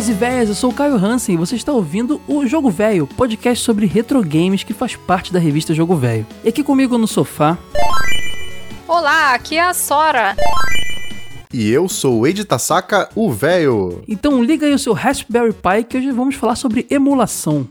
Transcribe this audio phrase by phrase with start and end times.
[0.00, 3.06] velhos e velhas, eu sou o Caio Hansen e você está ouvindo o Jogo Velho,
[3.06, 6.26] podcast sobre retro games que faz parte da revista Jogo Velho.
[6.42, 7.58] E aqui comigo no sofá.
[8.88, 10.36] Olá, aqui é a Sora.
[11.52, 14.02] E eu sou o Ed Tasaka, o velho.
[14.08, 17.66] Então liga aí o seu Raspberry Pi que hoje vamos falar sobre emulação.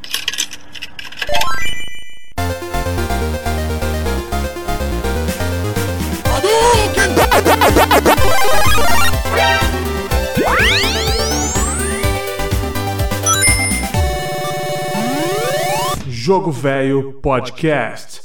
[16.30, 18.22] Jogo Velho Podcast.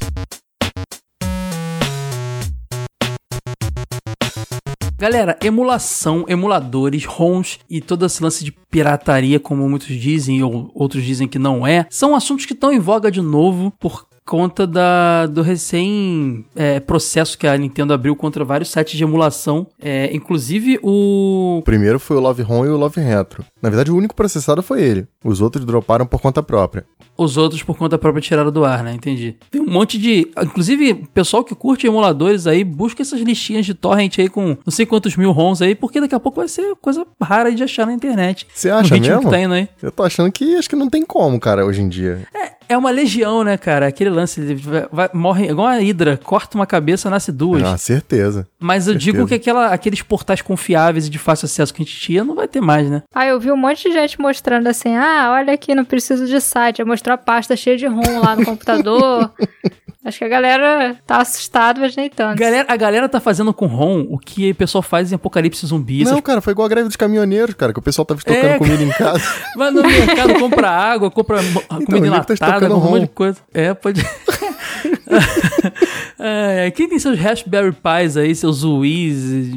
[4.99, 11.03] Galera, emulação, emuladores, ROMs e todo esse lance de pirataria, como muitos dizem ou outros
[11.03, 15.27] dizem que não é, são assuntos que estão em voga de novo por conta da,
[15.27, 20.79] do recém é, processo que a Nintendo abriu contra vários sites de emulação, é, inclusive
[20.83, 21.59] o...
[21.59, 23.45] O primeiro foi o Love Home e o Love Retro.
[23.61, 25.07] Na verdade, o único processado foi ele.
[25.23, 26.85] Os outros droparam por conta própria.
[27.17, 28.93] Os outros por conta própria tiraram do ar, né?
[28.93, 29.37] Entendi.
[29.51, 30.29] Tem um monte de...
[30.43, 34.85] Inclusive, pessoal que curte emuladores aí, busca essas listinhas de torrent aí com não sei
[34.85, 37.93] quantos mil ROMs aí, porque daqui a pouco vai ser coisa rara de achar na
[37.93, 38.47] internet.
[38.53, 39.21] Você acha mesmo?
[39.21, 39.69] que tá aí.
[39.81, 42.27] Eu tô achando que acho que não tem como, cara, hoje em dia.
[42.35, 43.87] É, é uma legião, né, cara?
[43.87, 47.63] Aquele lance, ele vai, vai- morre igual a Hydra, corta uma cabeça, nasce duas.
[47.63, 48.47] Ah, certeza.
[48.59, 49.29] Mas eu digo certeza.
[49.29, 52.49] que aquela, aqueles portais confiáveis e de fácil acesso que a gente tinha não vai
[52.49, 53.03] ter mais, né?
[53.15, 56.41] Ah, eu vi um monte de gente mostrando assim: ah, olha aqui, não preciso de
[56.41, 56.81] site.
[56.83, 59.31] Aí mostrou a pasta cheia de ROM lá no computador.
[60.05, 62.39] Acho que a galera tá assustada, mas nem tanto.
[62.39, 66.05] Galera, a galera tá fazendo com ROM o que o pessoal faz em Apocalipse Zumbi.
[66.05, 68.47] Não, essas- cara, foi igual a greve dos caminhoneiros, cara, que o pessoal tava estocando
[68.47, 69.23] É, comida em casa.
[69.57, 73.01] Vai no mercado, compra água, compra mo- comida tá enlatada, estocando um monte ROM.
[73.01, 73.39] de coisa.
[73.55, 74.05] É, pode.
[76.19, 79.53] É, quem tem seus Raspberry Pis aí, seus Wii's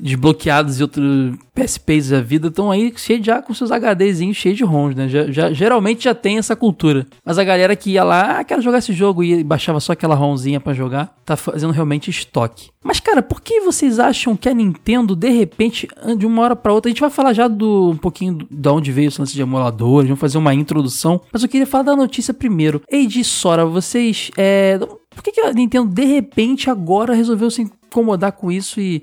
[0.00, 4.64] desbloqueados e outros PSPs da vida, estão aí cheios já com seus HDzinhos cheios de
[4.64, 5.08] ROMs, né?
[5.08, 7.06] Já, já- geralmente já tem essa cultura.
[7.24, 10.14] Mas a galera que ia lá, ah, quero jogar esse jogo e baixava só aquela
[10.14, 12.70] ROMzinha pra jogar, tá fazendo realmente estoque.
[12.84, 16.72] Mas, cara, por que vocês acham que a Nintendo, de repente, de uma hora pra
[16.72, 19.40] outra, a gente vai falar já do um pouquinho de onde veio esse lance de
[19.40, 22.82] emuladores, vamos fazer uma introdução, mas eu queria falar da notícia primeiro.
[22.90, 27.62] Eiji e Sora, vocês, é, por que, que a Nintendo, de repente, agora resolveu se
[27.62, 29.02] incomodar com isso e,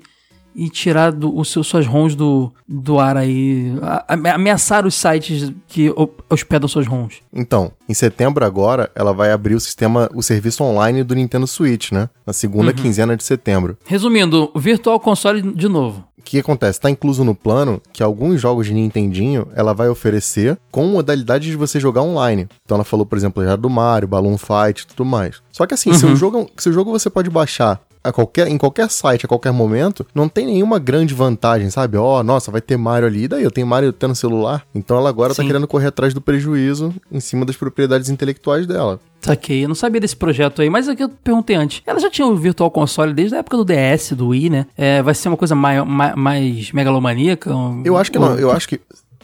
[0.54, 4.04] e tirar do, os seus, suas ROMs do, do ar aí, a-
[4.34, 7.16] ameaçar os sites que ho- hospedam suas ROMs?
[7.32, 11.92] Então, em setembro agora, ela vai abrir o sistema, o serviço online do Nintendo Switch,
[11.92, 12.08] né?
[12.26, 12.74] Na segunda Uhum.
[12.76, 13.76] quinzena de setembro.
[13.84, 16.04] Resumindo, o Virtual Console de novo.
[16.18, 16.80] O que acontece?
[16.80, 21.56] Tá incluso no plano que alguns jogos de Nintendinho ela vai oferecer com modalidade de
[21.56, 22.46] você jogar online.
[22.64, 25.42] Então ela falou, por exemplo, já do Mario, Balloon Fight e tudo mais.
[25.50, 28.58] Só que assim, se, o jogo, se o jogo você pode baixar a qualquer, em
[28.58, 31.96] qualquer site, a qualquer momento, não tem nenhuma grande vantagem, sabe?
[31.96, 34.64] Ó, nossa, vai ter Mario ali, e daí eu tenho Mario até no celular.
[34.74, 35.46] Então ela agora tá Sim.
[35.48, 38.98] querendo correr atrás do prejuízo em cima das propriedades intelectuais dela.
[39.20, 41.80] Saquei, eu não sabia desse projeto aí, mas é que eu perguntei antes.
[41.86, 44.66] Ela já tinha o Virtual Console desde a época do DS, do Wii, né?
[44.76, 47.50] É, vai ser uma coisa mai, mai- mais megalomaníaca?
[47.84, 48.36] Eu acho que não.
[48.36, 48.80] Eu acho que,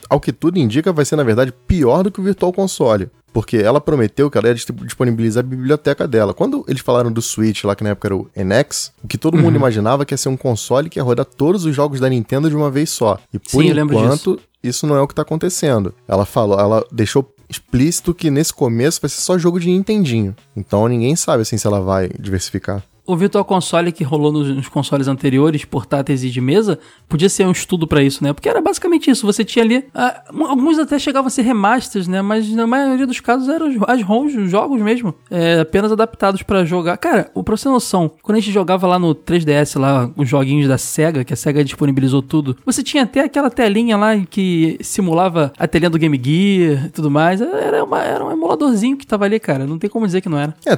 [0.09, 3.09] ao que tudo indica, vai ser, na verdade, pior do que o Virtual Console.
[3.33, 6.33] Porque ela prometeu que ela ia dis- disponibilizar a biblioteca dela.
[6.33, 9.37] Quando eles falaram do Switch, lá que na época era o NX, o que todo
[9.37, 12.49] mundo imaginava que ia ser um console que ia rodar todos os jogos da Nintendo
[12.49, 13.19] de uma vez só.
[13.33, 15.93] E por Sim, enquanto, isso não é o que tá acontecendo.
[16.07, 20.35] Ela falou, ela deixou explícito que nesse começo vai ser só jogo de Nintendinho.
[20.55, 22.83] Então ninguém sabe assim se ela vai diversificar.
[23.11, 26.77] O Virtual Console que rolou nos, nos consoles anteriores, portáteis e de mesa,
[27.07, 28.33] podia ser um estudo pra isso, né?
[28.33, 29.25] Porque era basicamente isso.
[29.25, 29.85] Você tinha ali.
[29.93, 32.21] ah, alguns até chegavam a ser remasters, né?
[32.21, 35.13] Mas na maioria dos casos eram as ROMs, os jogos mesmo.
[35.31, 36.97] é, apenas adaptados pra jogar.
[36.97, 40.67] Cara, pra você ter noção, quando a gente jogava lá no 3DS, lá, os joguinhos
[40.67, 45.51] da SEGA, que a SEGA disponibilizou tudo, você tinha até aquela telinha lá que simulava
[45.57, 47.41] a telinha do Game Gear e tudo mais.
[47.41, 49.65] Era, uma- era um emuladorzinho que tava ali, cara.
[49.65, 50.53] Não tem como dizer que não era.
[50.65, 50.77] É,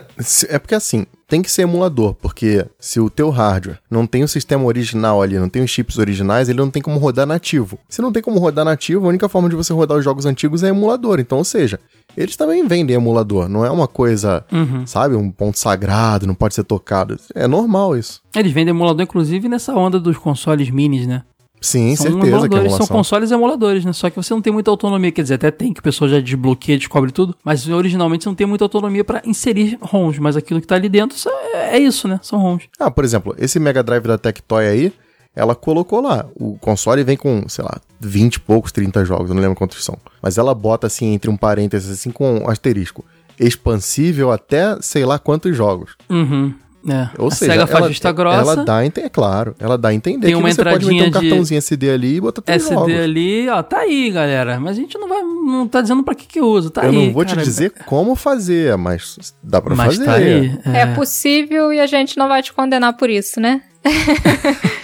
[0.49, 4.27] é porque assim, tem que ser emulador, porque se o teu hardware não tem o
[4.27, 7.79] sistema original ali, não tem os chips originais, ele não tem como rodar nativo.
[7.87, 10.61] Se não tem como rodar nativo, a única forma de você rodar os jogos antigos
[10.61, 11.21] é emulador.
[11.21, 11.79] Então, ou seja,
[12.17, 14.43] eles também vendem emulador, não é uma coisa,
[14.85, 17.17] sabe, um ponto sagrado, não pode ser tocado.
[17.33, 18.21] É normal isso.
[18.35, 21.23] Eles vendem emulador, inclusive, nessa onda dos consoles minis, né?
[21.61, 22.87] Sim, são certeza que é emulação.
[22.87, 23.93] são consoles emuladores, né?
[23.93, 26.19] Só que você não tem muita autonomia, quer dizer, até tem que o pessoal já
[26.19, 30.59] desbloqueia, descobre tudo, mas originalmente você não tem muita autonomia pra inserir ROMs, mas aquilo
[30.59, 32.19] que tá ali dentro é é isso, né?
[32.23, 32.67] São ROMs.
[32.79, 34.93] Ah, por exemplo, esse Mega Drive da Tectoy aí,
[35.35, 36.25] ela colocou lá.
[36.35, 39.83] O console vem com, sei lá, 20 e poucos, 30 jogos, eu não lembro quantos
[39.83, 39.97] são.
[40.21, 43.05] Mas ela bota assim, entre um parênteses, assim, com um asterisco.
[43.39, 45.95] Expansível até sei lá quantos jogos.
[46.09, 46.53] Uhum.
[46.87, 47.09] É.
[47.19, 48.39] Ou a seja, SEGA faz ela, vista grossa.
[48.39, 50.85] ela dá a entender, é claro, ela dá a entender Tem que uma você pode
[50.87, 52.93] meter um cartãozinho SD ali e botar os SD jogos.
[52.99, 54.59] ali, ó, tá aí, galera.
[54.59, 56.95] Mas a gente não vai, não tá dizendo pra que que usa, tá Eu aí.
[57.07, 57.43] não vou te cara.
[57.45, 60.05] dizer como fazer, mas dá pra Mas fazer.
[60.05, 60.57] tá aí.
[60.65, 60.85] É.
[60.95, 63.61] possível e a gente não vai te condenar por isso, né?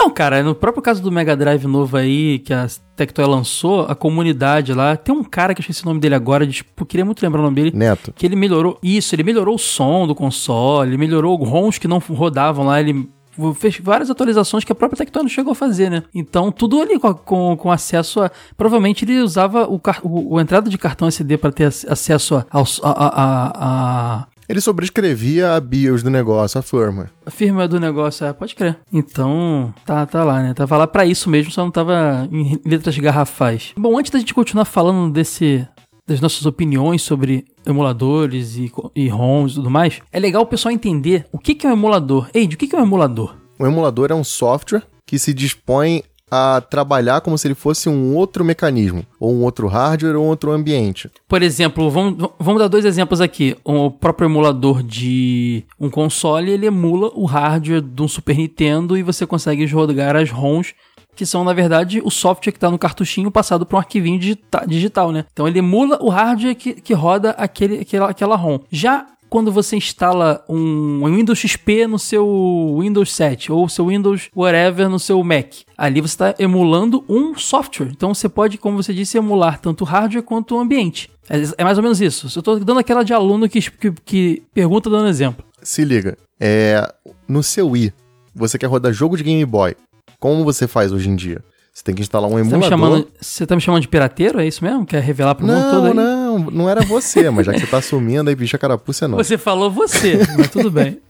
[0.00, 3.94] Não, cara, no próprio caso do Mega Drive novo aí, que a Tectoy lançou, a
[3.96, 7.04] comunidade lá, tem um cara que eu esqueci o nome dele agora, de, tipo, queria
[7.04, 10.14] muito lembrar o nome dele, Neto, que ele melhorou, isso, ele melhorou o som do
[10.14, 13.08] console, ele melhorou ROMs que não rodavam lá, ele
[13.56, 16.02] fez várias atualizações que a própria Tectoy não chegou a fazer, né?
[16.14, 18.30] Então, tudo ali com, com, com acesso a...
[18.56, 22.34] Provavelmente ele usava o, car- o, o entrada de cartão SD para ter ac- acesso
[22.36, 22.62] a, a,
[22.92, 27.10] a, a, ele sobrescrevia a BIOS do negócio, a firmware.
[27.26, 28.78] a firma do negócio, é, pode crer.
[28.92, 30.54] Então, tá, tá lá, né?
[30.54, 33.72] Tava lá pra isso mesmo, só não tava em letras garrafais.
[33.76, 35.66] Bom, antes da gente continuar falando desse
[36.06, 40.72] das nossas opiniões sobre emuladores e, e ROMs e tudo mais, é legal o pessoal
[40.72, 42.30] entender o que, que é um emulador.
[42.32, 43.36] Eide, o que, que é um emulador?
[43.60, 48.14] Um emulador é um software que se dispõe a trabalhar como se ele fosse um
[48.14, 51.10] outro mecanismo, ou um outro hardware ou um outro ambiente.
[51.26, 53.56] Por exemplo, vamos, vamos dar dois exemplos aqui.
[53.64, 59.02] O próprio emulador de um console, ele emula o hardware de um Super Nintendo e
[59.02, 60.74] você consegue jogar as ROMs,
[61.14, 64.64] que são, na verdade, o software que está no cartuchinho passado para um arquivinho digita-
[64.64, 65.24] digital, né?
[65.32, 68.60] Então ele emula o hardware que, que roda aquele, aquela, aquela ROM.
[68.70, 74.88] Já quando você instala um Windows XP no seu Windows 7 ou seu Windows whatever
[74.88, 77.88] no seu Mac, ali você está emulando um software.
[77.90, 81.10] Então você pode, como você disse, emular tanto o hardware quanto o ambiente.
[81.28, 82.26] É, é mais ou menos isso.
[82.26, 85.44] Eu estou dando aquela de aluno que, que, que pergunta dando exemplo.
[85.62, 86.86] Se liga, é,
[87.26, 87.92] no seu Wii,
[88.34, 89.74] você quer rodar jogo de Game Boy.
[90.18, 91.42] Como você faz hoje em dia?
[91.78, 92.68] Você tem que instalar um tá, emulador.
[92.68, 94.40] chamando, você tá me chamando de pirateiro?
[94.40, 94.84] É isso mesmo?
[94.84, 96.42] Quer revelar pro mundo todo Não, aí?
[96.42, 99.16] não, não era você, mas já que você tá assumindo aí, bicha carapuça é não.
[99.16, 100.98] Você falou você, mas tudo bem.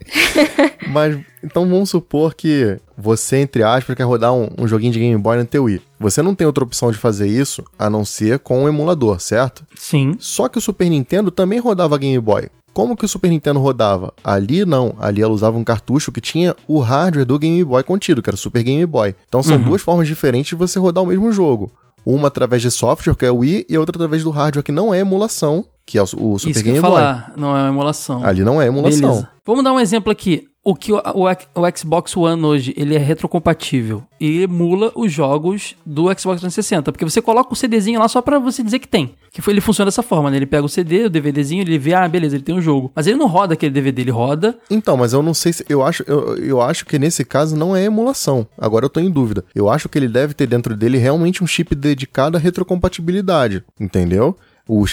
[0.89, 5.21] Mas então vamos supor que você, entre aspas, quer rodar um, um joguinho de Game
[5.21, 5.83] Boy no teu Wii.
[6.01, 9.67] Você não tem outra opção de fazer isso a não ser com um emulador, certo?
[9.77, 10.17] Sim.
[10.19, 12.49] Só que o Super Nintendo também rodava Game Boy.
[12.79, 14.15] Como que o Super Nintendo rodava?
[14.23, 18.23] Ali não, ali ela usava um cartucho que tinha o hardware do Game Boy contido,
[18.23, 19.17] que era o Super Game Boy.
[19.29, 21.73] Então são duas formas diferentes de você rodar o mesmo jogo.
[22.07, 24.95] Uma através de software, que é o Wii, e outra através do hardware, que não
[24.95, 26.91] é emulação, que é o, Super isso que eu Game Boy.
[26.93, 27.33] falar.
[27.37, 28.25] Não é uma emulação.
[28.25, 29.01] Ali não é emulação.
[29.01, 29.29] Beleza.
[29.45, 30.47] Vamos dar um exemplo aqui.
[30.71, 31.25] O que o, o-
[31.63, 37.05] o Xbox One hoje, ele é retrocompatível e emula os jogos do Xbox 360, porque
[37.07, 39.15] você coloca o CDzinho lá só pra você dizer que tem.
[39.33, 40.37] Que foi, ele funciona dessa forma, né?
[40.37, 42.93] Ele pega o CD, o DVDzinho, ele vê, ah, beleza, ele tem um jogo.
[42.95, 45.65] Mas ele não roda aquele DVD, ele roda Então, mas eu não sei se.
[45.71, 48.47] Eu acho, eu, eu acho que nesse caso não é emulação.
[48.59, 49.45] Agora eu tô em dúvida.
[49.55, 53.65] Eu acho que ele deve ter dentro dele realmente um chip dedicado à retrocompatibilidade.
[53.81, 54.37] Entendeu?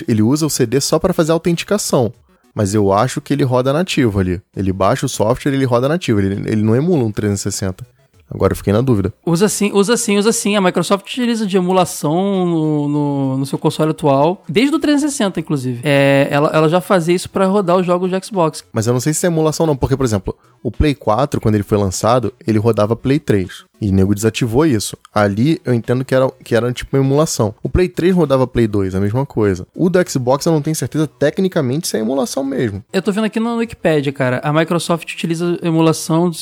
[0.08, 2.14] Ele usa o CD só para fazer a autenticação.
[2.56, 4.42] Mas eu acho que ele roda nativo ali.
[4.56, 6.22] Ele baixa o software e ele roda nativo.
[6.22, 7.86] Ele, ele não emula um 360.
[8.30, 9.14] Agora eu fiquei na dúvida.
[9.26, 10.56] Usa sim, usa sim, usa sim.
[10.56, 15.82] A Microsoft utiliza de emulação no, no, no seu console atual, desde o 360, inclusive.
[15.84, 18.64] É, ela, ela já fazia isso pra rodar os jogos de Xbox.
[18.74, 21.56] Mas eu não sei se é emulação não, porque, por exemplo, o Play 4, quando
[21.56, 23.66] ele foi lançado, ele rodava Play 3.
[23.82, 24.98] E o nego desativou isso.
[25.14, 27.54] Ali eu entendo que era, que era tipo uma emulação.
[27.62, 29.68] O Play 3 rodava Play 2, a mesma coisa.
[29.76, 32.84] O do Xbox eu não tenho certeza tecnicamente se é emulação mesmo.
[32.94, 34.40] Eu tô vendo aqui no Wikipedia, cara.
[34.44, 36.34] A Microsoft utiliza emulação, não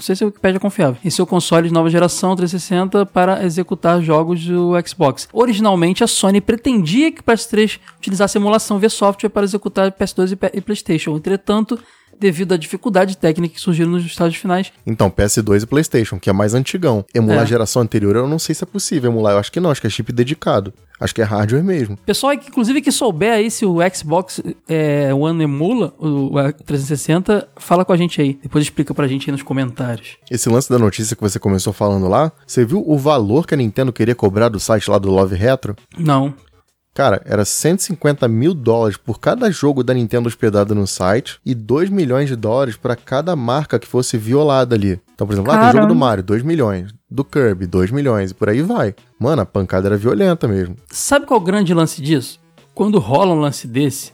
[0.00, 4.00] sei se a Wikipedia é confiável, em seu console de nova geração 360 para executar
[4.02, 5.28] jogos do Xbox.
[5.32, 10.36] Originalmente, a Sony pretendia que o PS3 utilizasse emulação via software para executar PS2 e
[10.36, 11.16] P- e PlayStation.
[11.16, 11.78] Entretanto,
[12.18, 16.32] devido à dificuldade técnica que surgiu nos estágios finais, Então, PS2 e PlayStation, que é
[16.32, 17.04] mais antigão.
[17.14, 17.42] Emular É.
[17.42, 19.34] a geração anterior, eu não sei se é possível emular.
[19.34, 20.72] Eu acho que não, acho que é chip dedicado.
[21.00, 21.96] Acho que é hardware mesmo.
[22.04, 27.84] Pessoal, inclusive, que souber aí se o Xbox é, One emula o, o 360, fala
[27.84, 28.36] com a gente aí.
[28.42, 30.16] Depois explica pra gente aí nos comentários.
[30.28, 33.56] Esse lance da notícia que você começou falando lá, você viu o valor que a
[33.56, 35.76] Nintendo queria cobrar do site lá do Love Retro?
[35.96, 36.34] Não.
[36.98, 41.90] Cara, era 150 mil dólares por cada jogo da Nintendo hospedado no site e 2
[41.90, 45.00] milhões de dólares para cada marca que fosse violada ali.
[45.14, 46.92] Então, por exemplo, lá tem o jogo do Mario, 2 milhões.
[47.08, 48.32] Do Kirby, 2 milhões.
[48.32, 48.96] E por aí vai.
[49.16, 50.74] Mano, a pancada era violenta mesmo.
[50.90, 52.40] Sabe qual é o grande lance disso?
[52.74, 54.10] Quando rola um lance desse,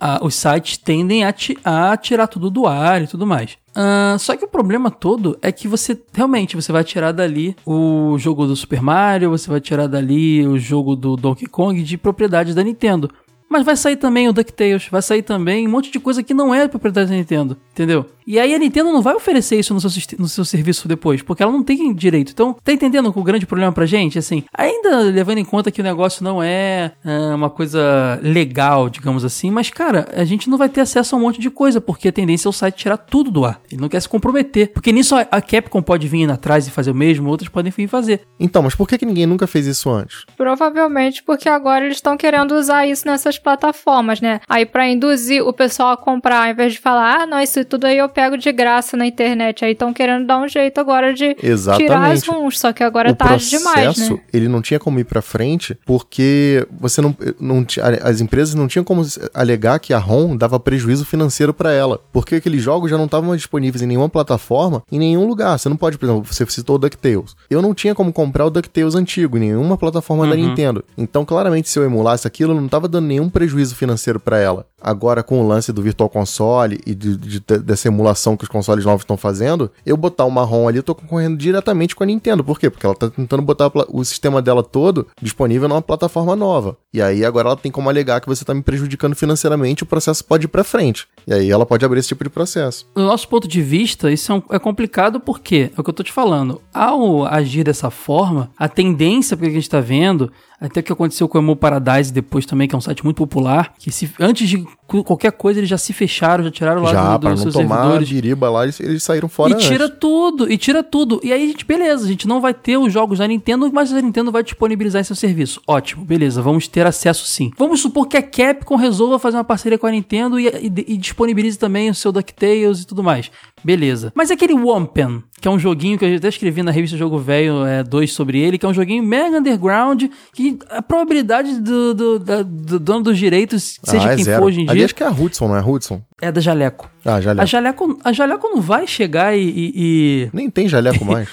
[0.00, 3.58] ah, os sites tendem a, ti- a tirar tudo do ar e tudo mais.
[3.80, 8.18] Ah, só que o problema todo é que você realmente você vai tirar dali o
[8.18, 12.54] jogo do Super Mario, você vai tirar dali o jogo do Donkey Kong de propriedade
[12.54, 13.08] da Nintendo.
[13.48, 16.52] Mas vai sair também o DuckTales, vai sair também um monte de coisa que não
[16.52, 18.04] é propriedade da Nintendo, entendeu?
[18.30, 21.42] E aí a Nintendo não vai oferecer isso no seu, no seu serviço depois, porque
[21.42, 22.30] ela não tem direito.
[22.30, 24.18] Então, tá entendendo o grande problema pra gente?
[24.18, 29.24] Assim, ainda levando em conta que o negócio não é ah, uma coisa legal, digamos
[29.24, 32.08] assim, mas, cara, a gente não vai ter acesso a um monte de coisa, porque
[32.08, 33.62] a tendência é o site tirar tudo do ar.
[33.72, 34.72] Ele não quer se comprometer.
[34.74, 37.88] Porque nisso a- a Capcom pode vir atrás e fazer o mesmo, outras podem vir
[37.88, 38.20] fazer.
[38.38, 40.26] Então, mas por que, que ninguém nunca fez isso antes?
[40.36, 44.40] Provavelmente porque agora eles estão querendo usar isso nessas plataformas, né?
[44.46, 47.86] Aí pra induzir o pessoal a comprar, ao invés de falar, ah, não, isso tudo
[47.86, 49.64] aí eu pego de graça na internet.
[49.64, 52.30] Aí estão querendo dar um jeito agora de tirar as Exatamente.
[52.30, 54.20] runs, só que agora é o tarde processo, demais, né?
[54.32, 57.64] ele não tinha como ir pra frente porque você não, não
[58.02, 62.34] as empresas não tinham como alegar que a ROM dava prejuízo financeiro pra ela, porque
[62.34, 65.56] aqueles jogos já não estavam disponíveis em nenhuma plataforma, em nenhum lugar.
[65.56, 67.36] Você não pode, por exemplo, você citou o DuckTales.
[67.48, 70.84] Eu não tinha como comprar o DuckTales antigo em nenhuma plataforma da Nintendo.
[70.96, 74.66] Então, claramente, se eu emulasse aquilo, eu não tava dando nenhum prejuízo financeiro pra ela.
[74.80, 78.48] Agora, com o lance do Virtual Console e de, de- de- dessa emulação que os
[78.50, 82.06] consoles novos estão fazendo, eu botar uma ROM ali, eu tô concorrendo diretamente com a
[82.06, 82.44] Nintendo.
[82.44, 82.70] Por quê?
[82.70, 86.76] Porque ela tá tentando botar o sistema dela todo disponível numa plataforma nova.
[86.94, 90.24] E aí, agora ela tem como alegar que você tá me prejudicando financeiramente, o processo
[90.24, 91.06] pode ir pra frente.
[91.26, 92.86] E aí, ela pode abrir esse tipo de processo.
[92.94, 95.94] Do nosso ponto de vista, isso é, um- é complicado porque, é o que eu
[95.94, 100.30] tô te falando, ao agir dessa forma, a tendência, porque a gente tá vendo,
[100.60, 103.16] até o que aconteceu com o Emo Paradise depois também, que é um site muito
[103.16, 107.12] popular, que se, antes de qualquer coisa eles já se fecharam, já tiraram lá Já,
[107.16, 108.08] do, pra dos seus tomar servidores.
[108.08, 109.98] biriba lá, eles, eles saíram fora E tira antes.
[110.00, 111.20] tudo, e tira tudo.
[111.22, 114.00] E aí, gente, beleza, a gente não vai ter os jogos da Nintendo, mas a
[114.00, 115.60] Nintendo vai disponibilizar em seu serviço.
[115.66, 117.50] Ótimo, beleza, vamos ter acesso sim.
[117.58, 120.96] Vamos supor que a Capcom resolva fazer uma parceria com a Nintendo e, e- e
[120.96, 123.30] disponibilize também o seu DuckTales e tudo mais.
[123.62, 124.12] Beleza.
[124.14, 127.54] Mas aquele Wampen, que é um joguinho que eu até escrevi na revista Jogo Velho
[127.88, 132.42] 2 sobre ele, que é um joguinho mega underground, que a probabilidade do, do, da-
[132.42, 134.38] do dono dos direitos, seja ah, é quem zero.
[134.40, 136.00] for hoje em Ali acho que é a Hudson, não é a Hudson?
[136.20, 136.90] é da Jaleco.
[137.04, 137.42] Ah, Jaleco.
[137.42, 141.28] A Jaleco, a Jaleco não vai chegar e- e- e Nem tem Jaleco mais.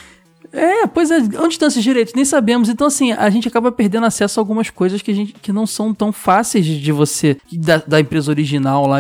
[0.54, 2.14] é, pois é, onde estão esses direitos?
[2.14, 2.70] Nem sabemos.
[2.70, 5.66] Então, assim, a gente acaba perdendo acesso a algumas coisas que, a gente, que não
[5.68, 9.00] são tão fáceis de, de você, da, da empresa original lá,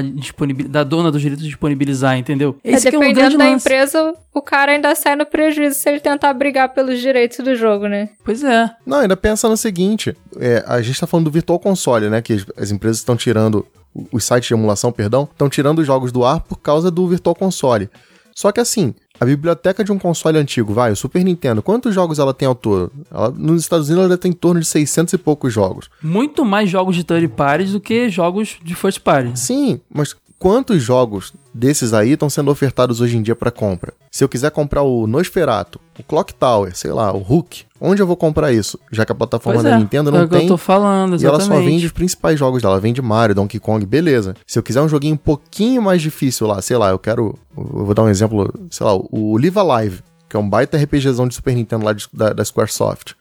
[0.67, 2.57] da dona dos direitos disponibilizar, entendeu?
[2.63, 3.65] É, Esse é um grande dependendo da lance.
[3.67, 7.87] empresa, o cara ainda sai no prejuízo se ele tentar brigar pelos direitos do jogo,
[7.87, 8.09] né?
[8.25, 8.69] Pois é.
[8.85, 12.21] Não, ainda pensa no seguinte: é, a gente tá falando do Virtual Console, né?
[12.21, 13.65] Que as, as empresas estão tirando,
[14.11, 17.35] os sites de emulação, perdão, estão tirando os jogos do ar por causa do Virtual
[17.35, 17.89] Console.
[18.35, 22.19] Só que assim, a biblioteca de um console antigo, vai, o Super Nintendo, quantos jogos
[22.19, 22.91] ela tem ao todo?
[23.09, 25.89] Ela, nos Estados Unidos ela tem em torno de 600 e poucos jogos.
[26.01, 29.39] Muito mais jogos de third parties do que jogos de first party.
[29.39, 33.93] Sim, mas quantos jogos desses aí estão sendo ofertados hoje em dia para compra?
[34.11, 38.07] Se eu quiser comprar o Nosferatu, o Clock Tower, sei lá, o Hook, onde eu
[38.07, 38.79] vou comprar isso?
[38.91, 40.47] Já que a plataforma Pois da é, Nintendo é não o que eu tem.
[40.47, 41.65] tô falando, E ela só exatamente.
[41.69, 42.75] vende os principais jogos dela.
[42.75, 44.35] Ela vende Mario, Donkey Kong, beleza.
[44.47, 47.37] Se eu quiser um joguinho um pouquinho mais difícil lá, sei lá, eu quero.
[47.57, 51.27] Eu vou dar um exemplo, sei lá, o Live Alive, que é um baita RPGzão
[51.27, 53.13] de Super Nintendo lá de- da, da Squaresoft.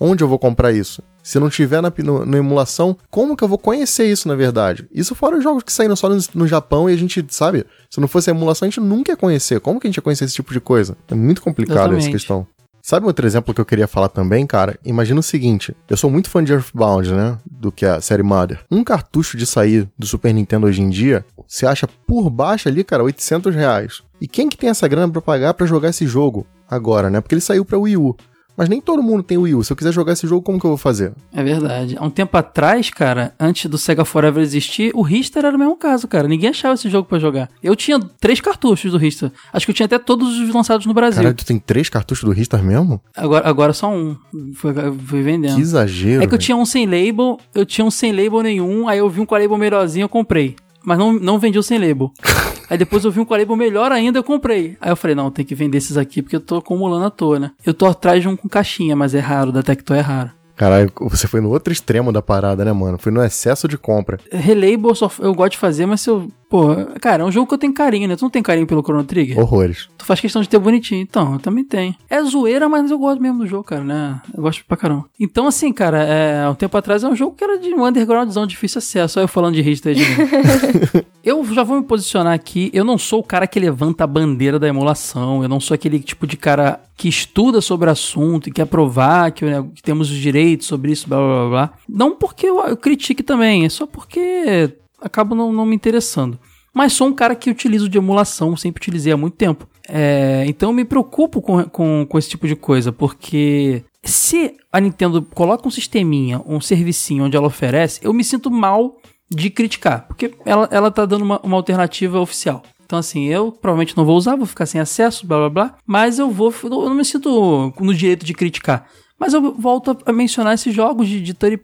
[0.00, 1.02] Onde eu vou comprar isso?
[1.28, 4.88] Se não tiver na, no, na emulação, como que eu vou conhecer isso na verdade?
[4.90, 7.66] Isso fora os jogos que saíram só no, no Japão e a gente, sabe?
[7.90, 9.60] Se não fosse a emulação, a gente nunca ia conhecer.
[9.60, 10.96] Como que a gente ia conhecer esse tipo de coisa?
[11.06, 12.12] É muito complicado essa Exatamente.
[12.12, 12.46] questão.
[12.80, 14.78] Sabe outro exemplo que eu queria falar também, cara?
[14.82, 17.36] Imagina o seguinte: eu sou muito fã de Earthbound, né?
[17.44, 18.60] Do que a série Mother.
[18.70, 22.82] Um cartucho de sair do Super Nintendo hoje em dia, você acha por baixo ali,
[22.82, 24.02] cara, 800 reais.
[24.18, 27.20] E quem que tem essa grana pra pagar pra jogar esse jogo agora, né?
[27.20, 28.16] Porque ele saiu pra Wii U.
[28.58, 29.62] Mas nem todo mundo tem Wii U.
[29.62, 31.12] Se eu quiser jogar esse jogo, como que eu vou fazer?
[31.32, 31.96] É verdade.
[31.96, 35.76] Há um tempo atrás, cara, antes do Sega Forever existir, o Richter era o mesmo
[35.76, 36.26] caso, cara.
[36.26, 37.48] Ninguém achava esse jogo pra jogar.
[37.62, 39.30] Eu tinha três cartuchos do Richter.
[39.52, 41.18] Acho que eu tinha até todos os lançados no Brasil.
[41.18, 43.00] Caralho, tu tem três cartuchos do Ristar mesmo?
[43.16, 44.16] Agora, agora só um.
[44.54, 44.74] Foi,
[45.06, 45.54] fui vendendo.
[45.54, 46.22] Que exagero.
[46.24, 46.42] É que eu velho.
[46.42, 49.36] tinha um sem label, eu tinha um sem label nenhum, aí eu vi um com
[49.36, 50.56] a label melhorzinho, eu comprei.
[50.88, 52.10] Mas não, não vendi o sem label.
[52.70, 54.74] aí depois eu vi um com a label melhor ainda, eu comprei.
[54.80, 57.38] Aí eu falei, não, tem que vender esses aqui porque eu tô acumulando à toa,
[57.38, 57.50] né?
[57.64, 60.30] Eu tô atrás de um com caixinha, mas é raro, da Tectoy é raro.
[60.56, 62.98] Caralho, você foi no outro extremo da parada, né, mano?
[62.98, 64.18] Foi no excesso de compra.
[64.32, 66.28] Relabel eu, só, eu gosto de fazer, mas se eu.
[66.48, 68.16] Pô, cara, é um jogo que eu tenho carinho, né?
[68.16, 69.38] Tu não tem carinho pelo Chrono Trigger?
[69.38, 69.88] Horrores.
[69.98, 71.02] Tu faz questão de ter bonitinho.
[71.02, 71.94] Então, eu também tenho.
[72.08, 74.20] É zoeira, mas eu gosto mesmo do jogo, cara, né?
[74.34, 75.04] Eu gosto pra caramba.
[75.20, 78.46] Então, assim, cara, é, um tempo atrás é um jogo que era de um undergroundzão,
[78.46, 79.18] difícil acesso.
[79.18, 80.02] Olha eu falando de Richter de.
[81.28, 82.70] Eu já vou me posicionar aqui.
[82.72, 85.42] Eu não sou o cara que levanta a bandeira da emulação.
[85.42, 89.30] Eu não sou aquele tipo de cara que estuda sobre o assunto e quer provar
[89.32, 91.72] que, né, que temos os direitos sobre isso, blá blá blá blá.
[91.86, 96.38] Não porque eu, eu critique também, é só porque acabo não, não me interessando.
[96.72, 99.68] Mas sou um cara que utilizo de emulação, sempre utilizei há muito tempo.
[99.88, 104.80] É, então eu me preocupo com, com, com esse tipo de coisa, porque se a
[104.80, 108.96] Nintendo coloca um sisteminha, um servicinho onde ela oferece, eu me sinto mal
[109.30, 112.62] de criticar, porque ela, ela tá dando uma, uma alternativa oficial.
[112.88, 115.74] Então, assim, eu provavelmente não vou usar, vou ficar sem acesso, blá blá blá.
[115.86, 116.54] Mas eu vou.
[116.64, 118.88] Eu não me sinto no direito de criticar.
[119.18, 121.60] Mas eu volto a mencionar esses jogos de, de third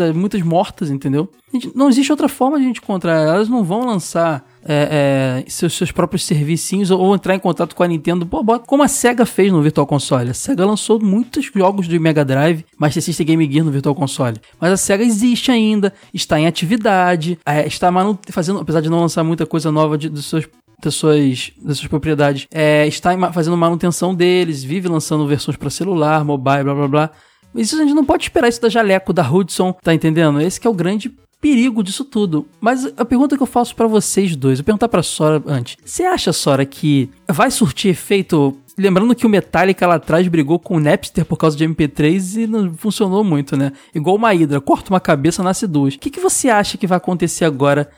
[0.00, 1.30] eh, muitas mortas, entendeu?
[1.52, 3.22] Gente, não existe outra forma de a gente encontrar.
[3.22, 7.76] Elas não vão lançar é, é, seus, seus próprios servicinhos ou, ou, entrar em contato
[7.76, 8.26] com a Nintendo.
[8.26, 10.30] Pô, bota, como a SEGA fez no Virtual Console.
[10.30, 14.40] A SEGA lançou muitos jogos do Mega Drive, Master System Game Gear no Virtual Console.
[14.60, 17.88] Mas a SEGA existe ainda, está em atividade, é, está
[18.30, 20.44] fazendo, apesar de não lançar muita coisa nova de, dos seus
[20.82, 26.24] das suas, das suas propriedades, é, está fazendo manutenção deles, vive lançando versões para celular,
[26.24, 27.10] mobile, blá blá blá.
[27.54, 30.40] Isso a gente não pode esperar isso da Jaleco, da Hudson, tá entendendo?
[30.40, 32.46] Esse é o grande perigo disso tudo.
[32.60, 35.76] Mas a pergunta que eu faço para vocês dois, eu perguntar pra Sora antes.
[35.84, 40.76] Você acha, Sora, que vai surtir efeito Lembrando que o Metallica lá atrás brigou com
[40.76, 43.72] o Napster por causa de MP3 e não funcionou muito, né?
[43.94, 45.94] Igual uma hidra, corta uma cabeça, nasce duas.
[45.94, 47.88] O que, que você acha que vai acontecer agora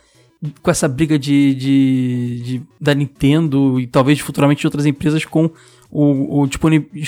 [0.62, 5.50] com essa briga de, de, de, da Nintendo e talvez futuramente de outras empresas com
[5.90, 6.49] o, o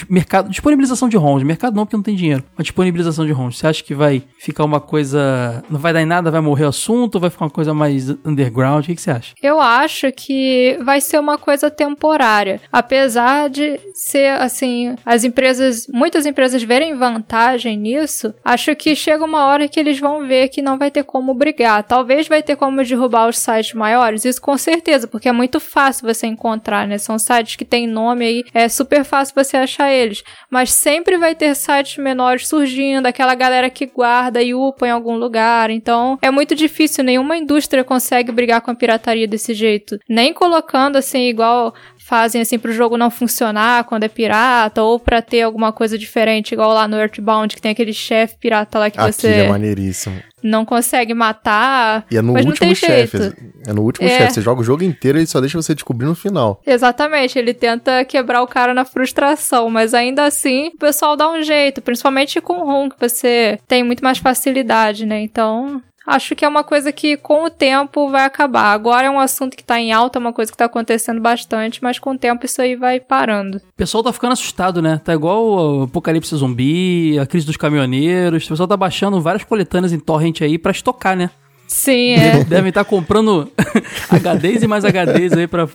[0.08, 1.44] mercado, disponibilização de ROMs.
[1.44, 2.42] Mercado não, porque não tem dinheiro.
[2.56, 3.58] A disponibilização de ROMs.
[3.58, 5.62] Você acha que vai ficar uma coisa.
[5.68, 8.84] Não vai dar em nada, vai morrer o assunto, vai ficar uma coisa mais underground?
[8.84, 9.34] O que, que você acha?
[9.42, 12.60] Eu acho que vai ser uma coisa temporária.
[12.72, 19.46] Apesar de ser assim, as empresas, muitas empresas verem vantagem nisso, acho que chega uma
[19.46, 21.82] hora que eles vão ver que não vai ter como brigar.
[21.84, 26.06] Talvez vai ter como derrubar os sites maiores, isso com certeza, porque é muito fácil
[26.06, 26.96] você encontrar, né?
[26.98, 30.22] São sites que têm nome aí, é super fácil você achar eles.
[30.48, 35.16] Mas sempre vai ter sites menores surgindo, aquela galera que guarda e upa em algum
[35.16, 35.70] lugar.
[35.70, 39.98] Então é muito difícil, nenhuma indústria consegue brigar com a pirataria desse jeito.
[40.08, 41.74] Nem colocando assim, igual
[42.04, 46.52] fazem assim pro jogo não funcionar quando é pirata, ou para ter alguma coisa diferente,
[46.52, 49.28] igual lá no Earthbound, que tem aquele chefe pirata lá que Aquilo você.
[49.28, 50.20] é maneiríssimo.
[50.42, 52.06] Não consegue matar.
[52.10, 53.18] E é no último chefe.
[53.66, 54.18] É no último É.
[54.18, 54.34] chefe.
[54.34, 56.60] Você joga o jogo inteiro e ele só deixa você descobrir no final.
[56.66, 61.42] Exatamente, ele tenta quebrar o cara na frustração, mas ainda assim o pessoal dá um
[61.42, 65.20] jeito, principalmente com o ROM, que você tem muito mais facilidade, né?
[65.20, 65.82] Então.
[66.06, 68.72] Acho que é uma coisa que com o tempo vai acabar.
[68.72, 71.82] Agora é um assunto que tá em alta, é uma coisa que tá acontecendo bastante,
[71.82, 73.58] mas com o tempo isso aí vai parando.
[73.58, 75.00] O pessoal tá ficando assustado, né?
[75.04, 78.44] Tá igual o Apocalipse Zumbi, a crise dos caminhoneiros.
[78.46, 81.30] O pessoal tá baixando várias coletâneas em torrent aí pra estocar, né?
[81.70, 82.42] Sim, é.
[82.42, 83.48] Devem estar comprando
[84.10, 85.68] HDs e mais HDs aí pra.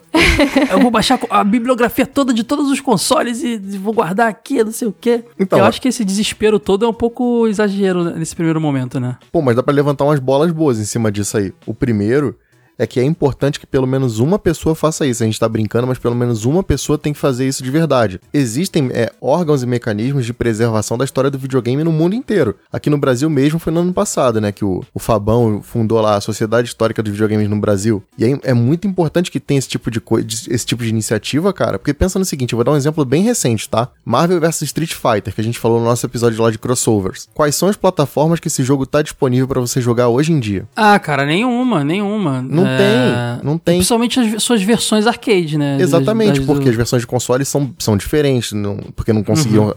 [0.70, 4.74] Eu vou baixar a bibliografia toda de todos os consoles e vou guardar aqui, não
[4.74, 5.24] sei o quê.
[5.40, 9.00] Então, Eu acho que esse desespero todo é um pouco exagero né, nesse primeiro momento,
[9.00, 9.16] né?
[9.32, 11.54] Pô, mas dá pra levantar umas bolas boas em cima disso aí.
[11.66, 12.38] O primeiro
[12.78, 15.24] é que é importante que pelo menos uma pessoa faça isso.
[15.24, 18.20] A gente tá brincando, mas pelo menos uma pessoa tem que fazer isso de verdade.
[18.34, 22.56] Existem é, órgãos e mecanismos de preservação da história do videogame no mundo inteiro.
[22.72, 24.52] Aqui no Brasil mesmo foi no ano passado, né?
[24.52, 28.04] Que o, o Fabão fundou lá a Sociedade Histórica dos Videogames no Brasil.
[28.18, 31.54] E aí é muito importante que tenha esse tipo de coisa, esse tipo de iniciativa,
[31.54, 31.80] cara.
[31.80, 33.90] Porque pensa no seguinte, eu vou dar um exemplo bem recente, tá?
[34.04, 37.28] Marvel vs Street Fighter, que a gente falou no nosso episódio lá de crossovers.
[37.34, 40.68] Quais são as plataformas que esse jogo tá disponível pra você jogar hoje em dia?
[40.76, 42.42] Ah, cara, nenhuma, nenhuma.
[42.42, 43.76] Não tem, não tem.
[43.78, 45.78] Principalmente as suas versões arcade, né?
[45.80, 49.70] Exatamente, Das- das- porque as versões de console são, são diferentes, não, porque não conseguiam
[49.70, 49.76] se-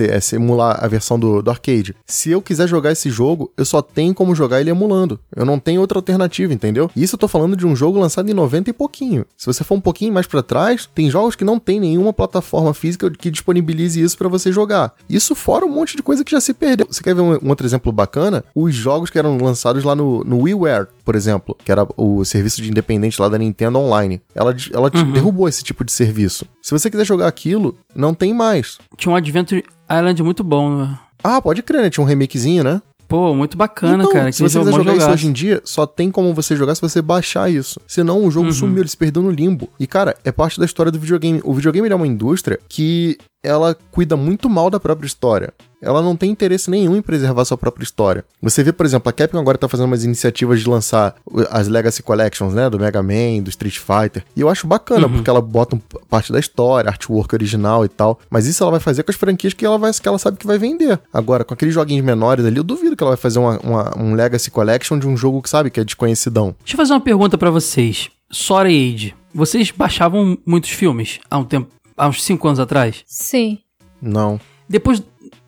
[0.00, 1.94] é, simular a versão do, do arcade.
[2.06, 5.18] Se eu quiser jogar esse jogo, eu só tenho como jogar ele emulando.
[5.34, 6.90] Eu não tenho outra alternativa, entendeu?
[6.94, 9.26] E isso eu tô falando de um jogo lançado em 90 e pouquinho.
[9.36, 12.72] Se você for um pouquinho mais pra trás, tem jogos que não tem nenhuma plataforma
[12.72, 14.94] física que disponibilize isso pra você jogar.
[15.08, 16.86] Isso fora um monte de coisa que já se perdeu.
[16.88, 18.44] Você quer ver um, um outro exemplo bacana?
[18.54, 22.62] Os jogos que eram lançados lá no, no WiiWare, por exemplo, que era o serviço
[22.62, 24.20] de independente lá da Nintendo Online.
[24.34, 26.46] Ela, ela derrubou esse tipo de serviço.
[26.62, 28.78] Se você quiser jogar aquilo, não tem mais.
[28.96, 30.98] Tinha um Adventure Island muito bom, né?
[31.22, 31.90] Ah, pode crer, né?
[31.90, 32.80] Tinha um remakezinho, né?
[33.08, 34.32] Pô, muito bacana, Então, cara.
[34.32, 37.02] se você quiser jogar isso hoje em dia, só tem como você jogar se você
[37.02, 37.78] baixar isso.
[37.86, 38.52] Senão o jogo Uhum.
[38.52, 39.68] sumiu, ele se perdeu no limbo.
[39.78, 41.40] E, cara, é parte da história do videogame.
[41.44, 45.52] O videogame é uma indústria que ela cuida muito mal da própria história.
[45.80, 48.24] Ela não tem interesse nenhum em preservar sua própria história.
[48.40, 51.16] Você vê, por exemplo, a Capcom agora tá fazendo umas iniciativas de lançar
[51.50, 52.70] as Legacy Collections, né?
[52.70, 54.24] Do Mega Man, do Street Fighter.
[54.36, 55.76] E eu acho bacana, porque ela bota
[56.08, 58.20] parte da história, artwork original e tal.
[58.30, 60.46] Mas isso ela vai fazer com as franquias que ela, vai, que ela sabe que
[60.46, 61.00] vai vender.
[61.12, 64.14] Agora, com aqueles joguinhos menores ali, eu duvido que ela vai fazer uma, uma- um
[64.14, 66.54] Legacy Collection de um jogo que sabe que é desconhecidão.
[66.60, 68.08] Deixa eu fazer uma pergunta pra vocês.
[68.30, 71.68] Sora e Age, vocês baixavam muitos filmes há um tempo,
[72.02, 73.02] há uns 5 anos atrás?
[73.06, 73.58] Sim.
[74.00, 74.40] Não.
[74.68, 75.02] Depois.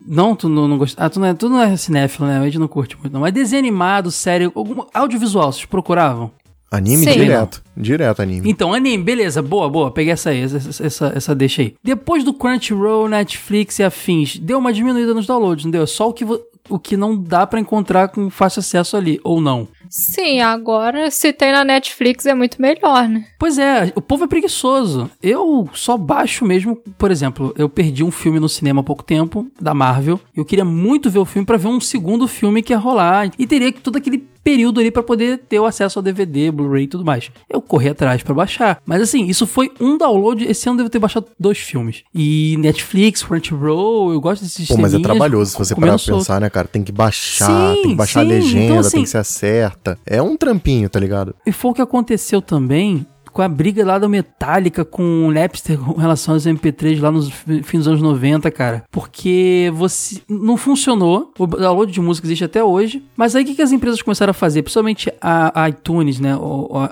[0.07, 1.03] Não, tu não, não gosta.
[1.03, 2.37] Ah, tu não, é, tu não é cinéfilo, né?
[2.37, 3.21] A gente não curte muito, não.
[3.21, 6.31] Mas desenho animado, série, algum audiovisual, vocês procuravam?
[6.71, 7.13] Anime Sim.
[7.13, 7.63] direto.
[7.75, 8.49] Direto anime.
[8.49, 11.75] Então, anime, beleza, boa, boa, peguei essa aí, essa, essa, essa deixa aí.
[11.83, 15.83] Depois do Crunchyroll, Netflix e afins, deu uma diminuída nos downloads, não deu?
[15.83, 16.25] É Só o que,
[16.69, 19.67] o que não dá pra encontrar com fácil acesso ali, ou não.
[19.89, 23.25] Sim, agora se tem na Netflix é muito melhor, né?
[23.39, 25.09] Pois é, o povo é preguiçoso.
[25.21, 29.47] Eu só baixo mesmo, por exemplo, eu perdi um filme no cinema há pouco tempo,
[29.59, 30.19] da Marvel.
[30.35, 33.31] Eu queria muito ver o filme para ver um segundo filme que ia rolar.
[33.37, 36.87] E teria todo aquele período ali para poder ter o acesso ao DVD, Blu-ray e
[36.87, 37.31] tudo mais.
[37.49, 38.79] Eu corri atrás para baixar.
[38.85, 40.45] Mas assim, isso foi um download.
[40.45, 42.03] Esse ano eu devo ter baixado dois filmes.
[42.13, 46.39] E Netflix, Crunchyroll, eu gosto desses Pô, mas é trabalhoso se você parar pra pensar,
[46.39, 46.67] né, cara?
[46.67, 48.25] Tem que baixar, Sim, tem que baixar sim.
[48.27, 49.97] a legenda, Então, assim- tem que ser certa.
[50.05, 51.33] É um trampinho, tá ligado?
[51.43, 53.03] E foi o que aconteceu também
[53.35, 57.29] com a briga lá da Metallica com o Napster com relação aos MP3 lá nos
[57.29, 58.83] fi- fins dos anos 90, cara.
[58.89, 61.33] Porque você não funcionou.
[61.37, 63.03] O download de música existe até hoje.
[63.17, 64.61] Mas aí o que, que as empresas começaram a fazer?
[64.63, 66.31] Principalmente a, a iTunes, né?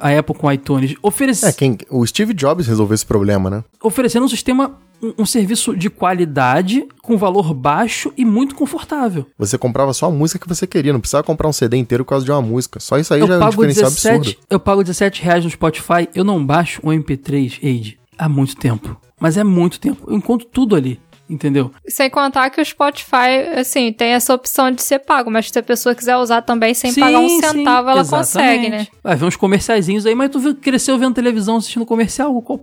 [0.01, 0.95] A Apple com iTunes.
[1.01, 3.63] Oferece, É, quem, o Steve Jobs resolveu esse problema, né?
[3.81, 4.71] oferecendo um sistema,
[5.03, 9.25] um, um serviço de qualidade, com valor baixo e muito confortável.
[9.37, 12.11] Você comprava só a música que você queria, não precisava comprar um CD inteiro por
[12.11, 12.79] causa de uma música.
[12.79, 14.37] Só isso aí eu já é um pago diferencial 17, absurdo.
[14.49, 18.97] eu pago 17 reais no Spotify, eu não baixo o MP3, Age, há muito tempo.
[19.19, 20.03] Mas é muito tempo.
[20.07, 21.71] Eu encontro tudo ali, entendeu?
[21.87, 25.63] Sem contar que o Spotify, assim, tem essa opção de ser pago, mas se a
[25.63, 28.09] pessoa quiser usar também sem pagar um Sim, centavo, sim, ela exatamente.
[28.27, 28.87] consegue, né?
[29.03, 32.59] Vai ver uns comerciaizinhos aí, mas tu cresceu vendo televisão assistindo comercial, qual,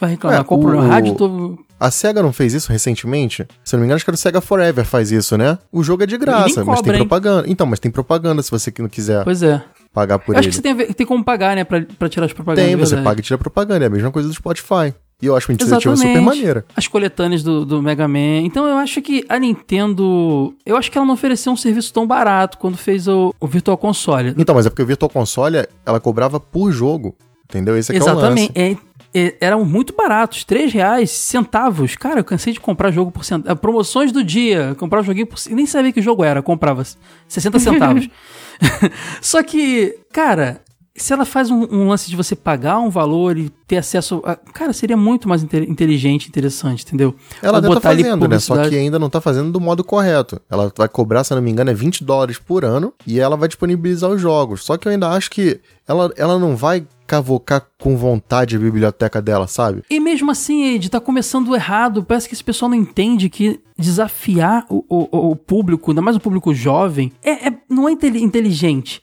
[0.00, 0.40] vai reclamar?
[0.40, 0.88] É, qual o o- problema?
[0.92, 1.58] Rádio, tô...
[1.78, 3.46] A SEGA não fez isso recentemente?
[3.64, 5.56] Se eu não me engano, acho que era o SEGA Forever faz isso, né?
[5.72, 6.98] O jogo é de graça, mas cobra, tem hein?
[7.08, 7.48] propaganda.
[7.48, 9.62] Então, mas tem propaganda se você não quiser Pois é.
[9.90, 10.56] pagar por Eu acho ele.
[10.56, 12.66] que você tem, tem como pagar, né, pra, pra tirar as propagandas.
[12.66, 13.82] Tem, é você paga e tira propaganda.
[13.82, 14.92] É a mesma coisa do Spotify.
[15.22, 16.18] E eu acho uma iniciativa Exatamente.
[16.18, 16.64] super maneira.
[16.74, 18.40] As coletâneas do, do Mega Man.
[18.42, 20.54] Então eu acho que a Nintendo.
[20.64, 23.76] Eu acho que ela não ofereceu um serviço tão barato quando fez o, o Virtual
[23.76, 24.34] Console.
[24.38, 27.14] Então, mas é porque o Virtual Console, ela cobrava por jogo.
[27.48, 27.76] Entendeu?
[27.76, 28.44] Esse aqui é o lance.
[28.44, 28.52] Exatamente.
[28.54, 28.76] É,
[29.12, 31.96] é, eram muito baratos, 3 reais, centavos.
[31.96, 33.60] Cara, eu cansei de comprar jogo por centavos.
[33.60, 35.38] Promoções do dia, comprar um joguinho por.
[35.50, 36.84] Nem sabia que jogo era, comprava
[37.28, 38.08] 60 centavos.
[39.20, 40.60] Só que, cara,
[40.96, 44.20] se ela faz um, um lance de você pagar um valor e ter acesso.
[44.24, 47.14] A, cara, seria muito mais inte- inteligente, interessante, entendeu?
[47.42, 48.38] Ela Ou tá fazendo, né?
[48.38, 50.40] Só que ainda não tá fazendo do modo correto.
[50.50, 53.48] Ela vai cobrar, se não me engano, é 20 dólares por ano e ela vai
[53.48, 54.64] disponibilizar os jogos.
[54.64, 59.20] Só que eu ainda acho que ela, ela não vai cavocar com vontade a biblioteca
[59.20, 59.82] dela, sabe?
[59.90, 62.04] E mesmo assim, Ed, tá começando errado.
[62.04, 66.20] Parece que esse pessoal não entende que desafiar o, o, o público, ainda mais o
[66.20, 69.02] público jovem, é, é- não é inteli- inteligente.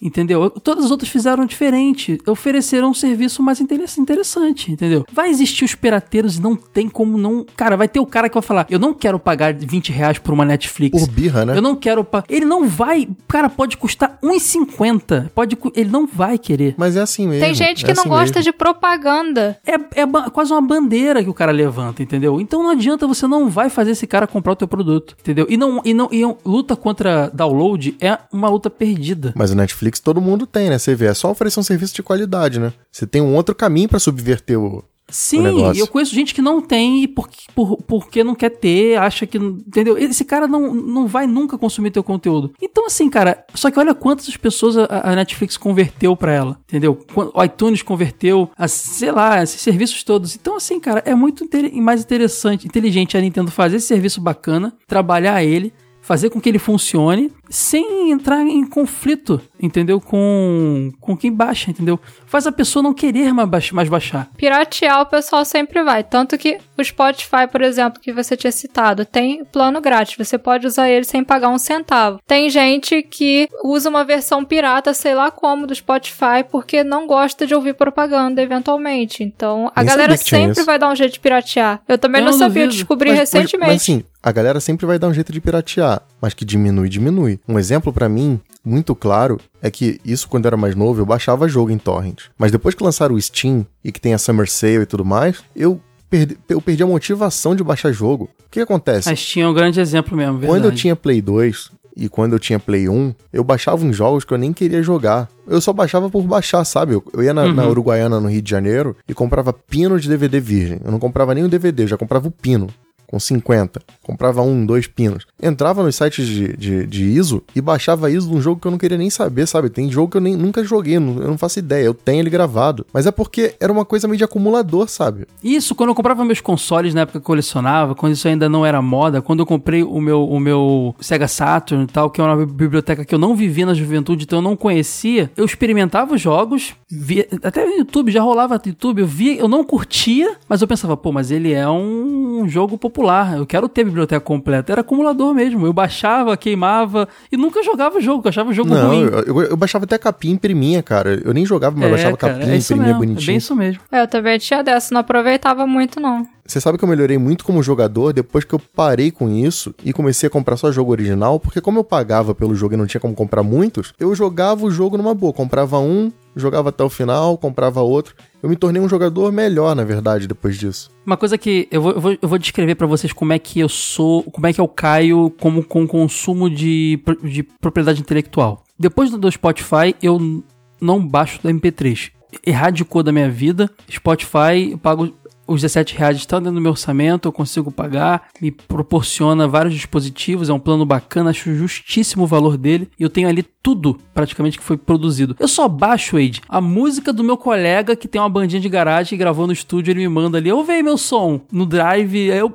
[0.00, 0.48] Entendeu?
[0.50, 2.18] Todas as outras fizeram diferente.
[2.26, 5.04] Ofereceram um serviço mais inter- interessante, entendeu?
[5.12, 7.44] Vai existir os pirateiros e não tem como não.
[7.56, 10.32] Cara, vai ter o cara que vai falar: Eu não quero pagar 20 reais por
[10.32, 10.98] uma Netflix.
[11.00, 11.56] Por birra, né?
[11.56, 12.26] Eu não quero pagar.
[12.28, 13.08] Ele não vai.
[13.26, 15.30] Cara, pode custar 1,50.
[15.34, 15.56] Pode.
[15.56, 16.74] cu- Ele não vai querer.
[16.76, 17.44] Mas é assim mesmo.
[17.44, 18.42] Tem gente que é não assim gosta mesmo.
[18.42, 19.58] de propaganda.
[19.66, 22.40] É, é ba- quase uma bandeira que o cara levanta, entendeu?
[22.40, 25.46] Então não adianta, você não vai fazer esse cara comprar o teu produto, entendeu?
[25.48, 29.32] E não e não e luta contra download é uma luta perdida.
[29.36, 30.78] Mas o Netflix todo mundo tem, né?
[30.78, 32.72] Você vê, é só oferecer um serviço de qualidade, né?
[32.90, 34.84] Você tem um outro caminho pra subverter o.
[35.10, 35.42] Sim,
[35.74, 39.38] eu conheço gente que não tem e porque, por, porque não quer ter, acha que.
[39.38, 39.96] Entendeu?
[39.96, 42.52] Esse cara não, não vai nunca consumir teu conteúdo.
[42.60, 46.98] Então, assim, cara, só que olha quantas pessoas a, a Netflix converteu pra ela, entendeu?
[47.14, 50.36] O iTunes converteu, a, sei lá, esses serviços todos.
[50.36, 51.48] Então, assim, cara, é muito
[51.80, 55.72] mais interessante, inteligente a Nintendo fazer esse serviço bacana, trabalhar ele.
[56.08, 60.00] Fazer com que ele funcione sem entrar em conflito, entendeu?
[60.00, 62.00] Com, com quem baixa, entendeu?
[62.26, 64.30] Faz a pessoa não querer mais baix- mais baixar.
[64.36, 66.02] Piratear o pessoal sempre vai.
[66.02, 70.16] Tanto que o Spotify, por exemplo, que você tinha citado, tem plano grátis.
[70.16, 72.20] Você pode usar ele sem pagar um centavo.
[72.26, 77.46] Tem gente que usa uma versão pirata, sei lá como, do Spotify, porque não gosta
[77.46, 79.22] de ouvir propaganda eventualmente.
[79.22, 81.82] Então, a Nem galera sempre vai dar um jeito de piratear.
[81.86, 83.68] Eu também Eu não não sabia, descobri Mas- mas- recentemente.
[83.72, 87.38] Mas, assim, a galera sempre vai dar um jeito de piratear, mas que diminui, diminui.
[87.48, 91.06] Um exemplo pra mim, muito claro, é que isso quando eu era mais novo, eu
[91.06, 92.24] baixava jogo em torrent.
[92.36, 95.42] Mas depois que lançaram o Steam e que tem a Summer Sale e tudo mais,
[95.54, 98.28] eu perdi, eu perdi a motivação de baixar jogo.
[98.46, 99.08] O que acontece?
[99.10, 100.52] A Steam é um grande exemplo mesmo, verdade.
[100.52, 104.24] Quando eu tinha Play 2 e quando eu tinha Play 1, eu baixava uns jogos
[104.24, 105.28] que eu nem queria jogar.
[105.46, 106.94] Eu só baixava por baixar, sabe?
[106.94, 110.40] Eu, eu ia na, na Uruguaiana, no Rio de Janeiro, e comprava pino de DVD
[110.40, 110.80] virgem.
[110.84, 112.68] Eu não comprava nem o DVD, eu já comprava o pino.
[113.08, 113.80] Com 50.
[114.02, 115.26] Comprava um, dois pinos.
[115.42, 118.70] Entrava nos sites de, de, de ISO e baixava ISO de um jogo que eu
[118.70, 119.70] não queria nem saber, sabe?
[119.70, 121.84] Tem jogo que eu nem, nunca joguei, eu não faço ideia.
[121.84, 122.86] Eu tenho ele gravado.
[122.92, 125.26] Mas é porque era uma coisa meio de acumulador, sabe?
[125.42, 128.64] Isso, quando eu comprava meus consoles na época que eu colecionava, quando isso ainda não
[128.64, 132.24] era moda, quando eu comprei o meu, o meu Sega Saturn e tal, que é
[132.24, 136.20] uma biblioteca que eu não vivia na juventude, então eu não conhecia, eu experimentava os
[136.20, 140.60] jogos, via, até no YouTube, já rolava no YouTube, eu via, eu não curtia, mas
[140.60, 143.36] eu pensava, pô, mas ele é um jogo popular, popular.
[143.38, 144.72] Eu quero ter a biblioteca completa.
[144.72, 145.64] Era acumulador mesmo.
[145.64, 148.22] Eu baixava, queimava e nunca jogava o jogo.
[148.24, 149.02] Eu achava o jogo Não, ruim.
[149.02, 151.20] eu, eu- eu baixava até a capinha e imprimia, cara.
[151.24, 153.26] Eu nem jogava, mas É, baixava cara, capinha, é isso imprimia mesmo, É bonitinho.
[153.26, 153.80] bem isso mesmo.
[153.92, 156.26] É, Eu também tinha dessa, não aproveitava muito, não.
[156.44, 159.92] Você sabe que eu melhorei muito como jogador depois que eu parei com isso e
[159.92, 163.00] comecei a comprar só jogo original, porque como eu pagava pelo jogo e não tinha
[163.00, 165.30] como comprar muitos, eu jogava o jogo numa boa.
[165.30, 168.14] Comprava um, jogava até o final, comprava outro.
[168.42, 170.90] Eu me tornei um jogador melhor, na verdade, depois disso.
[171.04, 173.58] Uma coisa que eu vou, eu vou, eu vou descrever pra vocês como é que
[173.58, 178.62] eu sou, como é que eu caio como com consumo de, de propriedade intelectual.
[178.78, 180.44] Depois do, Spotify, eu
[180.80, 182.12] não baixo do MP3.
[182.46, 183.68] Erradicou da minha vida.
[183.90, 185.12] Spotify, eu pago
[185.48, 190.50] os 17 reais estão dentro do meu orçamento, eu consigo pagar, me proporciona vários dispositivos,
[190.50, 194.58] é um plano bacana, acho justíssimo o valor dele, e eu tenho ali tudo praticamente
[194.58, 195.34] que foi produzido.
[195.40, 199.16] Eu só baixo, Wade, a música do meu colega que tem uma bandinha de garagem
[199.16, 201.40] e gravou no estúdio, ele me manda ali, eu vejo meu som.
[201.50, 202.50] No drive, eu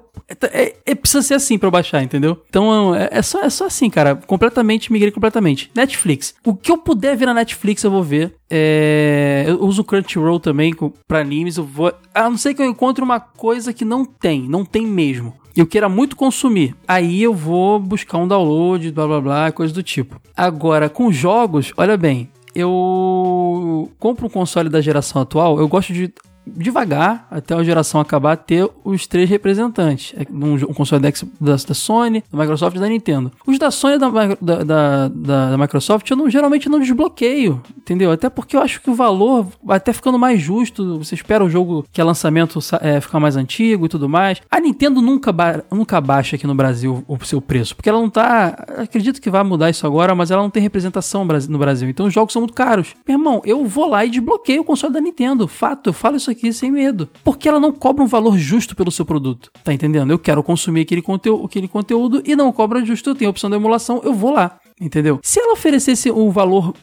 [0.51, 2.41] é, é- precisa ser assim pra eu baixar, entendeu?
[2.49, 4.15] Então é, é só, é só assim, cara.
[4.15, 5.71] Completamente, migrei completamente.
[5.75, 6.35] Netflix.
[6.45, 8.35] O que eu puder ver na Netflix, eu vou ver.
[8.49, 10.73] É, eu uso Crunchyroll também
[11.07, 11.57] pra animes.
[11.57, 11.93] Eu vou.
[12.13, 15.33] A não ser que eu encontre uma coisa que não tem, não tem mesmo.
[15.55, 16.75] E eu queira muito consumir.
[16.87, 20.19] Aí eu vou buscar um download, blá blá blá, coisa do tipo.
[20.35, 26.11] Agora, com jogos, olha bem, eu compro um console da geração atual, eu gosto de
[26.45, 30.13] devagar, até a geração acabar, ter os três representantes.
[30.17, 33.31] É Um, um console da, da, Sony, da Microsoft e da Nintendo.
[33.45, 38.11] Os da Sony e da, da, da, da- Microsoft eu não, geralmente não desbloqueio, entendeu?
[38.11, 40.97] Até porque eu acho que o valor até ficando mais justo.
[40.99, 44.41] Você espera o jogo que é lançamento é, ficar mais antigo e tudo mais.
[44.49, 48.09] A Nintendo nunca, ba- nunca baixa aqui no Brasil o seu preço, porque ela não
[48.09, 48.65] tá.
[48.77, 51.89] Acredito que vai mudar isso agora, mas ela não tem representação no Brasil.
[51.89, 52.93] Então os jogos são muito caros.
[53.07, 55.47] Meu irmão, eu vou lá e desbloqueio o console da Nintendo.
[55.47, 57.09] Fato, eu falo isso aqui sem medo.
[57.23, 59.51] Porque ela não cobra um valor justo pelo seu produto.
[59.63, 60.11] Tá entendendo?
[60.11, 63.09] Eu quero consumir aquele, conteúdo, aquele conteúdo e não cobra justo.
[63.09, 64.59] Eu tenho a opção da emulação, eu vou lá.
[64.79, 65.19] Entendeu?
[65.23, 66.73] Se ela oferecesse um valor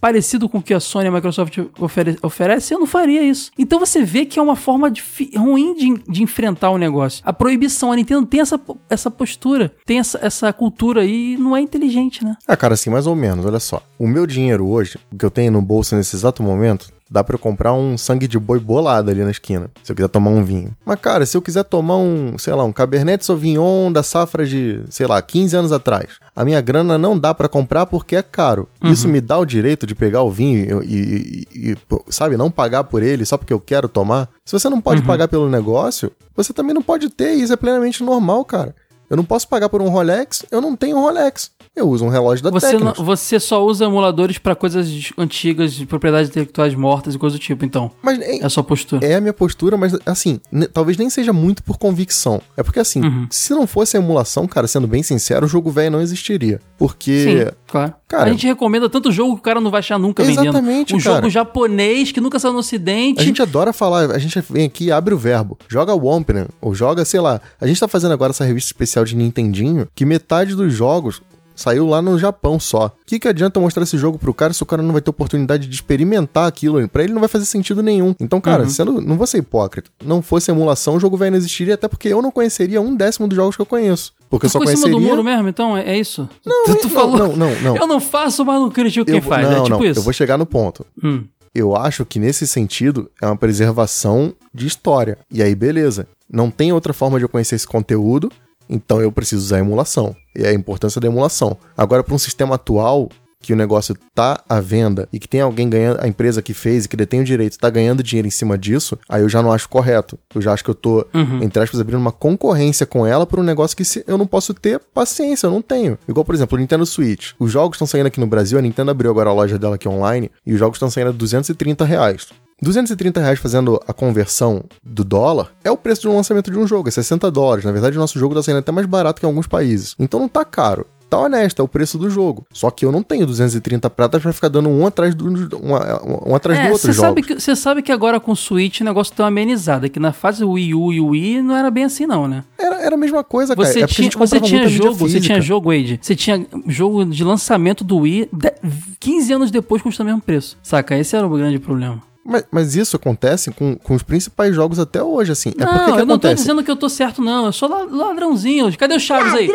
[0.00, 3.50] parecido com o que a Sony e a Microsoft ofere oferece, eu não faria isso.
[3.58, 5.02] Então você vê que é uma forma de
[5.36, 7.22] ruim de, de enfrentar o negócio.
[7.24, 11.60] A proibição, a Nintendo tem essa, essa postura, tem essa, essa cultura e não é
[11.60, 12.36] inteligente, né?
[12.46, 13.82] Ah, cara, assim, mais ou menos, olha só.
[13.98, 17.38] O meu dinheiro hoje, que eu tenho no bolso nesse exato momento, dá pra eu
[17.38, 20.76] comprar um sangue de boi bolado ali na esquina, se eu quiser tomar um vinho.
[20.84, 24.82] Mas, cara, se eu quiser tomar um, sei lá, um Cabernet Sauvignon da safra de,
[24.90, 28.68] sei lá, 15 anos atrás, a minha grana não dá pra comprar porque é caro.
[28.82, 31.76] Isso me dá o direito de pegar o vinho e, e- e-
[32.08, 34.28] sabe, não pagar por ele só porque eu quero tomar.
[34.44, 37.56] Se você não pode pagar pelo negócio, você também não pode ter, e isso é
[37.56, 38.74] plenamente normal, cara.
[39.08, 41.50] Eu não posso pagar por um Rolex, eu não tenho um Rolex.
[41.76, 43.00] Eu uso um relógio da Você, não- Technics.
[43.04, 47.64] você só usa emuladores pra coisas antigas, de propriedades intelectuais mortas e coisa do tipo,
[47.64, 47.90] então.
[48.00, 49.04] Mas é, É a sua postura.
[49.04, 50.40] é a minha postura, mas assim,
[50.72, 52.40] talvez nem seja muito por convicção.
[52.56, 53.26] É porque assim, Uhum.
[53.28, 56.60] se não fosse a emulação, cara, sendo bem sincero, o jogo velho não existiria.
[56.78, 57.94] Porque Sim, claro.
[58.06, 60.44] cara- a gente recomenda tanto jogo que o cara não vai achar nunca vendendo.
[60.44, 61.16] Exatamente, Um cara.
[61.16, 63.20] jogo japonês que nunca saiu no ocidente.
[63.20, 66.72] a gente adora falar, a gente vem aqui e abre o verbo, joga Wampner, ou
[66.72, 67.40] joga, sei lá.
[67.60, 71.20] A gente tá fazendo agora essa revista especial de Nintendinho, que metade dos jogos
[71.54, 72.86] saiu lá no Japão só.
[72.86, 75.10] O que, que adianta mostrar esse jogo pro cara se o cara não vai ter
[75.10, 76.86] oportunidade de experimentar aquilo?
[76.88, 78.14] Pra ele não vai fazer sentido nenhum.
[78.20, 78.68] Então, cara, Uhum.
[78.70, 79.90] sendo, não vou ser hipócrita.
[80.04, 83.28] Não fosse emulação, o jogo velho não existiria, até porque eu não conheceria um décimo
[83.28, 84.12] dos jogos que eu conheço.
[84.30, 85.08] Porque eu só Ficou em cima conheceria...
[85.08, 85.76] do muro mesmo, então?
[85.76, 86.28] É, é isso?
[86.44, 87.18] Não, tu, tu não, falou.
[87.18, 87.76] não, não, não.
[87.76, 89.48] Eu não faço, mas não critico quem Eu faz.
[89.48, 90.00] não, é tipo não, isso.
[90.00, 90.84] eu vou chegar no ponto.
[91.02, 91.24] Hum.
[91.54, 95.18] Eu acho que nesse sentido é uma preservação de história.
[95.30, 96.06] E aí, beleza.
[96.28, 98.28] Não tem outra forma de eu conhecer esse conteúdo,
[98.68, 100.14] então eu preciso usar a emulação.
[100.36, 101.56] E é a importância da emulação.
[101.76, 103.08] Agora, para um sistema atual,
[103.40, 106.86] que o negócio tá à venda e que tem alguém ganhando, a empresa que fez
[106.86, 109.52] e que detém o direito tá ganhando dinheiro em cima disso, aí eu já não
[109.52, 110.18] acho correto.
[110.34, 111.06] Eu já acho que eu tô,
[111.42, 114.54] entre aspas, abrindo uma concorrência com ela por um negócio que se- eu não posso
[114.54, 115.98] ter paciência, eu não tenho.
[116.08, 117.32] Igual, por exemplo, o Nintendo Switch.
[117.38, 119.86] Os jogos estão saindo aqui no Brasil, a Nintendo abriu agora a loja dela aqui
[119.88, 122.28] online, e os jogos estão saindo a 230 reais.
[122.64, 126.66] 230 reais fazendo a conversão do dólar é o preço de um lançamento de um
[126.66, 127.64] jogo, é 60 dólares.
[127.64, 129.94] Na verdade, o nosso jogo tá saindo até mais barato que em alguns países.
[129.98, 130.86] Então não tá caro.
[131.10, 132.44] Tá honesto, é o preço do jogo.
[132.52, 135.26] Só que eu não tenho 230 pratas pra ficar dando um atrás do,
[135.58, 137.06] uma- um atrás do É, outro você jogo.
[137.08, 140.12] sabe, que, você sabe que agora com o Switch o negócio uma amenizada, que na
[140.12, 142.42] fase Wii U e Wii não era bem assim não, né?
[142.58, 143.68] Era, era a mesma coisa, cara.
[143.68, 146.00] Você é tinha, você tinha jogo, você tinha jogo, Wade.
[146.02, 148.54] Você tinha jogo de lançamento do Wii de-
[148.98, 150.56] 15 anos depois custa o mesmo preço.
[150.62, 150.96] Saca?
[150.98, 152.02] Esse era o grande problema.
[152.24, 155.52] Mas, mas isso acontece com, com os principais jogos até hoje, assim.
[155.58, 156.34] É não, porque que eu não tô acontece?
[156.36, 157.46] dizendo que eu tô certo, não.
[157.46, 158.74] Eu sou la- ladrãozinho.
[158.78, 159.50] Cadê o Chaves aí?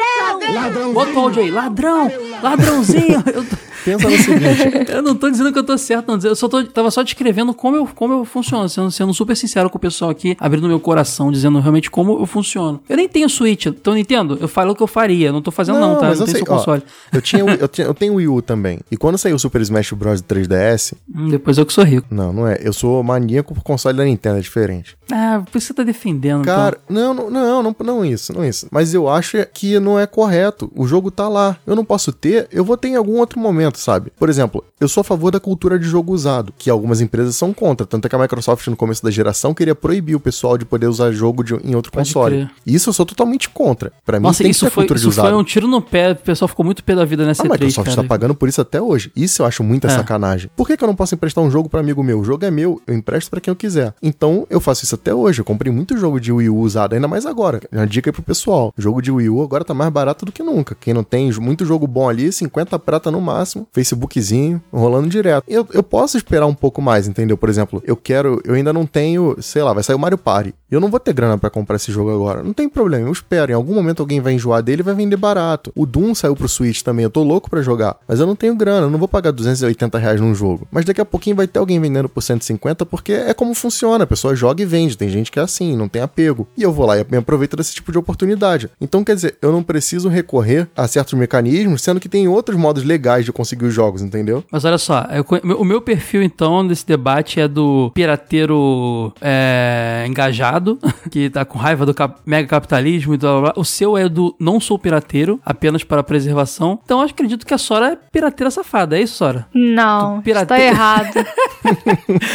[0.54, 0.94] Ladrão!
[0.94, 1.52] Bota o áudio aí.
[1.52, 2.12] Ladrão!
[2.44, 3.24] Ladrãozinho!
[3.34, 6.20] Eu, tô- Pensa no seguinte, eu não tô dizendo que eu tô certo, não.
[6.30, 8.68] Eu só tô, tava só descrevendo como eu, como eu funciono.
[8.68, 12.26] Sendo, sendo super sincero com o pessoal aqui, abrindo meu coração, dizendo realmente como eu
[12.26, 12.82] funciono.
[12.90, 15.32] Eu nem tenho Switch, então Nintendo, eu falo o que eu faria.
[15.32, 16.08] Não tô fazendo, não, tá?
[16.10, 16.84] mas Não eu tenho sei, seu ó, console.
[17.14, 18.80] eu, tinha, o- eu, tinha, eu tenho Wii U também.
[18.92, 20.22] E quando saiu o Super Smash Bros.
[20.22, 22.06] 3DS, Hum, depois eu que sou rico.
[22.12, 22.59] não, não é.
[22.62, 24.98] Eu sou maníaco por console da Nintendo, é diferente.
[25.12, 26.44] Ah, por isso você tá defendendo.
[26.46, 28.68] Cara, não, não, não, não, não isso, não isso.
[28.72, 30.72] Mas eu acho que não é correto.
[30.76, 31.58] O jogo tá lá.
[31.66, 34.12] Eu não posso ter, eu vou ter em algum outro momento, sabe?
[34.18, 37.54] Por exemplo, eu sou a favor da cultura de jogo usado, que algumas empresas são
[37.54, 37.86] contra.
[37.88, 40.88] Tanto é que a Microsoft, no começo da geração, queria proibir o pessoal de poder
[40.88, 42.36] usar jogo de- em outro Pode console.
[42.36, 42.52] crer.
[42.66, 43.92] Isso eu sou totalmente contra.
[44.06, 45.30] Pra mim, Nossa, tem isso, que ter foi, cultura de isso usado.
[45.30, 46.12] foi um tiro no pé.
[46.12, 48.02] O pessoal ficou muito pé da vida nessa A E3, Microsoft cara.
[48.04, 49.12] tá pagando por isso até hoje.
[49.16, 49.92] Isso eu acho muita É.
[49.92, 50.50] sacanagem.
[50.56, 52.20] Por que, que eu não posso emprestar um jogo pra amigo meu?
[52.20, 53.94] O jogo é meu, eu empresto pra quem eu quiser.
[54.02, 55.42] Então eu faço isso até hoje.
[55.42, 57.62] Eu comprei muito jogo de Wii U usado, ainda mais agora.
[57.72, 60.44] Uma dica aí pro pessoal: jogo de Wii U agora tá mais barato do que
[60.44, 60.76] nunca.
[60.76, 65.44] Quem não tem muito jogo bom ali, 50 prata no máximo, Facebookzinho, rolando direto.
[65.48, 67.38] Eu, eu posso esperar um pouco mais, entendeu?
[67.38, 70.54] Por exemplo, eu quero, eu ainda não tenho, sei lá, vai sair o Mario Party.
[70.70, 72.44] Eu não vou ter grana pra comprar esse jogo agora.
[72.44, 73.52] Não tem problema, eu espero.
[73.52, 75.72] Em algum momento alguém vai enjoar dele e vai vender barato.
[75.76, 77.98] O Doom saiu pro Switch também, eu tô louco pra jogar.
[78.08, 80.68] Mas eu não tenho grana, eu não vou pagar 280 reais num jogo.
[80.72, 84.04] Mas daqui a pouquinho vai ter alguém vendendo por 150 porque é como funciona.
[84.04, 84.98] A pessoa joga e vende.
[84.98, 86.48] Tem gente que é assim, não tem apego.
[86.58, 88.70] E eu vou lá e me aproveito desse tipo de oportunidade.
[88.82, 92.84] Então, quer dizer, eu não preciso recorrer a certos mecanismos, sendo que tem outros modos
[92.84, 94.44] legais de conseguir os jogos, entendeu?
[94.52, 95.26] Mas olha só, eu
[95.58, 100.80] o meu perfil, então, desse debate é do pirateiro é, engajado,
[101.12, 103.54] que tá com raiva do cap- mega capitalismo e blá, blá, blá.
[103.56, 106.80] O seu é do não sou pirateiro, apenas para preservação.
[106.84, 109.48] Então eu acredito que a Sora é pirateira safada, é isso, Sora?
[109.54, 111.14] Não, pirate- está errado.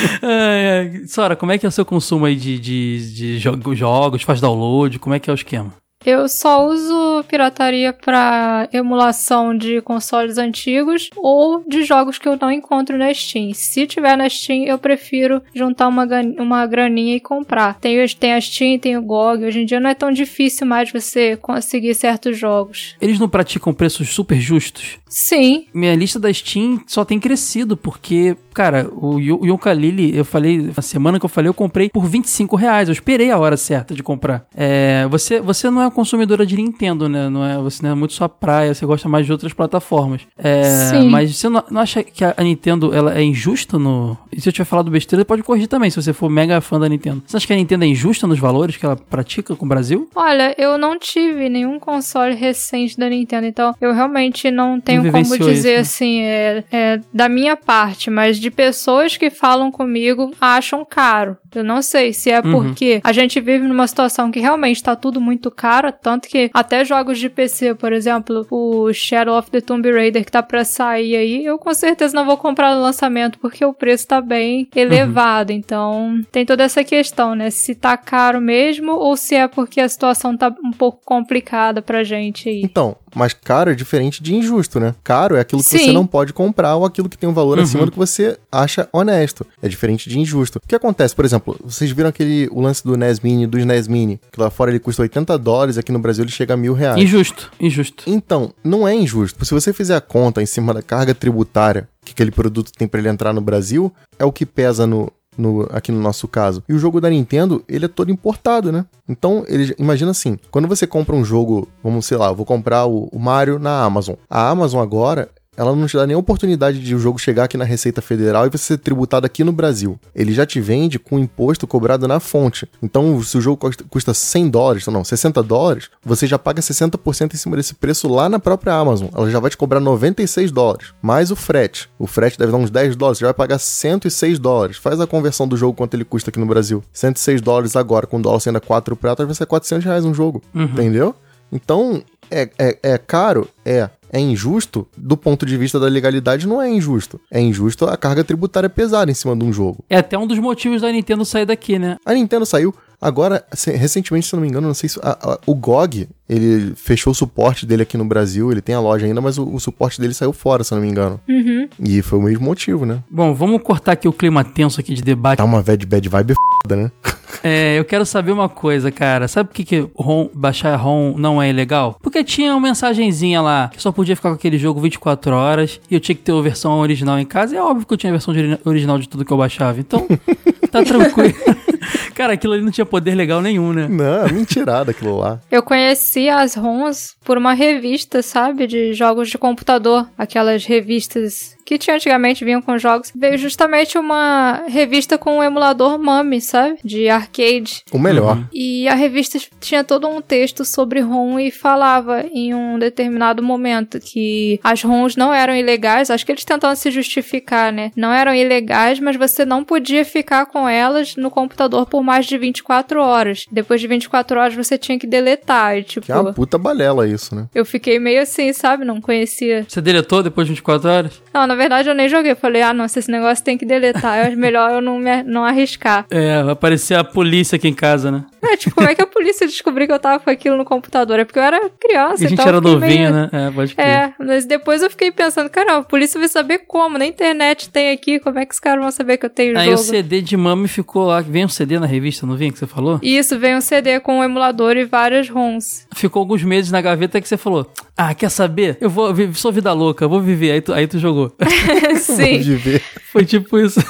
[1.08, 4.22] Sora, como é que é o seu consumo aí de, de, de jo- jogos?
[4.22, 4.98] Faz download?
[4.98, 5.72] Como é que é o esquema?
[6.04, 12.50] Eu só uso pirataria para emulação de consoles antigos ou de jogos que eu não
[12.50, 13.52] encontro na Steam.
[13.54, 16.06] Se tiver na Steam, eu prefiro juntar uma,
[16.38, 17.78] uma graninha e comprar.
[17.80, 19.44] Tem, tem a Steam, tem o GOG.
[19.46, 22.94] Hoje em dia não é tão difícil mais você conseguir certos jogos.
[23.00, 24.98] Eles não praticam preços super justos?
[25.08, 30.24] Sim, Minha lista da Steam só tem crescido, porque, cara, o Yo- o Yooka-Laylee, eu
[30.24, 32.88] falei, na semana que eu falei, eu comprei por 25 reais.
[32.88, 34.44] Eu esperei a hora certa de comprar.
[34.56, 37.28] É, você, você não é consumidora de Nintendo, né?
[37.30, 40.22] Não é, você não é muito sua praia, você gosta mais de outras plataformas.
[40.36, 41.08] É, Sim.
[41.08, 44.16] Mas você não, não acha que a Nintendo ela é injusta no.
[44.32, 46.88] E se eu tiver falado besteira, pode corrigir também, se você for mega fã da
[46.88, 47.22] Nintendo.
[47.26, 50.08] Você acha que a Nintendo é injusta nos valores que ela pratica com o Brasil?
[50.14, 55.12] Olha, eu não tive nenhum console recente da Nintendo, então eu realmente não tenho Não
[55.12, 60.32] como dizer isso, assim, é, é da minha parte, mas de pessoas que falam comigo
[60.40, 61.36] acham caro.
[61.54, 62.52] Eu não sei se é Uhum.
[62.52, 66.84] porque a gente vive numa situação que realmente tá tudo muito caro, tanto que até
[66.84, 71.16] jogos de PC, por exemplo, o Shadow of the Tomb Raider que tá pra sair
[71.16, 75.52] aí, eu com certeza não vou comprar no lançamento porque o preço tá bem elevado.
[75.52, 77.50] Então, tem toda essa questão, né?
[77.50, 82.04] Se tá caro mesmo ou se é porque a situação tá um pouco complicada pra
[82.04, 82.62] gente aí.
[82.62, 84.94] Então, mas caro é diferente de injusto, né?
[85.04, 85.78] Caro é aquilo que Sim.
[85.78, 87.64] você não pode comprar ou aquilo que tem um valor Uhum.
[87.64, 89.46] acima do que você acha honesto.
[89.62, 90.58] É diferente de injusto.
[90.58, 93.86] O que acontece, por exemplo, vocês viram aquele o lance do NES Mini, dos NES
[93.88, 96.74] Mini, que lá fora ele custa 80 dólares, aqui no Brasil ele chega a mil
[96.74, 97.00] reais.
[97.00, 98.04] Injusto, injusto.
[98.06, 99.44] Então, não é injusto.
[99.44, 103.00] Se você fizer a conta em cima da carga tributária que aquele produto tem para
[103.00, 106.62] ele entrar no Brasil, é o que pesa no, no- aqui no nosso caso.
[106.68, 108.84] E o jogo da Nintendo, ele é todo importado, né?
[109.08, 113.08] Então, ele, imagina assim, quando você compra um jogo, vamos, sei lá, vou comprar o,
[113.12, 114.14] o Mario na Amazon.
[114.28, 117.64] A Amazon agora, ela não te dá nem oportunidade de o jogo chegar aqui na
[117.64, 119.98] Receita Federal e você ser tributado aqui no Brasil.
[120.14, 122.68] Ele já te vende com imposto cobrado na fonte.
[122.82, 127.34] Então, se o jogo custa- custa 100 dólares, não, 60 dólares, você já paga 60%
[127.34, 129.08] em cima desse preço lá na própria Amazon.
[129.14, 131.88] Ela já vai te cobrar 96 dólares, mais o frete.
[131.98, 134.76] O frete deve dar uns 10 dólares, você já vai pagar 106 dólares.
[134.76, 136.82] Faz a conversão do jogo quanto ele custa aqui no Brasil.
[136.92, 140.14] 106 dólares agora, com o dólar sendo a 4 pratas, vai ser 400 reais um
[140.14, 140.42] jogo.
[140.54, 141.14] Entendeu?
[141.52, 143.48] Então, é, é, é caro?
[143.64, 143.88] É.
[144.14, 144.86] É injusto?
[144.96, 147.20] Do ponto de vista da legalidade, não é injusto.
[147.30, 149.84] É injusto a carga tributária pesada em cima de um jogo.
[149.90, 151.96] É até um dos motivos da Nintendo sair daqui, né?
[152.06, 152.72] A Nintendo saiu.
[153.00, 154.98] Agora, recentemente, se eu não me engano, não sei se.
[155.02, 158.50] a- a- o GOG, ele fechou o suporte dele aqui no Brasil.
[158.52, 160.82] Ele tem a loja ainda, mas o, o suporte dele saiu fora, se eu não
[160.84, 161.20] me engano.
[161.28, 161.68] Uhum.
[161.80, 163.02] E foi o mesmo motivo, né?
[163.10, 165.38] Bom, vamos cortar aqui o clima tenso aqui de debate.
[165.38, 166.90] Tá uma bad, bad vibe foda, né?
[167.42, 169.26] É, eu quero saber uma coisa, cara.
[169.28, 171.98] Sabe por que, que ROM, baixar ROM não é ilegal?
[172.02, 175.94] Porque tinha uma mensagenzinha lá que só podia ficar com aquele jogo 24 horas e
[175.94, 177.54] eu tinha que ter a versão original em casa.
[177.54, 179.80] E é óbvio que eu tinha a versão de- original de tudo que eu baixava.
[179.80, 180.06] Então,
[180.70, 181.34] tá tranquilo.
[182.14, 183.88] cara, aquilo ali não tinha poder legal nenhum, né?
[183.88, 185.40] Não, mentirada aquilo lá.
[185.50, 188.66] Eu conheci as ROMs por uma revista, sabe?
[188.66, 190.06] De jogos de computador.
[190.16, 193.12] Aquelas revistas que tinha antigamente, vinham com jogos.
[193.14, 196.78] Veio justamente uma revista com um emulador Mami, sabe?
[196.84, 197.82] De arcade.
[197.92, 198.36] O melhor.
[198.36, 198.44] Uhum.
[198.52, 203.98] E a revista tinha todo um texto sobre ROM e falava em um determinado momento
[204.00, 206.10] que as ROMs não eram ilegais.
[206.10, 207.90] Acho que eles tentavam se justificar, né?
[207.96, 212.36] Não eram ilegais, mas você não podia ficar com elas no computador por mais de
[212.36, 213.46] 24 horas.
[213.50, 215.78] Depois de 24 horas você tinha que deletar.
[215.78, 217.46] E, tipo, Que é uma puta balela isso, né?
[217.54, 218.84] eu fiquei meio assim, sabe?
[218.84, 219.64] Não conhecia.
[219.68, 221.22] Você deletou depois de 24 horas?
[221.32, 222.34] Não, na verdade eu nem joguei.
[222.34, 224.18] Falei, ah, nossa, esse negócio tem que deletar.
[224.18, 226.06] É melhor eu não, me, não arriscar.
[226.10, 228.24] É, vai aparecer a polícia aqui em casa, né?
[228.44, 231.18] É, tipo, como é que a polícia descobriu que eu tava com aquilo no computador?
[231.18, 233.30] É porque eu era criança E a gente então era novinho, meio- né?
[233.32, 233.86] É, pode crer.
[233.86, 236.98] É, mas depois eu fiquei pensando, cara, a polícia vai saber como?
[236.98, 239.66] Na internet tem aqui, como é que os caras vão saber que eu tenho Aí
[239.70, 239.80] jogo?
[239.80, 241.20] o CD de Mami ficou lá.
[241.20, 242.98] Vem um CD na revista, não vem que você falou?
[243.02, 245.86] Isso, veio um CD com um emulador e várias ROMs.
[245.94, 248.76] Ficou alguns meses na gaveta que você falou: Ah, quer saber?
[248.80, 250.52] Eu vou, sou vida louca, vou viver.
[250.52, 251.34] Aí tu, aí tu jogou.
[251.98, 252.40] Sim.
[252.40, 252.82] De ver.
[253.12, 253.80] Foi tipo isso.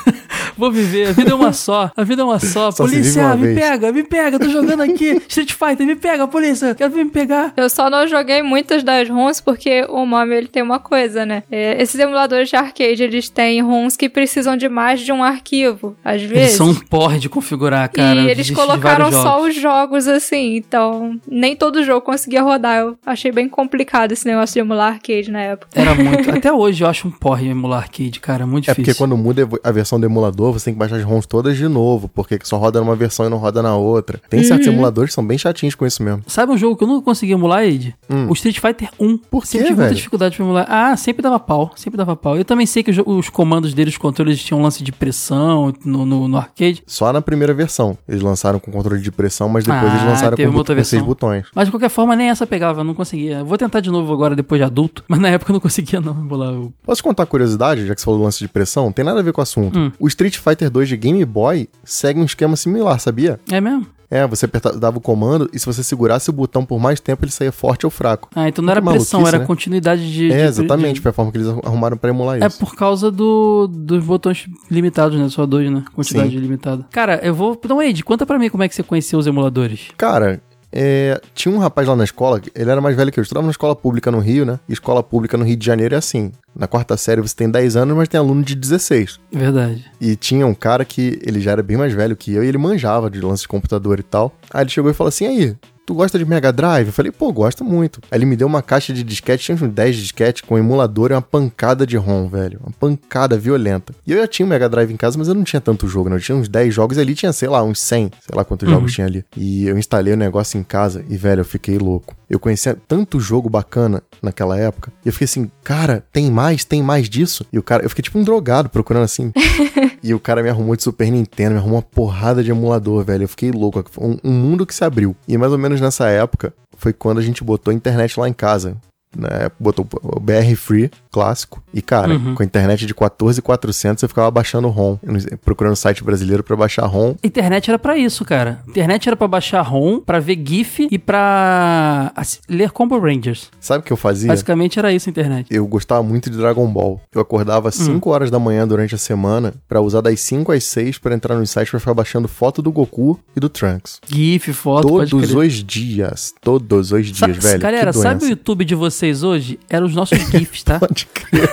[0.57, 1.91] Vou viver, a vida é uma só.
[1.97, 2.71] A vida é uma só.
[2.71, 3.59] Só polícia, uma me vez.
[3.59, 5.21] pega, me pega, tô jogando aqui.
[5.29, 7.53] Street Fighter, me pega, polícia, quero vir me pegar.
[7.57, 11.43] Eu só não joguei muitas das ROMs porque o Mami ele tem uma coisa, né?
[11.51, 15.97] É, esses emuladores de arcade, eles têm ROMs que precisam de mais de um arquivo,
[16.05, 16.57] às Eles vezes.
[16.57, 18.21] são um porre de configurar, cara.
[18.21, 22.79] e eles colocaram só os jogos assim, então nem todo jogo conseguia rodar.
[22.79, 25.69] Eu achei bem complicado esse negócio de emular arcade na época.
[25.75, 26.31] Era muito.
[26.31, 28.47] Até hoje eu acho um porre emular arcade, cara.
[28.47, 28.85] Muito É difícil.
[28.85, 31.67] porque quando muda a versão do emulador, você tem que baixar as ROMs todas de
[31.69, 34.21] novo, porque só roda numa versão e não roda na outra.
[34.29, 34.47] Tem Uhum.
[34.47, 36.23] certos emuladores que são bem chatinhos com isso mesmo.
[36.27, 37.95] Sabe um jogo que eu nunca consegui emular, Ed?
[38.11, 38.27] Hum.
[38.29, 39.19] O Street Fighter 1.
[39.19, 40.67] Por Sempre quê, tive muita dificuldade pra emular.
[40.69, 41.73] Ah, sempre dava pau.
[41.77, 42.37] Sempre dava pau.
[42.37, 46.05] Eu também sei que os, comandos deles, os controles tinham um lance de pressão no,
[46.05, 46.83] no, no arcade.
[46.87, 47.97] Só na primeira versão.
[48.09, 51.03] Eles lançaram com controle de pressão, mas depois Ah, eles lançaram com, outra com seis
[51.03, 51.47] botões.
[51.55, 53.45] Mas de qualquer forma, nem essa pegava, eu não conseguia.
[53.45, 55.05] Vou tentar de novo agora, depois de adulto.
[55.09, 56.55] Mas na época eu não conseguia, não, emular.
[56.85, 58.91] Posso contar uma curiosidade, já que você falou do lance de pressão?
[58.93, 59.79] Tem nada a ver com o assunto.
[59.79, 59.93] Hum.
[59.99, 63.39] O Street Fighter 2 de Game Boy segue um esquema similar, sabia?
[63.51, 63.87] É mesmo?
[64.11, 67.25] É, você aperta- dava o comando e se você segurasse o botão por mais tempo,
[67.25, 68.29] ele saía forte ou fraco.
[68.37, 69.45] Ah, então não era pressão, era né?
[69.47, 70.31] continuidade de.
[70.31, 70.95] é, de- exatamente.
[70.97, 72.59] de- Foi a forma que eles arrumaram pra emular É isso.
[72.61, 75.29] por causa do, dos botões limitados, né?
[75.31, 75.83] Só dois, né?
[75.95, 76.37] Quantidade Sim.
[76.39, 76.87] limitada.
[76.93, 77.59] Cara, eu vou.
[77.65, 79.89] Então, Ed, conta pra mim como é que você conheceu os emuladores.
[79.97, 80.41] Cara,
[80.77, 83.23] é, tinha um rapaz lá na escola, ele era mais velho que eu.
[83.23, 84.59] Eu estudava na escola pública no Rio, né?
[84.69, 86.33] E escola pública no Rio de Janeiro é assim.
[86.55, 89.21] Na quarta série você tem 10 anos, mas tem aluno de 16.
[89.33, 89.85] Verdade.
[90.01, 92.59] E tinha um cara que ele já era bem mais velho que eu e ele
[92.59, 94.33] manjava de lance de computador e tal.
[94.53, 95.57] Aí ele chegou e falou assim: aí,
[95.87, 96.87] tu gosta de Mega Drive?
[96.89, 98.01] Eu falei, pô, gosto muito.
[98.11, 101.15] Aí ele me deu uma caixa de disquete, tinha uns 10 disquetes com emulador e
[101.15, 102.61] uma pancada de ROM, velho.
[102.63, 103.95] Uma pancada violenta.
[104.07, 106.09] E eu já tinha um Mega Drive em casa, mas eu não tinha tanto jogo,
[106.09, 106.17] né?
[106.17, 108.69] Eu tinha uns 10 jogos e ali, tinha, sei lá, uns 100, sei lá quantos
[108.69, 109.25] jogos tinha ali.
[109.37, 112.15] E eu instalei o negócio em casa e, velho, eu fiquei louco.
[112.29, 114.93] Eu conhecia tanto jogo bacana naquela época.
[115.05, 116.65] E eu fiquei assim, cara, tem mais?
[116.65, 117.45] Tem mais disso?
[117.53, 119.33] E o cara, eu fiquei tipo um drogado procurando assim.
[120.07, 123.25] E o cara me arrumou de Super Nintendo, me arrumou uma porrada de emulador, velho.
[123.25, 123.83] Eu fiquei louco.
[123.99, 125.17] Um, um mundo que se abriu.
[125.27, 128.33] E mais ou menos nessa época foi quando a gente botou a internet lá em
[128.33, 128.77] casa.
[129.17, 129.49] Né?
[129.59, 131.63] Botou o BR Free, clássico.
[131.73, 132.35] E, cara, Uhum.
[132.35, 134.97] com a internet de 14,400 eu ficava baixando ROM.
[135.45, 137.15] Procurando site brasileiro pra baixar ROM.
[137.23, 138.61] Internet era pra isso, cara.
[138.69, 143.51] Internet era pra baixar ROM, pra ver GIF e pra assi- ler Combo Rangers.
[143.61, 144.29] Sabe o que eu fazia?
[144.29, 145.47] Basicamente era isso a internet.
[145.51, 147.01] Eu gostava muito de Dragon Ball.
[147.15, 150.65] Eu acordava às 5 horas da manhã durante a semana pra usar das 5 às
[150.65, 154.01] 6 pra entrar no site pra ficar baixando foto do Goku e do Trunks.
[154.07, 156.35] GIF, foto, Todos os dias.
[156.41, 157.61] Todos os dias, Sa- velho.
[157.61, 158.29] Galera, sabe o.
[158.29, 159.61] YouTube de vocês hoje?
[159.69, 160.79] Eram os nossos GIFs, tá?
[160.81, 161.51] Pode crer.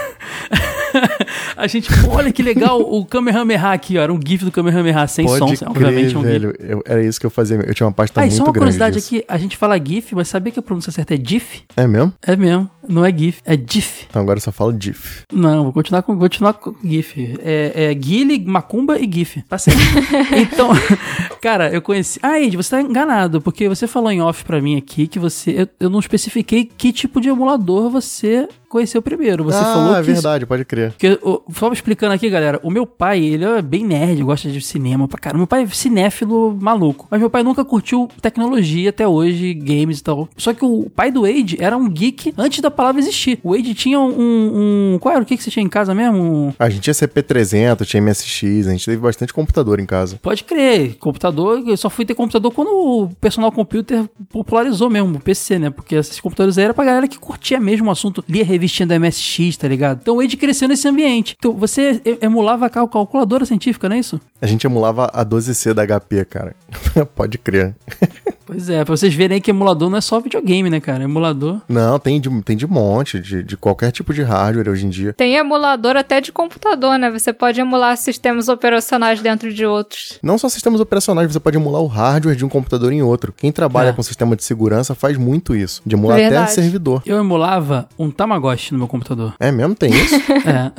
[1.56, 4.02] a gente, olha que legal o Kamehameha aqui, ó.
[4.02, 6.32] Era um GIF do Kamehameha sem Pode som, crer, obviamente é um GIF.
[6.32, 6.56] velho.
[6.60, 7.58] Eu- era isso que eu fazia.
[7.58, 9.16] Eu tinha uma pasta Ah, muito só uma grande curiosidade disso.
[9.16, 11.62] aqui, a gente fala GIF, mas sabia que a pronúncia certa é GIF?
[11.76, 12.14] É mesmo?
[12.22, 14.06] É mesmo, não é GIF, é GIF.
[14.10, 15.24] Então agora eu só falo GIF.
[15.32, 17.38] Não, vou continuar com, vou continuar com GIF.
[17.44, 19.42] É, é Guile, Macumba e GIF.
[19.48, 19.80] Tá certo.
[20.36, 20.70] então,
[21.42, 22.20] cara, eu conheci.
[22.22, 25.52] Ah, Ed, você tá enganado, porque você falou em off pra mim aqui que você.
[25.62, 29.44] Eu, eu não especifiquei que tipo de emulador você conheceu primeiro.
[29.44, 30.12] Você ah, falou é que.
[30.12, 30.92] verdade, pode crer.
[30.92, 31.20] Porque,
[31.54, 35.18] só explicando aqui, galera, o meu pai, ele é bem nerd, gosta de cinema pra
[35.20, 35.40] caramba.
[35.40, 37.08] Meu pai é cinéfilo maluco.
[37.10, 40.28] Mas meu pai nunca curtiu tecnologia até hoje, games e tal.
[40.38, 43.40] Só que o pai do Wade era um geek antes da palavra existir.
[43.44, 46.54] O Wade tinha um, um- Qual era o que, que você tinha em casa mesmo?
[46.58, 50.18] A gente tinha CP300, tinha MSX, a gente teve bastante computador em casa.
[50.22, 55.20] Pode crer, computador, eu só fui ter computador quando o personal computer popularizou mesmo, o
[55.20, 55.70] PC, né?
[55.70, 58.98] Porque esses computadores aí era pra galera que curtia mesmo o assunto, lia revistinha da
[59.00, 60.00] MSX, tá ligado?
[60.02, 61.21] Então o Wade cresceu nesse ambiente.
[61.38, 64.20] Então você emulava a cal- calculadora científica, não é isso?
[64.42, 66.56] A gente emulava a 12C da HP, cara.
[67.16, 67.76] Pode crer.
[68.52, 71.06] Pois é, pra vocês verem aí que emulador não é só videogame, né, cara?
[71.06, 71.62] Emulador.
[71.70, 75.14] Não, tem de, tem de monte, de, de qualquer tipo de hardware hoje em dia.
[75.14, 77.10] Tem emulador até de computador, né?
[77.10, 80.20] Você pode emular sistemas operacionais dentro de outros.
[80.22, 83.32] Não só sistemas operacionais, você pode emular o hardware de um computador em outro.
[83.32, 83.94] Quem trabalha É.
[83.94, 86.44] com sistema de segurança faz muito isso, de emular Verdade.
[86.44, 87.02] até servidor.
[87.06, 89.34] Eu emulava um Tamagotchi no meu computador.
[89.40, 89.76] É mesmo?
[89.76, 90.16] Tem isso?
[90.46, 90.72] É.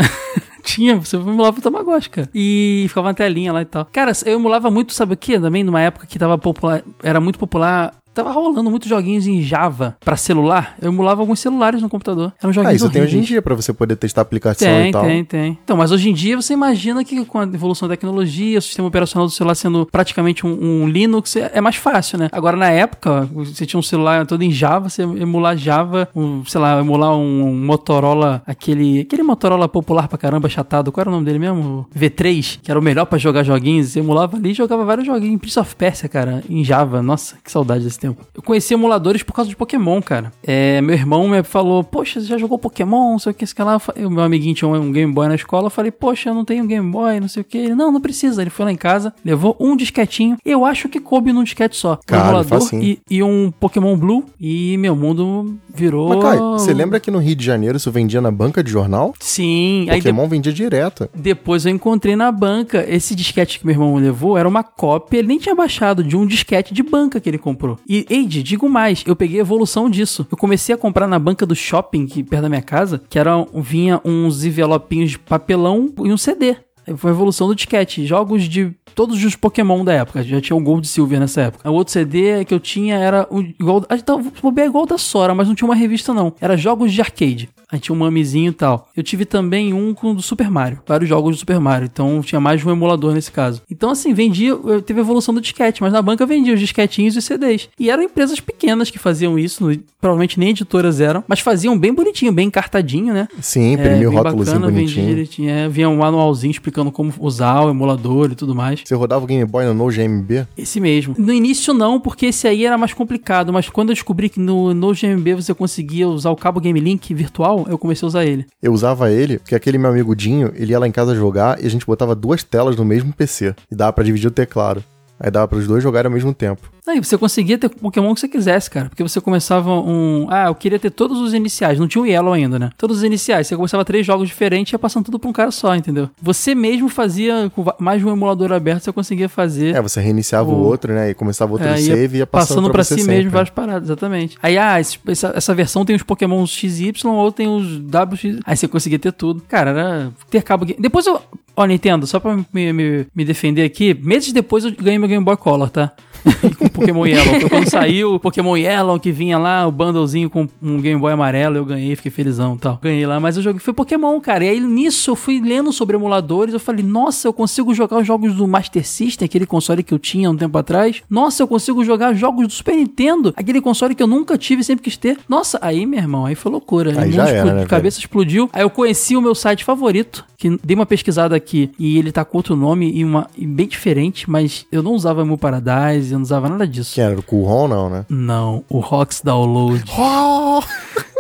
[0.62, 2.30] Tinha, você emulava o Tamagotchi, cara.
[2.34, 3.86] E ficava na telinha lá e tal.
[3.92, 5.38] Cara, eu emulava muito, sabe o que?
[5.38, 7.94] Também numa época que tava popular, era muito popular.
[8.12, 10.76] Tava rolando muitos joguinhos em Java pra celular.
[10.80, 12.32] Eu emulava alguns celulares no computador.
[12.40, 14.88] Eram ah, joguinhos isso tem hoje em dia pra você poder testar a aplicação Tem,
[14.88, 15.04] e tal.
[15.04, 15.58] tem, tem.
[15.64, 18.88] Então, mas hoje em dia você imagina que com a evolução da tecnologia, o sistema
[18.88, 22.28] operacional do celular sendo praticamente um, um Linux, é é mais fácil, né?
[22.32, 26.60] Agora, na época, você tinha um celular todo em Java, você emular Java, um, sei
[26.60, 31.24] lá, emular um Motorola, aquele, aquele Motorola popular pra caramba, chatado, qual era o nome
[31.24, 31.86] dele mesmo?
[31.96, 35.40] V3, que era o melhor pra jogar joguinhos, você emulava ali e jogava vários joguinhos.
[35.40, 37.02] Prince of Persia, cara, em Java.
[37.02, 38.26] Nossa, que saudade desse tempo.
[38.34, 40.32] Eu conheci emuladores por causa de Pokémon, cara.
[40.42, 43.55] É, meu irmão me falou, poxa, você já jogou Pokémon, não sei o que, sei
[43.55, 43.80] que lá.
[44.05, 46.66] O meu amiguinho tinha um Game Boy na escola, eu falei, poxa, eu não tenho
[46.66, 47.59] Game Boy, não sei o que.
[47.59, 48.42] Ele, não, não precisa.
[48.42, 50.36] Ele foi lá em casa, levou um disquetinho.
[50.44, 51.94] Eu acho que coube num disquete só.
[51.94, 52.82] Um Cara, emulador facinho.
[52.82, 54.24] e, e um Pokémon Blue.
[54.40, 56.09] E meu mundo virou...
[56.09, 59.14] Mas, Kai, você lembra que no Rio de Janeiro isso vendia na banca de jornal?
[59.20, 59.86] Sim.
[59.88, 61.09] Aí Pokémon vendia direto.
[61.14, 62.84] depois eu encontrei na banca.
[62.88, 66.26] Esse disquete que meu irmão levou era uma cópia, ele nem tinha baixado, de um
[66.26, 67.78] disquete de banca que ele comprou.
[67.95, 70.26] E, Eide, digo mais, eu peguei a evolução disso.
[70.30, 73.47] Eu comecei a comprar na banca do shopping, que perto da minha casa, que era,
[73.55, 76.57] vinha uns envelopinhos de papelão e um CD.
[76.97, 78.07] Foi a evolução do disquete.
[78.07, 80.22] Jogos de todos os Pokémon da época.
[80.22, 81.70] Já tinha o Gold Silver nessa época.
[81.70, 83.84] O outro CD que eu tinha era o igual.
[83.90, 86.32] A gente tava é igual da Sora, mas não tinha uma revista, não.
[86.40, 87.51] Era jogos de arcade.
[87.72, 88.88] Aí tinha um mamizinho e tal.
[88.94, 90.80] Eu tive também um com o do Super Mario.
[90.86, 91.88] Vários jogos do Super Mario.
[91.90, 93.62] Então tinha mais de um emulador nesse caso.
[93.70, 94.50] Então, assim, vendia.
[94.50, 97.68] eu- Teve a evolução do disquete, mas na banca vendia os disquetinhos e os CDs.
[97.80, 99.70] E eram empresas pequenas que faziam isso.
[100.00, 101.24] Provavelmente nem editoras eram.
[101.26, 103.26] Mas faziam bem bonitinho, bem encartadinho, né?
[103.40, 105.06] Sim, É, imprimiu bacana, vendia bonitinho.
[105.06, 105.50] direitinho.
[105.50, 108.80] É, vinha um manualzinho explicando como usar o emulador e tudo mais.
[108.84, 110.46] Você rodava o Game Boy no No GMB?
[110.58, 111.14] Esse mesmo.
[111.16, 114.74] No início não, porque esse aí era mais complicado, mas quando eu descobri que no,
[114.74, 118.46] no GMB você conseguia usar o cabo Game Link virtual, eu comecei a usar ele.
[118.62, 121.66] Eu usava ele, porque aquele meu amigo Dinho, ele ia lá em casa jogar e
[121.66, 123.54] a gente botava duas telas no mesmo PC.
[123.70, 124.84] E dava pra dividir o teclado.
[125.18, 126.68] Aí dava pros dois jogarem ao mesmo tempo.
[126.87, 128.89] Aí você conseguia ter o Pokémon que você quisesse, cara.
[128.89, 130.26] Porque você começava um.
[130.28, 131.78] Ah, eu queria ter todos os iniciais.
[131.78, 132.70] Não tinha o Yellow ainda, né?
[132.76, 133.47] Todos os iniciais.
[133.47, 136.11] Você começava três jogos diferentes e ia passando tudo pra um cara só, entendeu?
[136.20, 139.76] Você mesmo fazia, com mais de um emulador aberto, você conseguia fazer.
[139.76, 141.11] É, você reiniciava o, O- outro, né?
[141.11, 143.16] E começava outro É, ia save e ia passando, passando pra você si sempre.
[143.16, 144.37] mesmo várias paradas, exatamente.
[144.43, 148.41] Aí, ah, esse- essa, essa versão tem os Pokémon XY, ou tem os WX.
[148.45, 149.41] Aí você conseguia ter tudo.
[149.49, 150.64] Cara, era ter cabo.
[150.76, 151.20] Depois eu.
[151.55, 155.22] Ó, Nintendo, só pra me, me, me defender aqui, meses depois eu ganhei meu Game
[155.22, 155.93] Boy Color, tá?
[156.58, 157.48] com Pokémon Yellow.
[157.48, 161.56] Quando saiu o Pokémon Yellow, que vinha lá, o bundlezinho com um Game Boy amarelo,
[161.56, 162.78] eu ganhei, fiquei felizão e tal.
[162.82, 164.44] Ganhei lá, mas eu joguei, foi Pokémon, cara.
[164.44, 168.06] E aí nisso eu fui lendo sobre emuladores, eu falei, nossa, eu consigo jogar os
[168.06, 171.02] jogos do Master System, aquele console que eu tinha um tempo atrás.
[171.08, 174.64] Nossa, eu consigo jogar jogos do Super Nintendo, aquele console que eu nunca tive e
[174.64, 175.18] sempre quis ter.
[175.28, 177.00] Nossa, aí, meu irmão, aí foi loucura.
[177.00, 178.48] Aí O já era, né, a cabeça explodiu.
[178.52, 182.24] Aí eu conheci o meu site favorito, que dei uma pesquisada aqui, e ele tá
[182.24, 186.18] com outro nome e, uma, e bem diferente, mas eu não usava Emu Paradise, eu
[186.18, 186.94] não usava nada disso.
[186.94, 187.18] Quem era?
[187.18, 188.04] O Cool não, né?
[188.08, 189.82] Não, o Rox Download.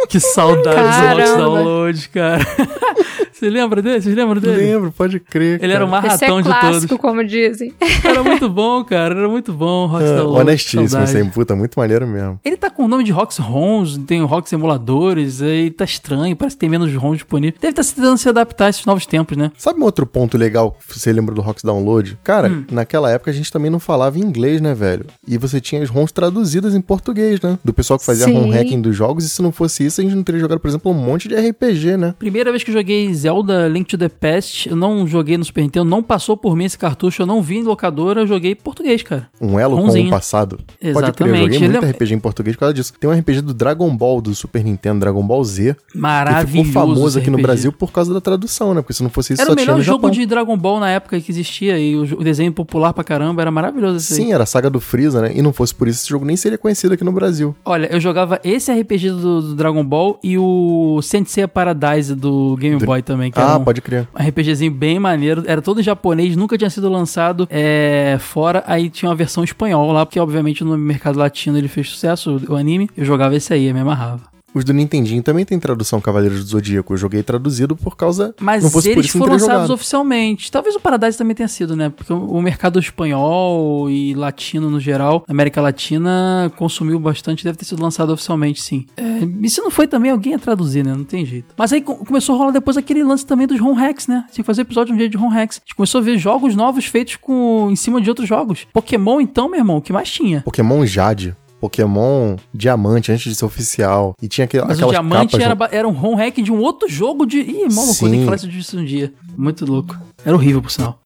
[0.08, 1.36] Que saudade do Rox Caramba.
[1.36, 2.46] Download, cara.
[3.42, 4.00] Você lembra dele?
[4.00, 4.56] Vocês lembram dele?
[4.72, 5.58] Lembro, pode crer.
[5.60, 6.00] Ele era o cara.
[6.02, 7.00] mais ratão é de clássico, todos.
[7.00, 7.74] como dizem.
[8.04, 9.16] Era muito bom, cara.
[9.18, 10.40] Era muito bom, Rox É, Download.
[10.42, 12.38] honestíssimo, sem puta, muito maneiro mesmo.
[12.44, 16.36] Ele tá com o nome de Rox ROMs, tem o Rox emuladores, aí tá estranho,
[16.36, 17.60] parece que tem menos ROMs disponíveis.
[17.60, 19.50] Deve estar tentando se adaptar a esses novos tempos, né?
[19.58, 22.16] Sabe um outro ponto legal que você lembra do Rox Download?
[22.22, 22.64] Cara, Hum.
[22.70, 25.06] naquela época a gente também não falava inglês, né, velho?
[25.26, 27.58] E você tinha as ROMs traduzidas em português, né?
[27.64, 28.34] Do pessoal que fazia Sim.
[28.34, 30.68] ROM hacking dos jogos, e se não fosse isso, a gente não teria jogado, por
[30.68, 32.14] exemplo, um monte de RPG, né?
[32.20, 35.44] Primeira vez que eu joguei Zelda Zelda Link to the Past, eu não joguei no
[35.44, 38.52] Super Nintendo, não passou por mim esse cartucho, eu não vi em locadora, eu joguei
[38.52, 39.28] em português, cara.
[39.40, 40.56] Um elo com o passado.
[40.58, 41.38] Pode crer, eu Exatamente.
[41.40, 42.92] joguei Ele muito é- RPG em português por causa disso.
[43.00, 46.68] Tem um RPG do Dragon Ball do Super Nintendo, Dragon Ball Z, que Maravilhoso.
[46.68, 47.42] ficou famoso aqui no.
[47.42, 48.82] Brasil por causa da tradução, né?
[48.82, 50.10] Porque se não fosse isso, Era só o tinha melhor no jogo Japão.
[50.10, 53.50] de Dragon Ball na época que existia e o, o desenho popular pra caramba, era
[53.50, 54.26] maravilhoso esse aí.
[54.26, 55.32] Sim, era a saga do Freeza, né?
[55.34, 57.54] E não fosse por isso, esse jogo nem seria conhecido aqui no Brasil.
[57.64, 62.78] Olha, eu jogava esse RPG do, do Dragon Ball e o Sensei Paradise do Game
[62.78, 64.08] Do- Boy também, que Ah, um, pode crer.
[64.18, 65.42] um RPGzinho bem maneiro.
[65.46, 68.64] Era todo em japonês, nunca tinha sido lançado é, fora.
[68.66, 72.56] Aí tinha uma versão espanhol lá, porque obviamente no mercado latino ele fez sucesso, o
[72.56, 72.88] anime.
[72.96, 74.31] Eu jogava esse aí, eu me amarrava.
[74.54, 76.92] Os do Nintendinho também tem tradução Cavaleiros do Zodíaco.
[76.92, 78.34] Eu joguei traduzido por causa.
[78.40, 80.50] Mas não fosse por eles isso, não foram lançados oficialmente.
[80.50, 81.88] Talvez o Paradise também tenha sido, né?
[81.88, 87.82] Porque o mercado espanhol e latino no geral, América Latina, consumiu bastante, deve ter sido
[87.82, 88.86] lançado oficialmente, sim.
[88.96, 89.02] É,
[89.42, 90.94] e se não foi também, alguém ia traduzir, né?
[90.94, 91.54] Não tem jeito.
[91.56, 94.24] Mas aí co- começou a rolar depois aquele lance também dos home hacks, né?
[94.32, 95.58] Que fazer episódio um dia de home hacks.
[95.58, 98.66] A gente começou a ver jogos novos feitos com em cima de outros jogos.
[98.72, 100.40] Pokémon, então, meu irmão, o que mais tinha?
[100.42, 101.36] Pokémon Jade.
[101.62, 104.16] Pokémon Diamante antes de ser oficial.
[104.20, 107.24] E tinha aquele, Mas o diamante era, era um home hack de um outro jogo
[107.24, 107.38] de.
[107.38, 108.18] Ih, maluco, eu tenho Sim.
[108.18, 109.12] que falar isso disso um dia.
[109.38, 109.96] Muito louco.
[110.24, 110.98] Era horrível, por sinal.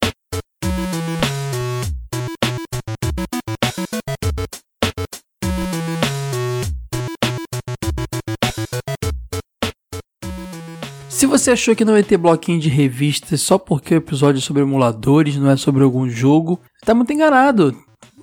[11.11, 14.43] Se você achou que não ia ter bloquinho de revistas só porque o episódio é
[14.43, 17.77] sobre emuladores, não é sobre algum jogo, tá muito enganado.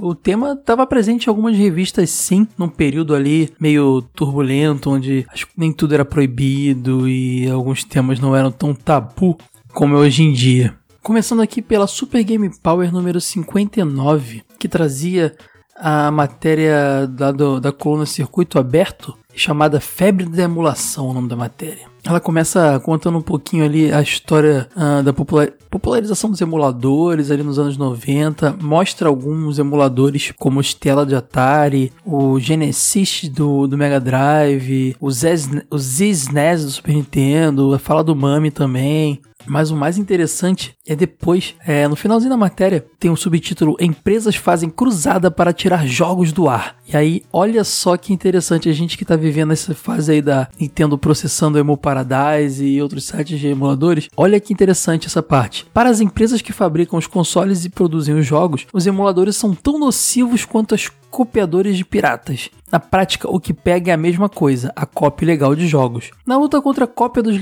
[0.05, 5.25] O tema estava presente em algumas revistas, sim, num período ali meio turbulento, onde
[5.55, 9.37] nem tudo era proibido e alguns temas não eram tão tabu
[9.73, 10.75] como é hoje em dia.
[11.01, 15.33] Começando aqui pela Super Game Power número 59, que trazia
[15.77, 21.35] a matéria da, do- da coluna Circuito Aberto, chamada Febre da Emulação, o nome da
[21.37, 21.92] matéria.
[22.05, 27.41] Ela começa contando um pouquinho ali a história ah, da popular- popularização dos emuladores ali
[27.43, 33.77] nos anos 90, mostra alguns emuladores como o Stella de Atari, o Genesis do, do
[33.77, 39.75] Mega Drive, o ZES o ZSNES do Super Nintendo, fala do Mami também, mas o
[39.75, 45.29] mais interessante é depois, é, no finalzinho da matéria, tem um subtítulo Empresas fazem cruzada
[45.29, 46.75] para tirar jogos do ar.
[46.87, 50.47] E aí, olha só que interessante a gente que tá vivendo essa fase aí da
[50.59, 54.09] Nintendo processando o Emu Paradise e outros sites de emuladores.
[54.15, 55.65] Olha que interessante essa parte.
[55.73, 59.79] Para as empresas que fabricam os consoles e produzem os jogos, os emuladores são tão
[59.79, 62.49] nocivos quanto os copiadores de piratas.
[62.71, 66.09] Na prática, o que pega é a mesma coisa, a cópia ilegal de jogos.
[66.25, 67.37] Na luta contra a cópia dos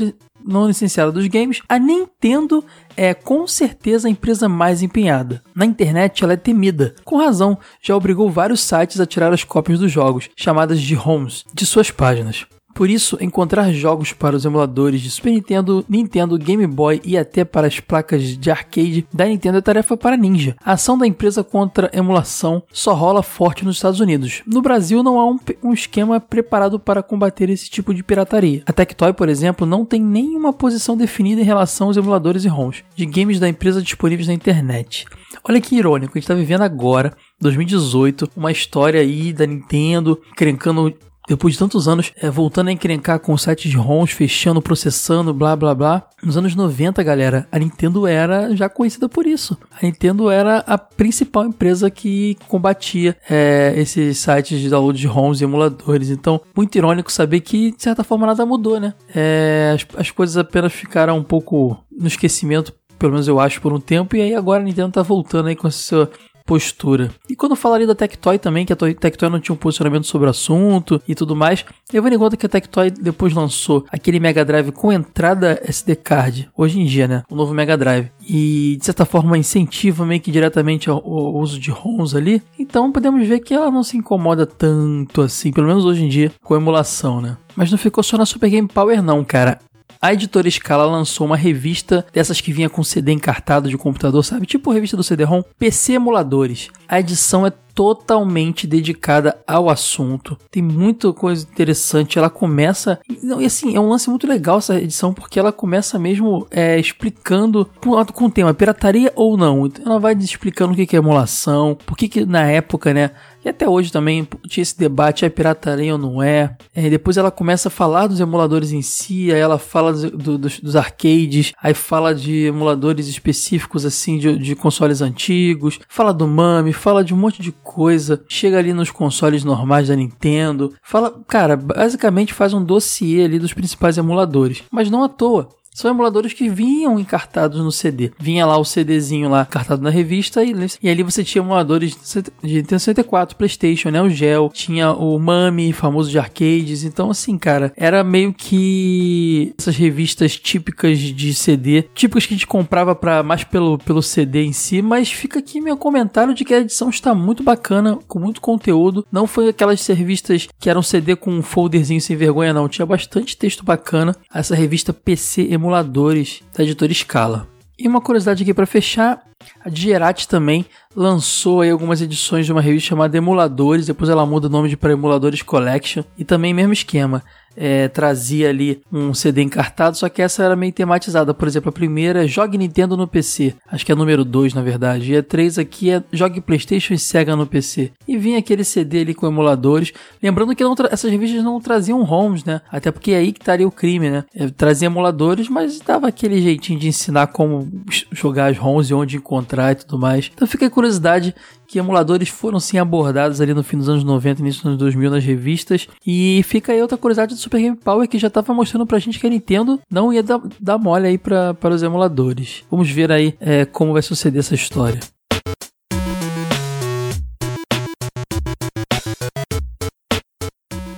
[0.46, 2.64] não licenciada dos games, a Nintendo
[2.96, 5.42] é com certeza a empresa mais empenhada.
[5.56, 9.80] Na internet ela é temida, com razão, já obrigou vários sites a tirar as cópias
[9.80, 12.46] dos jogos, chamadas de ROMs, de suas páginas.
[12.74, 17.44] Por isso, encontrar jogos para os emuladores de Super Nintendo, Nintendo, Game Boy e até
[17.44, 20.56] para as placas de arcade da Nintendo é tarefa para ninja.
[20.64, 24.42] A ação da empresa contra emulação só rola forte nos Estados Unidos.
[24.46, 28.64] No Brasil não há um, um esquema preparado para combater esse tipo de pirataria.
[28.66, 32.84] A Tectoy, por exemplo, não tem nenhuma posição definida em relação aos emuladores e ROMs
[32.96, 35.06] de games da empresa disponíveis na internet.
[35.44, 40.94] Olha que irônico, a gente está vivendo agora, 2018, uma história aí da Nintendo crencando
[41.32, 45.56] depois de tantos anos, é, voltando a encrencar com sites de ROMs, fechando, processando, blá
[45.56, 46.04] blá blá.
[46.22, 49.58] Nos anos 90, galera, a Nintendo era já conhecida por isso.
[49.72, 55.42] A Nintendo era a principal empresa que combatia é, esses sites de download de ROMs
[55.42, 56.10] e emuladores.
[56.10, 58.94] Então, muito irônico saber que, de certa forma, nada mudou, né?
[59.16, 63.72] É, as, as coisas apenas ficaram um pouco no esquecimento, pelo menos eu acho, por
[63.72, 64.18] um tempo.
[64.18, 66.10] E aí agora a Nintendo tá voltando aí com essa
[66.46, 67.10] postura.
[67.30, 70.06] E quando eu falaria da Tectoy também, que a Toy- Tectoy não tinha um posicionamento
[70.06, 71.64] sobre o assunto e tudo mais,
[71.94, 76.50] eu em conta que a Tectoy depois lançou aquele Mega Drive com entrada SD card,
[76.58, 77.24] hoje em dia, né?
[77.30, 78.12] O novo Mega Drive.
[78.28, 82.42] E de certa forma incentiva meio que diretamente ao uso de ROMs ali.
[82.60, 86.32] Então podemos ver que ela não se incomoda tanto assim, pelo menos hoje em dia,
[86.44, 87.38] com emulação, né?
[87.56, 89.60] Mas não ficou só na Super Game Power não, cara.
[90.04, 94.48] A editora Scala lançou uma revista dessas que vinha com CD encartado de computador, sabe?
[94.48, 96.70] Tipo revista do CD-ROM, PC Emuladores.
[96.88, 100.38] A edição é totalmente dedicada ao assunto.
[100.50, 102.18] Tem muita coisa interessante.
[102.18, 103.00] Ela começa.
[103.22, 106.80] Não, e assim, é um lance muito legal essa edição, porque ela começa mesmo é,
[106.80, 109.66] explicando com, com o tema pirataria ou não.
[109.66, 113.12] Então ela vai explicando o que é emulação, por que na época, né?
[113.44, 116.56] E até hoje também tinha esse debate, é pirataria ou não é.
[116.76, 120.38] É, depois ela começa a falar dos emuladores em si, aí ela fala do- do-
[120.38, 126.28] dos, dos arcades, aí fala de emuladores específicos assim de, de consoles antigos, fala do
[126.28, 131.12] MAME, fala de um monte de coisa, chega ali nos consoles normais da Nintendo, fala,
[131.28, 135.50] cara, basicamente faz um dossiê ali dos principais emuladores, mas não à toa.
[135.74, 138.12] São emuladores que vinham encartados no CD.
[138.20, 141.96] Vinha lá o CDzinho lá encartado na revista e, e ali você tinha emuladores
[142.44, 144.02] de Nintendo 64, PlayStation, né?
[144.02, 146.84] O Gel, tinha o Mami, famoso de arcades.
[146.84, 152.48] Então, assim, cara, era meio que essas revistas típicas de CD, típicas que a gente
[152.48, 156.54] comprava para mais pelo, pelo CD em si, mas fica aqui meu comentário de que
[156.54, 159.06] a edição está muito bacana, com muito conteúdo.
[159.12, 162.68] Não foi aquelas revistas que eram CD com um folderzinho sem vergonha, não.
[162.68, 164.16] Tinha bastante texto bacana.
[164.34, 167.48] Essa revista PC emuladores da editora Scala.
[167.78, 169.24] E uma curiosidade aqui para fechar,
[169.64, 170.66] a Dierati também
[170.96, 174.78] lançou aí algumas edições de uma revista chamada Emuladores, depois ela muda o nome de
[174.78, 177.24] para Emuladores Collection, e também mesmo esquema
[177.56, 181.34] é, trazia ali um CD encartado, só que essa era meio tematizada.
[181.34, 183.54] Por exemplo, a primeira é Jogue Nintendo no PC.
[183.70, 185.14] Acho que é número 2, na verdade.
[185.14, 187.92] E a 3 aqui é Jogue PlayStation e Sega no PC.
[188.08, 189.92] E vinha aquele CD ali com emuladores.
[190.22, 192.62] Lembrando que essas revistas não traziam ROMs, né?
[192.72, 194.24] Até porque é aí que estaria o crime, né?
[194.34, 197.70] É, trazia emuladores, mas dava aquele jeitinho de ensinar como
[198.12, 199.31] jogar as ROMs e onde encontrar
[199.72, 200.30] e tudo mais.
[200.34, 201.34] Então fica a curiosidade
[201.68, 205.10] que emuladores foram sim abordados ali no fim dos anos 90 início dos anos 2000
[205.12, 205.88] nas revistas.
[206.06, 209.20] E fica aí outra curiosidade do Super Game Power que já estava mostrando pra gente
[209.20, 212.64] que a Nintendo não ia dar, dar mole aí pra, para os emuladores.
[212.70, 215.00] Vamos ver aí é, como vai suceder essa história.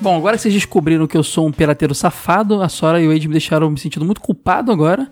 [0.04, 3.14] Bom, agora que vocês descobriram que eu sou um pirateiro safado, a Sora e o
[3.14, 5.10] Wade me deixaram me sentindo muito culpado agora.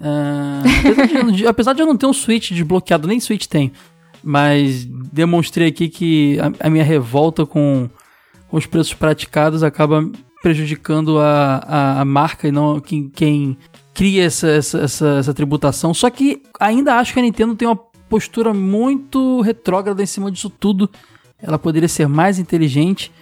[0.00, 3.72] Uh, apesar, de, apesar, de, eu não ter um Switch desbloqueado, nem Switch tem
[4.24, 7.90] mas demonstrei aqui que a, a minha revolta com,
[8.48, 10.10] com, os preços praticados acaba
[10.42, 13.58] prejudicando a, a, a marca e não quem, quem
[13.92, 15.92] cria essa, essa, essa, essa, tributação.
[15.92, 20.48] Só que ainda acho que a Nintendo tem uma postura muito retrógrada em cima disso
[20.48, 20.88] tudo.
[21.40, 23.12] Ela poderia ser mais inteligente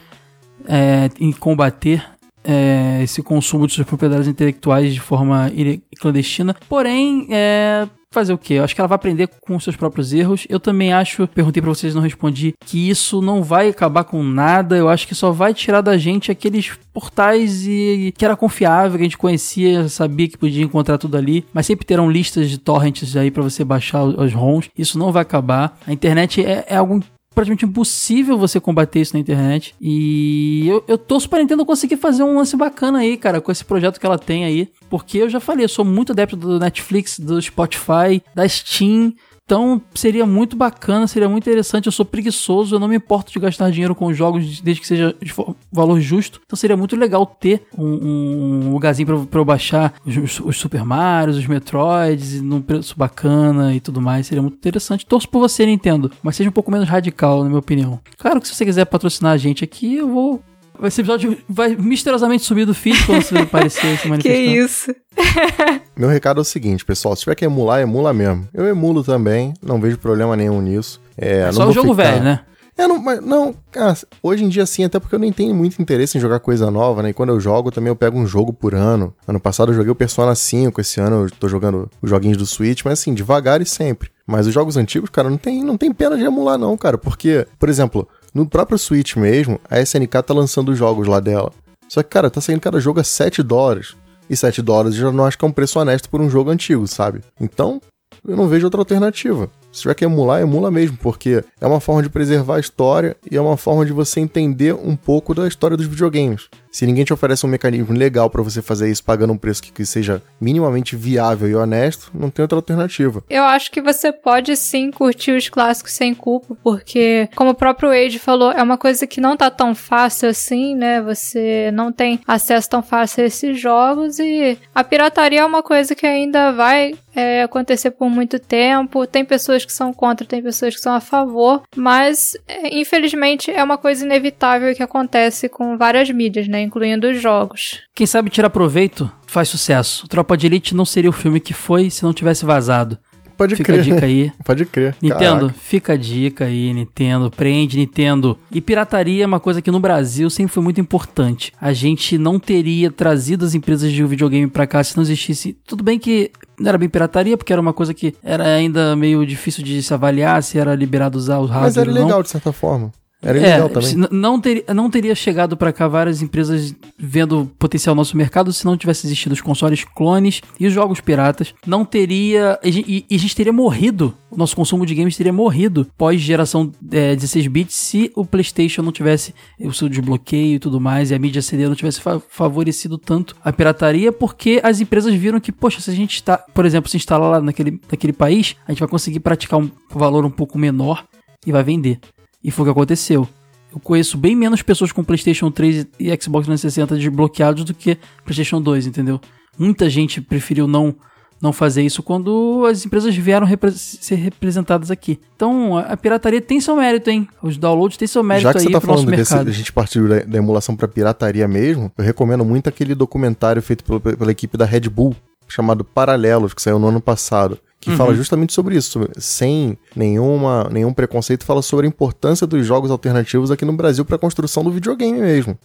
[0.69, 2.05] é, em combater
[2.45, 5.51] é, esse consumo de suas propriedades intelectuais de forma
[5.99, 6.55] clandestina.
[6.69, 8.55] Porém, é, fazer o quê?
[8.55, 10.47] Eu acho que ela vai aprender com seus próprios erros.
[10.49, 14.77] Eu também acho, perguntei para vocês, não respondi, que isso não vai acabar com nada.
[14.77, 19.03] Eu acho que só vai tirar da gente aqueles portais e que era confiável, que
[19.03, 23.17] a gente conhecia, sabia que podia encontrar tudo ali, mas sempre terão listas de torrents
[23.17, 24.71] aí para você baixar os ROMs.
[24.77, 25.79] Isso não vai acabar.
[25.87, 27.03] A internet é, é algo
[27.35, 29.75] praticamente impossível você combater isso na internet.
[29.81, 33.65] E eu, eu torço pra Nintendo conseguir fazer um lance bacana aí, cara, com esse
[33.65, 34.71] projeto que ela tem aí.
[34.89, 39.15] Porque eu já falei, eu sou muito adepto do Netflix, do Spotify, da Steam.
[39.53, 41.85] Então seria muito bacana, seria muito interessante.
[41.85, 45.15] Eu sou preguiçoso, eu não me importo de gastar dinheiro com jogos desde que seja
[45.21, 45.31] de
[45.71, 46.41] valor justo.
[46.47, 50.87] Então seria muito legal ter um, um lugarzinho pra, pra eu baixar os, os, Super
[50.87, 54.27] Marios, os Metroids, num preço bacana e tudo mais.
[54.27, 55.05] Seria muito interessante.
[55.05, 58.01] Torço por você, Nintendo, mas seja um pouco menos radical, na minha opinião.
[58.17, 60.43] Claro que se você quiser patrocinar a gente aqui, eu vou
[60.83, 64.33] esse episódio vai misteriosamente subir do feed quando você aparecer se manifestar.
[64.33, 64.95] Que isso.
[65.97, 67.15] Meu recado é o seguinte, pessoal.
[67.15, 68.49] Se tiver que emular, emula mesmo.
[68.53, 71.01] Eu emulo também, não vejo problema nenhum nisso.
[71.17, 72.11] É, é só o jogo ficar...
[72.11, 72.41] velho, né?
[72.77, 75.81] É, não, mas não, cara, hoje em dia sim, até porque eu nem tenho muito
[75.81, 77.11] interesse em jogar coisa nova, né?
[77.11, 79.15] E quando eu jogo, também eu pego um jogo por ano.
[79.29, 82.47] Ano passado eu joguei o Persona 5, esse ano eu tô jogando os joguinhos do
[82.47, 84.11] Switch, mas assim, devagar e sempre.
[84.27, 87.47] Mas os jogos antigos, cara, não tem, não tem pena de emular não, cara, porque,
[87.59, 91.53] por exemplo, no próprio Switch mesmo, a SNK tá lançando os jogos lá dela.
[91.89, 93.95] Só que, cara, tá saindo cada jogo a 7 dólares.
[94.31, 96.51] E 7 dólares eu já não acho que é um preço honesto por um jogo
[96.51, 97.21] antigo, sabe?
[97.39, 97.81] Então,
[98.27, 99.51] eu não vejo outra alternativa.
[99.71, 103.37] Se tiver que emular, emula mesmo, porque é uma forma de preservar a história e
[103.37, 106.49] é uma forma de você entender um pouco da história dos videogames.
[106.73, 109.71] Se ninguém te oferece um mecanismo legal para você fazer isso pagando um preço que,
[109.71, 113.23] que, seja minimamente viável e honesto, não tem outra alternativa.
[113.29, 117.91] Eu acho que você pode sim curtir os clássicos sem culpa, porque, como o próprio
[117.91, 121.03] Wade falou, é uma coisa que não tá tão fácil assim, né?
[121.03, 125.95] Você não tem acesso tão fácil a esses jogos e a pirataria é uma coisa
[125.95, 129.07] que ainda vai é, acontecer por muito tempo.
[129.07, 133.63] Tem pessoas que são contra, tem pessoas que são a favor, mas é, infelizmente é
[133.63, 137.81] uma coisa inevitável que acontece com várias mídias, né, incluindo os jogos.
[137.95, 140.07] Quem sabe tirar proveito faz sucesso.
[140.09, 142.99] Tropa de Elite não seria o filme que foi se não tivesse vazado.
[143.37, 143.81] Pode fica crer.
[143.81, 144.33] a dica aí.
[144.45, 144.95] Pode crer.
[145.03, 145.59] Nintendo, Caraca.
[145.59, 147.31] fica a dica aí, Nintendo.
[147.31, 148.39] Prende, Nintendo.
[148.51, 151.53] E pirataria é uma coisa que no Brasil sempre foi muito importante.
[151.61, 155.57] A gente não teria trazido as empresas de videogame pra cá se não existisse.
[155.67, 159.27] Tudo bem que não era bem pirataria, porque era uma coisa que era ainda meio
[159.27, 161.65] difícil de se avaliar se era liberado usar os hardware.
[161.65, 162.93] Mas era legal, de certa forma.
[163.25, 163.89] Era É, ilegal também.
[163.89, 168.17] se n- não, ter, não teria chegado pra cá várias empresas vendo potencial no nosso
[168.17, 171.55] mercado se não tivesse existido os consoles clones e os jogos piratas.
[171.65, 172.59] Não teria.
[172.65, 174.13] E, e- a gente teria morrido.
[174.29, 178.83] O nosso consumo de games teria morrido pós geração é, 16 bits se o PlayStation
[178.83, 182.21] não tivesse o seu desbloqueio e tudo mais e a mídia CD não tivesse fa-
[182.29, 186.65] favorecido tanto a pirataria, porque as empresas viram que, poxa, se a gente está, por
[186.67, 190.31] exemplo, se instalar lá naquele, naquele país, a gente vai conseguir praticar um valor um
[190.31, 191.05] pouco menor
[191.47, 191.99] e vai vender.
[192.43, 193.29] E foi o que aconteceu.
[193.73, 198.61] Eu conheço bem menos pessoas com PlayStation 3 e Xbox 360 desbloqueados do que PlayStation
[198.61, 199.21] 2, entendeu?
[199.59, 200.95] Muita gente preferiu não
[201.41, 205.19] não fazer isso quando as empresas vieram repre- ser representadas aqui.
[205.35, 207.27] Então, a, pirataria tem seu mérito, hein?
[207.43, 210.09] Os downloads têm seu mérito Já que aí você tá falando desse, a gente partiu
[210.09, 214.65] da, da emulação pra pirataria mesmo, eu recomendo muito aquele documentário feito pela equipe da
[214.65, 215.17] Red Bull,
[215.49, 217.59] chamado Paralelos, que saiu no ano passado.
[217.83, 217.97] Que Uhum.
[217.97, 222.93] fala justamente sobre isso, sobre- sem nenhuma, nenhum preconceito, fala sobre a importância dos jogos
[222.93, 225.59] alternativos aqui no Brasil pra construção do videogame mesmo.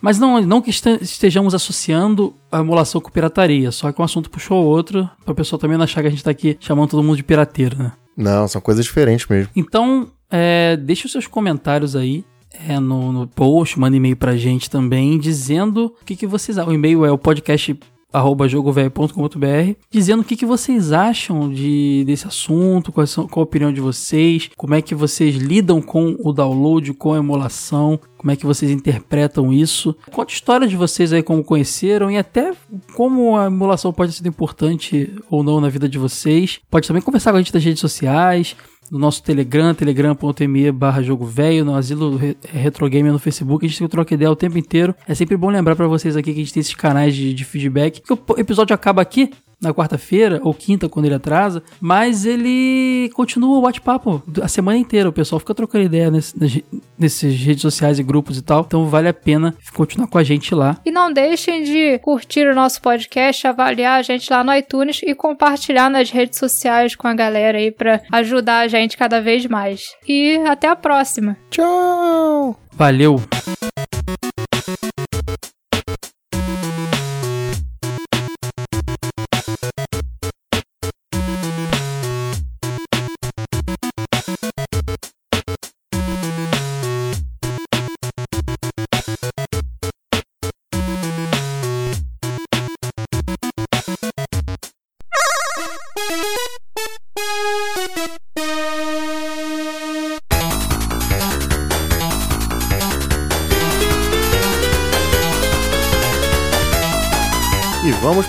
[0.00, 4.28] Mas não, não que este- estejamos associando a emulação com pirataria, só que um assunto
[4.28, 7.02] puxou o outro, pra pessoa também não achar que a gente tá aqui chamando todo
[7.02, 7.92] mundo de pirateiro, né?
[8.14, 9.50] Não, são coisas diferentes mesmo.
[9.56, 12.22] Então, é, deixe os seus comentários aí
[12.68, 16.70] é, no, no post, manda e-mail pra gente também, dizendo o que, que vocês acham.
[16.70, 17.74] O e-mail é o podcast
[18.12, 23.44] arroba jogovelho.com.br dizendo o que, que vocês acham de, desse assunto, quais são, qual a
[23.44, 28.30] opinião de vocês, como é que vocês lidam com o download, com a emulação, como
[28.30, 29.94] é que vocês interpretam isso.
[30.10, 32.52] Conta histórias de vocês aí, como conheceram e até
[32.94, 36.60] como a emulação pode ser importante ou não na vida de vocês.
[36.70, 38.56] Pode também conversar com a gente nas redes sociais,
[38.90, 43.68] no nosso Telegram, telegram.me barra jogo velho, no Asilo Re- Retro Gamer no Facebook, a
[43.68, 44.94] gente troca ideia o tempo inteiro.
[45.08, 47.44] É sempre bom lembrar pra vocês aqui que a gente tem esses canais de, de
[47.44, 49.30] feedback, o episódio acaba aqui,
[49.62, 55.08] na quarta-feira ou quinta quando ele atrasa, mas ele continua o bate-papo a semana inteira.
[55.08, 56.64] O pessoal fica trocando ideia nesse,
[56.98, 58.64] nesses redes sociais e grupos e tal.
[58.66, 60.78] Então vale a pena continuar com a gente lá.
[60.84, 65.14] E não deixem de curtir o nosso podcast, avaliar a gente lá no iTunes e
[65.14, 69.94] compartilhar nas redes sociais com a galera aí pra ajudar a gente cada vez mais.
[70.06, 71.36] E até a próxima.
[71.50, 72.56] Tchau!
[72.72, 73.20] Valeu!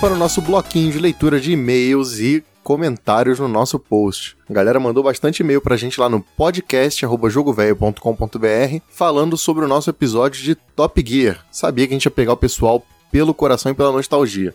[0.03, 4.35] Para o nosso bloquinho de leitura de e-mails e comentários no nosso post.
[4.49, 10.43] A galera mandou bastante e-mail pra gente lá no podcast@jogovelho.com.br falando sobre o nosso episódio
[10.43, 11.45] de Top Gear.
[11.49, 14.53] Sabia que a gente ia pegar o pessoal pelo coração e pela nostalgia.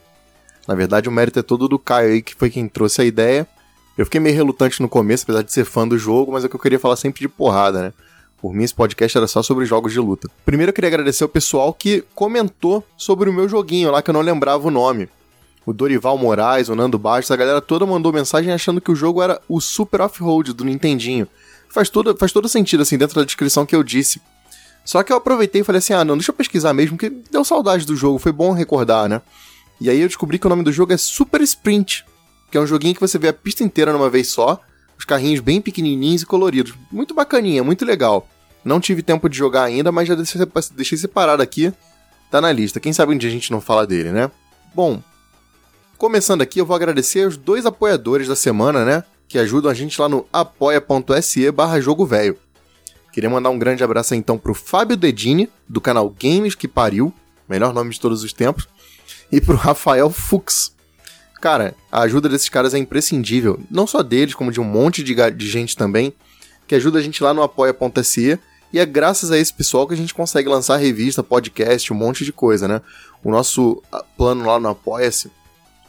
[0.67, 3.49] Na verdade, o mérito é todo do Caio aí, que foi quem trouxe a ideia.
[3.97, 6.57] Eu fiquei meio relutante no começo, apesar de ser fã do jogo, mas é que
[6.57, 7.95] eu queria falar sempre de porrada, né?
[8.39, 10.29] Por mim, esse podcast era só sobre jogos de luta.
[10.45, 14.15] Primeiro, eu queria agradecer o pessoal que comentou sobre o meu joguinho lá, que eu
[14.15, 15.09] não lembrava o nome.
[15.69, 19.21] O Dorival Moraes, o Nando Bastos, a galera toda mandou mensagem achando que o jogo
[19.21, 21.29] era o Super Off-Road do Nintendinho.
[21.69, 24.19] Faz todo, faz todo sentido, assim, dentro da descrição que eu disse.
[24.83, 27.45] Só que eu aproveitei e falei assim, ah, não, deixa eu pesquisar mesmo, porque deu
[27.45, 29.21] saudade do jogo, foi bom recordar, né?
[29.79, 32.03] E aí eu descobri que o nome do jogo é Super Sprint,
[32.51, 34.59] que é um joguinho que você vê a pista inteira numa vez só,
[34.99, 36.73] os carrinhos bem pequenininhos e coloridos.
[36.91, 38.27] Muito bacaninha, muito legal.
[38.64, 40.41] Não tive tempo de jogar ainda, mas já deixei,
[40.75, 41.71] deixei separado aqui,
[42.31, 42.81] tá na lista.
[42.81, 44.31] Quem sabe um dia a gente não fala dele, né?
[44.75, 45.03] Bom,
[45.99, 49.03] começando aqui, eu vou agradecer aos dois apoiadores da semana, né?
[49.27, 52.39] Que ajudam a gente lá no apoia.se barra jogo velho.
[53.13, 57.13] Queria mandar um grande abraço então pro Fábio Dedini, do canal Games que Pariu,
[57.49, 58.69] melhor nome de todos os tempos,
[59.31, 60.73] e pro Rafael Fux.
[61.41, 65.15] Cara, a ajuda desses caras é imprescindível, não só deles, como de um monte de,
[65.33, 66.13] de gente também,
[66.69, 68.39] que ajuda a gente lá no apoia.se,
[68.73, 72.25] e é graças a esse pessoal que a gente consegue lançar revista, podcast, um monte
[72.25, 72.83] de coisa, né?
[73.25, 75.31] O nosso ah, plano lá no Apoia-se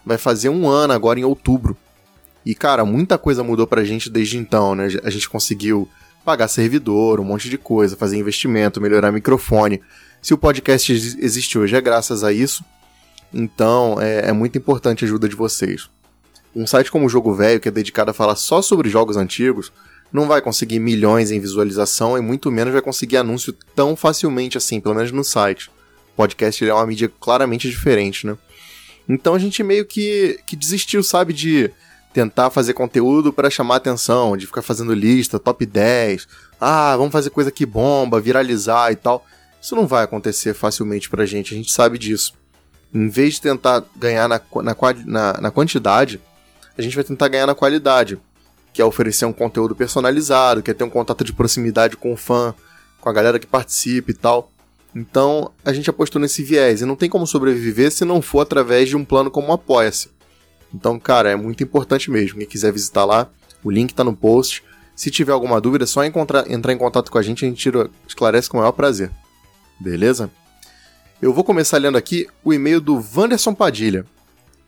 [0.10, 1.78] vai fazer um ano agora em outubro.
[2.46, 4.88] E, cara, muita coisa mudou pra gente desde então, né?
[5.04, 5.88] A gente conseguiu
[6.26, 9.82] pagar servidor, um monte de coisa, fazer investimento, melhorar microfone.
[10.22, 12.64] Se o podcast ex- existe hoje é graças a isso.
[13.34, 15.90] Então, é, é muito importante a ajuda de vocês.
[16.56, 19.72] Um site como o Jogo Velho, que é dedicado a falar só sobre jogos antigos,
[20.12, 24.80] não vai conseguir milhões em visualização e muito menos vai conseguir anúncio tão facilmente assim,
[24.82, 25.70] pelo menos no site.
[26.14, 28.36] O podcast é uma mídia claramente diferente, né?
[29.10, 31.72] Então a gente meio que, que desistiu, sabe, de
[32.14, 36.28] tentar fazer conteúdo para chamar atenção, de ficar fazendo lista, top 10,
[36.62, 39.26] ah, vamos fazer coisa que bomba, viralizar e tal.
[39.60, 42.34] Isso não vai acontecer facilmente pra gente, a gente sabe disso.
[42.94, 46.22] Em vez de tentar ganhar na, na, na, na quantidade,
[46.78, 48.20] a gente vai tentar ganhar na qualidade,
[48.72, 52.18] que é oferecer um conteúdo personalizado, que é ter um contato de proximidade com o
[52.18, 52.54] fã,
[53.02, 54.52] com a galera que participa e tal.
[54.96, 58.90] Então, a gente apostou nesse viés e não tem como sobreviver se não for através
[58.90, 60.10] de um plano como Apoia-se.
[60.74, 62.40] Então, cara, é muito importante mesmo.
[62.40, 63.30] Quem quiser visitar lá,
[63.64, 64.64] o link tá no post.
[64.96, 67.58] Se tiver alguma dúvida, é só encontrar, entrar em contato com a gente, a gente
[67.58, 69.12] tira, esclarece com o maior prazer.
[69.80, 70.30] Beleza?
[71.22, 74.06] Eu vou começar lendo aqui o e-mail do Wanderson Padilha.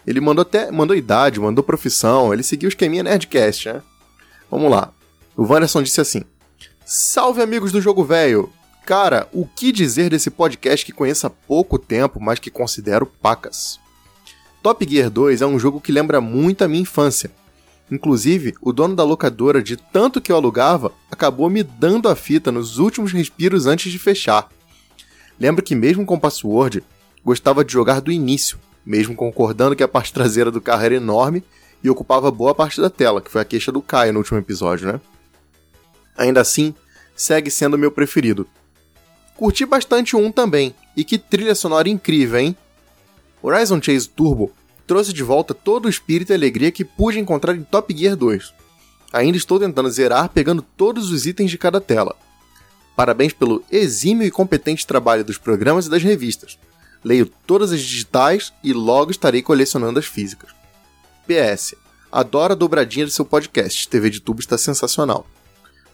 [0.05, 3.81] Ele mandou até mandou idade, mandou profissão, ele seguiu o esqueminha Nerdcast, né?
[4.49, 4.91] Vamos lá.
[5.35, 6.23] O Wanderson disse assim:
[6.85, 8.51] Salve amigos do Jogo Velho!
[8.85, 13.79] Cara, o que dizer desse podcast que conheço há pouco tempo, mas que considero pacas?
[14.63, 17.31] Top Gear 2 é um jogo que lembra muito a minha infância.
[17.91, 22.51] Inclusive, o dono da locadora, de tanto que eu alugava, acabou me dando a fita
[22.51, 24.49] nos últimos respiros antes de fechar.
[25.39, 26.83] Lembro que, mesmo com password,
[27.23, 31.43] gostava de jogar do início, mesmo concordando que a parte traseira do carro era enorme
[31.83, 34.91] e ocupava boa parte da tela, que foi a queixa do Caio no último episódio,
[34.91, 35.01] né?
[36.15, 36.73] Ainda assim,
[37.15, 38.47] segue sendo meu preferido.
[39.35, 42.55] Curti bastante 1 também, e que trilha sonora incrível, hein?
[43.41, 44.51] Horizon Chase Turbo
[44.85, 48.53] trouxe de volta todo o espírito e alegria que pude encontrar em Top Gear 2.
[49.13, 52.15] Ainda estou tentando zerar pegando todos os itens de cada tela.
[52.95, 56.57] Parabéns pelo exímio e competente trabalho dos programas e das revistas.
[57.03, 60.51] Leio todas as digitais e logo estarei colecionando as físicas.
[61.25, 61.75] PS.
[62.11, 63.87] Adoro a dobradinha do seu podcast.
[63.87, 65.25] TV de tubo está sensacional.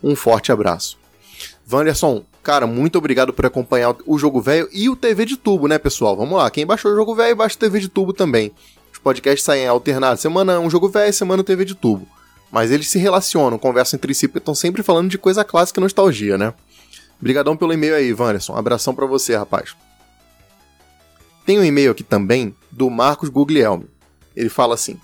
[0.03, 0.97] Um forte abraço.
[1.71, 5.77] Wanderson, Cara, muito obrigado por acompanhar o Jogo Velho e o TV de Tubo, né,
[5.77, 6.15] pessoal?
[6.15, 8.53] Vamos lá, quem baixou o Jogo Velho, baixa o TV de Tubo também.
[8.89, 12.07] Os podcasts saem alternados, semana um Jogo Velho, semana um TV de Tubo.
[12.49, 15.83] Mas eles se relacionam, conversam entre si, porque estão sempre falando de coisa clássica e
[15.83, 16.53] nostalgia, né?
[17.19, 18.55] Obrigadão pelo e-mail aí, Wanderson.
[18.55, 19.75] Abração para você, rapaz.
[21.45, 23.87] Tem um e-mail aqui também do Marcos Guglielmi.
[24.33, 24.97] Ele fala assim: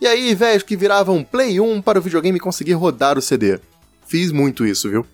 [0.00, 3.58] E aí, velho, que viravam Play 1 para o videogame conseguir rodar o CD?
[4.06, 5.04] Fiz muito isso, viu?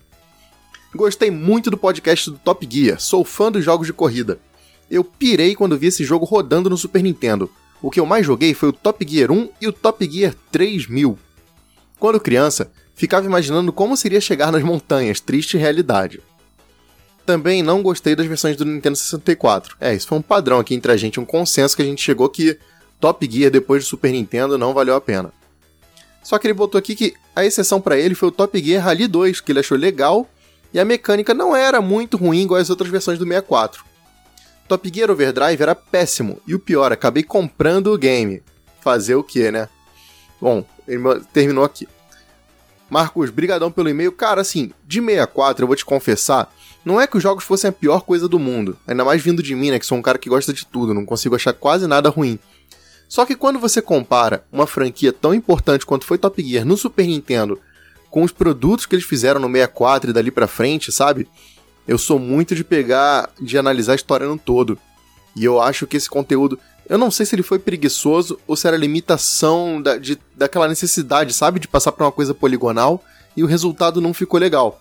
[0.95, 4.37] Gostei muito do podcast do Top Gear, sou fã dos jogos de corrida.
[4.91, 7.49] Eu pirei quando vi esse jogo rodando no Super Nintendo.
[7.81, 11.17] O que eu mais joguei foi o Top Gear 1 e o Top Gear 3000.
[11.99, 16.21] Quando criança, ficava imaginando como seria chegar nas montanhas, triste realidade.
[17.25, 19.75] Também não gostei das versões do Nintendo 64.
[19.81, 22.29] É, isso foi um padrão aqui entre a gente, um consenso que a gente chegou
[22.29, 22.59] que
[22.99, 25.33] Top Gear depois do Super Nintendo não valeu a pena.
[26.21, 29.07] Só que ele botou aqui que a exceção para ele foi o Top Gear Rally
[29.07, 30.29] 2, que ele achou legal
[30.73, 33.85] e a mecânica não era muito ruim igual as outras versões do 64.
[34.67, 38.41] Top Gear Overdrive era péssimo, e o pior, acabei comprando o game.
[38.81, 39.69] Fazer o que, né?
[40.41, 41.01] Bom, ele
[41.31, 41.87] terminou aqui.
[42.89, 44.11] Marcos, brigadão pelo e-mail.
[44.11, 46.53] Cara, assim, de 64, eu vou te confessar,
[46.83, 48.77] não é que os jogos fossem a pior coisa do mundo.
[48.87, 51.05] Ainda mais vindo de mim, né, que sou um cara que gosta de tudo, não
[51.05, 52.39] consigo achar quase nada ruim.
[53.07, 57.05] Só que quando você compara uma franquia tão importante quanto foi Top Gear no Super
[57.05, 57.59] Nintendo
[58.13, 61.27] com os produtos que eles fizeram no 64 e dali pra frente, sabe?
[61.87, 64.77] Eu sou muito de pegar, de analisar a história no todo.
[65.35, 66.59] E eu acho que esse conteúdo.
[66.87, 71.33] Eu não sei se ele foi preguiçoso ou se era limitação da, de, daquela necessidade,
[71.33, 71.59] sabe?
[71.59, 73.03] De passar pra uma coisa poligonal
[73.35, 74.79] e o resultado não ficou legal.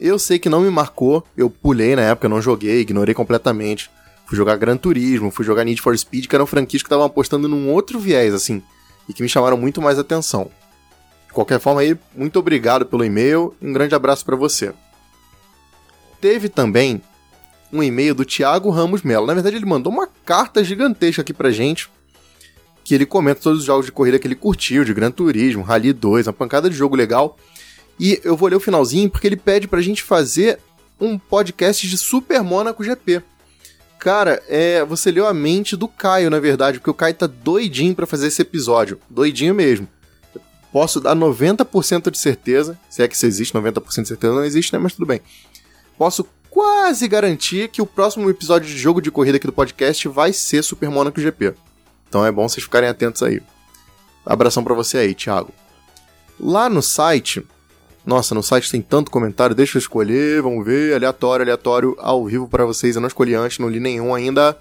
[0.00, 3.90] Eu sei que não me marcou, eu pulei na época, não joguei, ignorei completamente.
[4.24, 7.48] Fui jogar Gran Turismo, fui jogar Need for Speed, que eram franquias que estavam apostando
[7.48, 8.62] num outro viés, assim,
[9.06, 10.50] e que me chamaram muito mais atenção
[11.36, 14.72] qualquer forma aí, muito obrigado pelo e-mail um grande abraço para você.
[16.18, 17.02] Teve também
[17.70, 19.26] um e-mail do Thiago Ramos Melo.
[19.26, 21.90] Na verdade, ele mandou uma carta gigantesca aqui pra gente,
[22.82, 25.92] que ele comenta todos os jogos de corrida que ele curtiu, de Gran Turismo, Rally
[25.92, 27.36] 2, uma pancada de jogo legal.
[28.00, 30.58] E eu vou ler o finalzinho porque ele pede pra gente fazer
[30.98, 33.22] um podcast de Super Monaco GP.
[33.98, 37.94] Cara, é, você leu a mente do Caio, na verdade, porque o Caio tá doidinho
[37.94, 38.98] para fazer esse episódio.
[39.10, 39.86] Doidinho mesmo
[40.72, 44.72] posso dar 90% de certeza, se é que isso existe, 90% de certeza não existe,
[44.72, 44.78] né?
[44.78, 45.20] Mas tudo bem.
[45.96, 50.32] Posso quase garantir que o próximo episódio de jogo de corrida aqui do podcast vai
[50.32, 51.54] ser Super Monaco GP.
[52.08, 53.42] Então é bom vocês ficarem atentos aí.
[54.24, 55.52] Abração para você aí, Thiago.
[56.38, 57.46] Lá no site,
[58.04, 62.48] nossa, no site tem tanto comentário, deixa eu escolher, vamos ver, aleatório, aleatório, ao vivo
[62.48, 62.94] para vocês.
[62.94, 64.56] Eu não escolhi antes, não li nenhum ainda.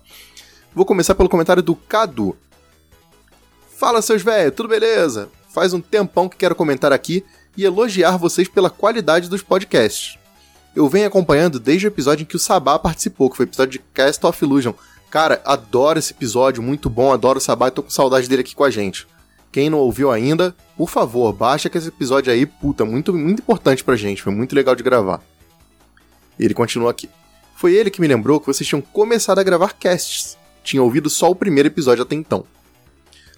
[0.73, 2.35] Vou começar pelo comentário do Cadu.
[3.77, 5.29] Fala, seus velhos, tudo beleza?
[5.55, 7.23] Faz um tempão que quero comentar aqui
[7.55, 10.19] e elogiar vocês pela qualidade dos podcasts.
[10.75, 13.71] Eu venho acompanhando desde o episódio em que o Sabá participou, que foi o episódio
[13.71, 14.73] de Cast of Illusion.
[15.09, 18.53] Cara, adoro esse episódio, muito bom, adoro o Sabá e tô com saudade dele aqui
[18.53, 19.07] com a gente.
[19.49, 23.81] Quem não ouviu ainda, por favor, baixa que esse episódio aí, puta, muito, muito importante
[23.81, 25.21] pra gente, foi muito legal de gravar.
[26.37, 27.09] Ele continua aqui.
[27.55, 30.37] Foi ele que me lembrou que vocês tinham começado a gravar casts.
[30.65, 32.45] Tinha ouvido só o primeiro episódio até então.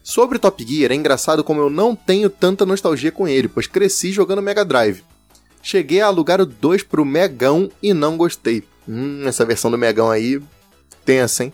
[0.07, 4.13] Sobre Top Gear, é engraçado como eu não tenho tanta nostalgia com ele, pois cresci
[4.13, 5.03] jogando Mega Drive.
[5.61, 8.63] Cheguei a alugar o 2 pro Megão e não gostei.
[8.87, 10.41] Hum, essa versão do Megão aí,
[11.03, 11.53] tensa, hein?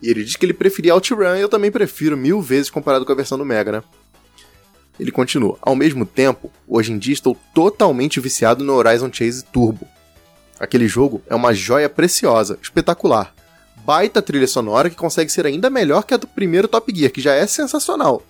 [0.00, 3.10] E ele diz que ele preferia OutRun e eu também prefiro mil vezes comparado com
[3.10, 3.82] a versão do Mega, né?
[5.00, 5.58] Ele continua.
[5.60, 9.88] Ao mesmo tempo, hoje em dia estou totalmente viciado no Horizon Chase Turbo.
[10.60, 13.35] Aquele jogo é uma joia preciosa, espetacular
[13.86, 17.20] baita trilha sonora que consegue ser ainda melhor que a do primeiro Top Gear, que
[17.20, 18.20] já é sensacional.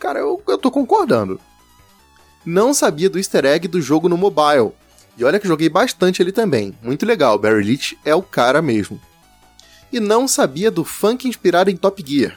[0.00, 1.40] Cara, eu, eu tô concordando.
[2.44, 4.72] Não sabia do easter egg do jogo no mobile.
[5.16, 6.74] E olha que joguei bastante ele também.
[6.82, 9.00] Muito legal, Barry Leach é o cara mesmo.
[9.92, 12.36] E não sabia do funk inspirado em Top Gear.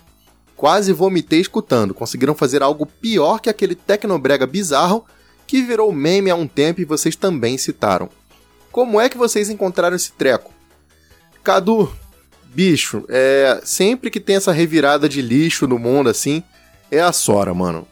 [0.55, 1.95] Quase vomitei escutando.
[1.95, 5.03] Conseguiram fazer algo pior que aquele tecnobrega bizarro
[5.47, 8.09] que virou meme há um tempo e vocês também citaram.
[8.71, 10.53] Como é que vocês encontraram esse treco?
[11.43, 11.91] Cadu,
[12.53, 16.43] bicho, é, sempre que tem essa revirada de lixo no mundo assim,
[16.91, 17.87] é a Sora, mano.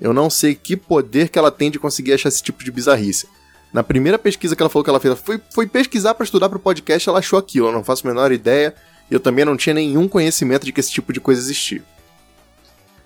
[0.00, 3.28] Eu não sei que poder que ela tem de conseguir achar esse tipo de bizarrice.
[3.72, 6.58] Na primeira pesquisa que ela falou que ela fez, foi, foi pesquisar para estudar pro
[6.58, 7.68] podcast, ela achou aquilo.
[7.68, 8.74] Eu não faço a menor ideia.
[9.10, 11.82] E eu também não tinha nenhum conhecimento de que esse tipo de coisa existia.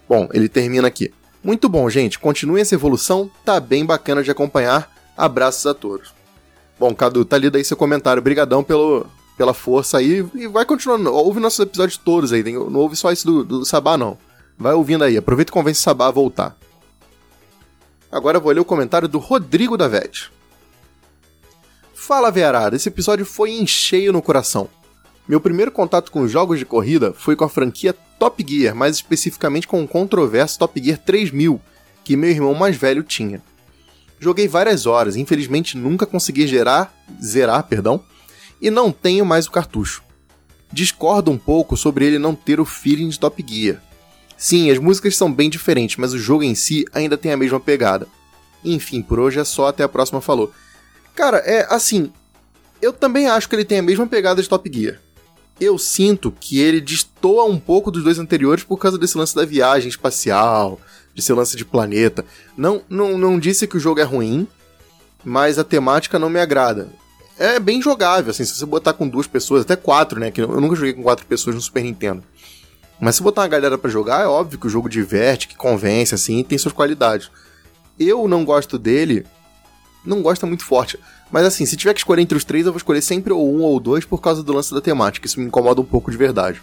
[0.08, 1.12] Bom, ele termina aqui.
[1.42, 2.18] Muito bom, gente.
[2.18, 3.30] Continue essa evolução.
[3.44, 4.92] Tá bem bacana de acompanhar.
[5.16, 6.12] Abraços a todos.
[6.78, 8.20] Bom, Cadu, tá lido aí seu comentário.
[8.20, 9.06] Obrigadão pelo,
[9.36, 11.12] pela força aí e vai continuando.
[11.12, 14.18] Ouve nossos episódios todos aí, não ouve só esse do, do Sabá, não.
[14.58, 16.56] Vai ouvindo aí, aproveita e convence o Sabá a voltar.
[18.10, 20.30] Agora eu vou ler o comentário do Rodrigo da Vete.
[21.94, 24.68] Fala, Vearada, esse episódio foi em cheio no coração.
[25.26, 29.66] Meu primeiro contato com jogos de corrida foi com a franquia Top Gear, mais especificamente
[29.66, 31.60] com o controverso Top Gear 3000,
[32.04, 33.40] que meu irmão mais velho tinha.
[34.18, 38.04] Joguei várias horas, infelizmente nunca consegui gerar, zerar, perdão,
[38.62, 40.04] e não tenho mais o cartucho.
[40.72, 43.82] Discordo um pouco sobre ele não ter o feeling de Top Gear.
[44.38, 47.58] Sim, as músicas são bem diferentes, mas o jogo em si ainda tem a mesma
[47.58, 48.06] pegada.
[48.64, 50.52] Enfim, por hoje é só, até a próxima falou.
[51.14, 52.12] Cara, é assim,
[52.80, 55.00] eu também acho que ele tem a mesma pegada de Top Gear.
[55.60, 59.44] Eu sinto que ele destoa um pouco dos dois anteriores por causa desse lance da
[59.44, 60.80] viagem espacial,
[61.14, 62.24] desse lance de planeta.
[62.56, 64.46] Não, não, não disse que o jogo é ruim,
[65.24, 67.01] mas a temática não me agrada
[67.42, 70.30] é bem jogável, assim, se você botar com duas pessoas, até quatro, né?
[70.30, 72.22] Que eu nunca joguei com quatro pessoas no Super Nintendo.
[73.00, 76.14] Mas se botar uma galera para jogar, é óbvio que o jogo diverte, que convence,
[76.14, 77.30] assim, tem suas qualidades.
[77.98, 79.26] Eu não gosto dele,
[80.04, 80.98] não gosto muito forte.
[81.30, 83.62] Mas assim, se tiver que escolher entre os três, eu vou escolher sempre ou um
[83.62, 85.26] ou dois por causa do lance da temática.
[85.26, 86.62] Isso me incomoda um pouco de verdade.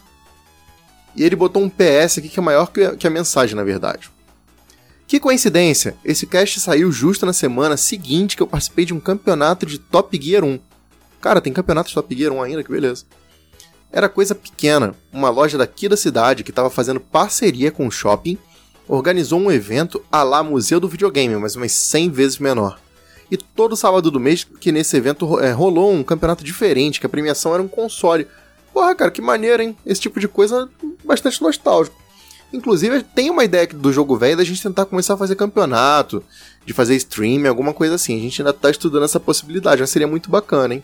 [1.16, 4.10] E ele botou um PS aqui que é maior que a mensagem, na verdade.
[5.08, 5.98] Que coincidência!
[6.06, 10.16] Esse cast saiu justo na semana seguinte que eu participei de um campeonato de Top
[10.22, 10.60] Gear 1.
[11.22, 13.06] Cara, tem campeonato de Top Gear 1 ainda, que beleza.
[13.92, 18.38] Era coisa pequena, uma loja daqui da cidade que estava fazendo parceria com o shopping,
[18.88, 22.80] organizou um evento a lá Museu do Videogame, mas umas 100 vezes menor.
[23.32, 27.10] E todo sábado do mês que nesse evento é, rolou um campeonato diferente, que a
[27.10, 28.28] premiação era um console.
[28.74, 29.78] Porra, cara, que maneiro, hein?
[29.86, 30.70] Esse tipo de coisa
[31.04, 31.96] bastante nostálgico.
[32.52, 36.24] Inclusive, tem uma ideia do jogo velho da gente tentar começar a fazer campeonato,
[36.66, 38.18] de fazer stream, alguma coisa assim.
[38.18, 40.84] A gente ainda tá estudando essa possibilidade, já seria muito bacana, hein?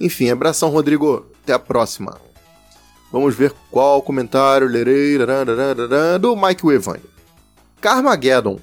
[0.00, 1.26] Enfim, abração, Rodrigo.
[1.42, 2.18] Até a próxima.
[3.12, 5.18] Vamos ver qual comentário lerei
[6.20, 6.98] do Mike Wevan.
[7.80, 8.58] Carmageddon.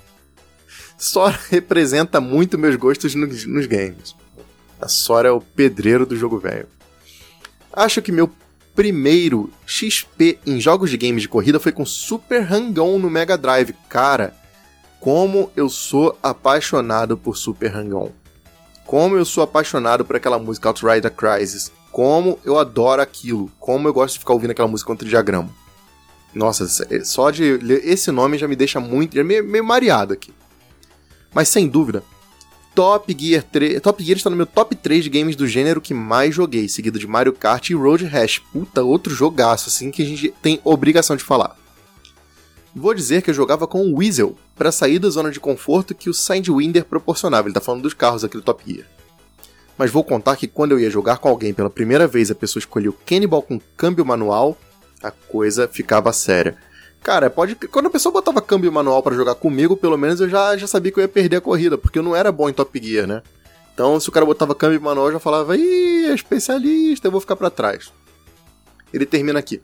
[0.96, 4.14] Sora representa muito meus gostos nos, nos games.
[4.80, 6.68] A Sora é o pedreiro do jogo velho.
[7.72, 8.30] Acho que meu
[8.74, 13.74] primeiro XP em jogos de games de corrida foi com Super Hang-On no Mega Drive.
[13.88, 14.34] Cara,
[15.00, 18.19] como eu sou apaixonado por Super Hang-On.
[18.90, 21.70] Como eu sou apaixonado por aquela música Outrider Crisis.
[21.92, 23.48] Como eu adoro aquilo.
[23.60, 25.48] Como eu gosto de ficar ouvindo aquela música contra o diagrama.
[26.34, 26.66] Nossa,
[27.04, 27.44] só de
[27.84, 29.14] esse nome já me deixa muito.
[29.14, 30.34] Já meio, meio mareado aqui.
[31.32, 32.02] Mas sem dúvida,
[32.74, 33.80] Top Gear 3.
[33.80, 36.98] Top Gear está no meu top 3 de games do gênero que mais joguei, seguido
[36.98, 38.40] de Mario Kart e Road Rash.
[38.52, 41.56] Puta, outro jogaço, assim que a gente tem obrigação de falar.
[42.74, 46.08] Vou dizer que eu jogava com o Weasel para sair da zona de conforto que
[46.08, 47.48] o Sidewinder proporcionava.
[47.48, 48.86] Ele tá falando dos carros aqui do Top Gear.
[49.76, 52.60] Mas vou contar que quando eu ia jogar com alguém pela primeira vez, a pessoa
[52.60, 54.56] escolheu Cannibal com câmbio manual,
[55.02, 56.56] a coisa ficava séria.
[57.02, 57.54] Cara, pode.
[57.54, 60.92] Quando a pessoa botava câmbio manual para jogar comigo, pelo menos eu já, já sabia
[60.92, 63.22] que eu ia perder a corrida, porque eu não era bom em Top Gear, né?
[63.72, 67.20] Então, se o cara botava câmbio manual, eu já falava, ih, é especialista, eu vou
[67.20, 67.90] ficar para trás.
[68.92, 69.62] Ele termina aqui.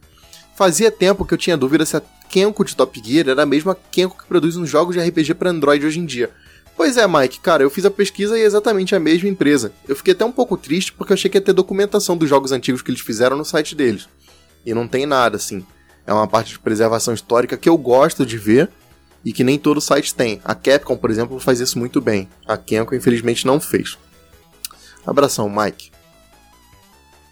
[0.56, 3.76] Fazia tempo que eu tinha dúvida se a Kenko de Top Gear era a mesma
[3.90, 6.30] Kenko que produz uns jogos de RPG para Android hoje em dia.
[6.74, 9.70] Pois é, Mike, cara, eu fiz a pesquisa e é exatamente a mesma empresa.
[9.86, 12.52] Eu fiquei até um pouco triste porque eu achei que ia ter documentação dos jogos
[12.52, 14.08] antigos que eles fizeram no site deles.
[14.64, 15.62] E não tem nada, assim.
[16.06, 18.70] É uma parte de preservação histórica que eu gosto de ver
[19.22, 20.40] e que nem todo site tem.
[20.42, 22.30] A Capcom, por exemplo, faz isso muito bem.
[22.46, 23.98] A Kenko, infelizmente, não fez.
[25.06, 25.90] Abração, Mike.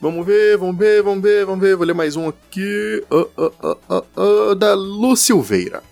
[0.05, 1.77] Vamos ver, vamos ver, vamos ver, vamos ver.
[1.77, 3.03] Vou ler mais um aqui.
[3.11, 5.83] Uh, uh, uh, da Lu Silveira.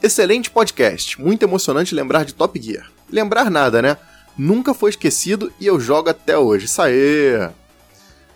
[0.00, 1.20] Excelente podcast.
[1.20, 2.88] Muito emocionante lembrar de Top Gear.
[3.10, 3.96] Lembrar nada, né?
[4.38, 6.68] Nunca foi esquecido e eu jogo até hoje.
[6.78, 7.50] Aí!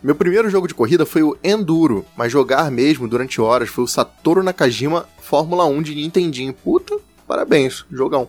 [0.02, 3.86] Meu primeiro jogo de corrida foi o Enduro, mas jogar mesmo durante horas foi o
[3.86, 6.52] Satoru Nakajima Fórmula 1 de Nintendinho.
[6.52, 8.28] Puta, parabéns, jogão.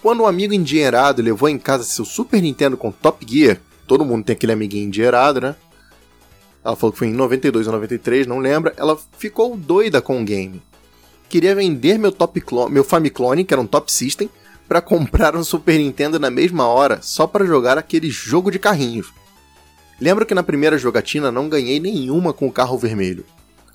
[0.00, 4.24] Quando um amigo endinheirado levou em casa seu Super Nintendo com Top Gear, todo mundo
[4.24, 5.56] tem aquele amiguinho endinheirado, né?
[6.64, 8.72] Ela falou que foi em 92 ou 93, não lembra.
[8.76, 10.62] Ela ficou doida com o game.
[11.28, 12.40] Queria vender meu, top
[12.70, 14.30] meu Famiclone, que era um Top System,
[14.68, 19.12] para comprar um Super Nintendo na mesma hora, só para jogar aquele jogo de carrinhos.
[20.00, 23.26] Lembro que na primeira jogatina não ganhei nenhuma com o carro vermelho.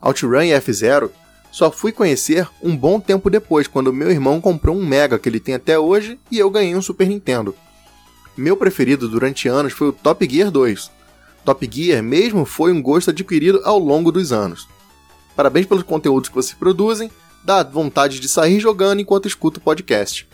[0.01, 1.11] OutRun e F-Zero
[1.51, 5.41] só fui conhecer um bom tempo depois, quando meu irmão comprou um Mega que ele
[5.41, 7.53] tem até hoje e eu ganhei um Super Nintendo.
[8.37, 10.91] Meu preferido durante anos foi o Top Gear 2.
[11.45, 14.67] Top Gear mesmo foi um gosto adquirido ao longo dos anos.
[15.35, 17.09] Parabéns pelos conteúdos que vocês produzem,
[17.45, 20.27] dá vontade de sair jogando enquanto escuto o podcast.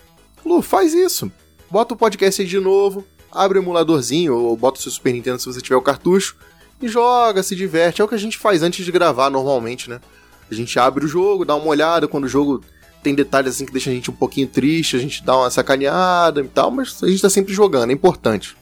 [0.43, 1.31] Lu, faz isso.
[1.69, 5.39] Bota o podcast aí de novo, abre o emuladorzinho ou bota o seu Super Nintendo
[5.39, 6.35] se você tiver o cartucho
[6.81, 8.01] e joga, se diverte.
[8.01, 10.01] É o que a gente faz antes de gravar normalmente, né?
[10.49, 12.63] A gente abre o jogo, dá uma olhada quando o jogo
[13.01, 16.41] tem detalhes assim que deixa a gente um pouquinho triste, a gente dá uma sacaneada
[16.41, 18.55] e tal, mas a gente tá sempre jogando, é importante.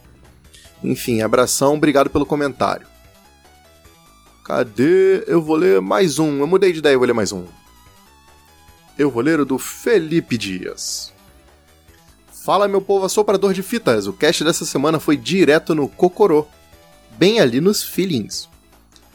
[0.82, 2.86] Enfim, abração, obrigado pelo comentário.
[4.44, 5.24] Cadê?
[5.26, 6.40] Eu vou ler mais um.
[6.40, 7.44] Eu mudei de ideia, eu vou ler mais um.
[8.98, 11.12] Eu vou ler o do Felipe Dias.
[12.32, 14.06] Fala, meu povo assoprador de fitas.
[14.06, 16.46] O cast dessa semana foi direto no Cocorô,
[17.18, 18.48] bem ali nos feelings.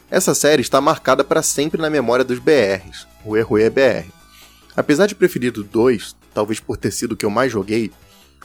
[0.08, 4.15] Essa série está marcada para sempre na memória dos BRs, o Erro é BR.
[4.76, 7.90] Apesar de preferir o 2, talvez por ter sido o que eu mais joguei,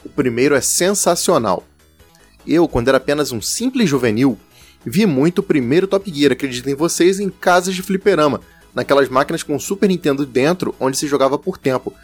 [0.04, 1.64] o primeiro é sensacional.
[2.46, 4.38] Eu, quando era apenas um simples juvenil,
[4.84, 8.40] vi muito o primeiro Top Gear, acreditem vocês, em casas de fliperama,
[8.74, 11.94] naquelas máquinas com Super Nintendo dentro, onde se jogava por tempo,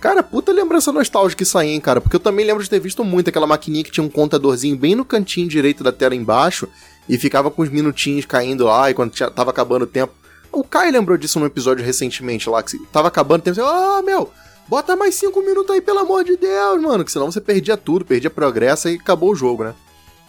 [0.00, 2.00] Cara, puta lembrança nostálgica isso aí, hein, cara.
[2.00, 4.94] Porque eu também lembro de ter visto muito aquela maquininha que tinha um contadorzinho bem
[4.94, 6.68] no cantinho direito da tela embaixo
[7.08, 10.14] e ficava com os minutinhos caindo lá e quando tava acabando o tempo.
[10.52, 13.60] O Kai lembrou disso num episódio recentemente lá, que tava acabando o tempo.
[13.62, 14.30] Ah, meu,
[14.66, 17.04] bota mais cinco minutos aí, pelo amor de Deus, mano.
[17.04, 19.74] Que senão você perdia tudo, perdia progresso e acabou o jogo, né?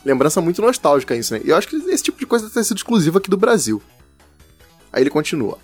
[0.05, 1.41] Lembrança muito nostálgica isso, né?
[1.43, 3.81] E eu acho que esse tipo de coisa deve ter sido exclusivo aqui do Brasil.
[4.91, 5.57] Aí ele continua.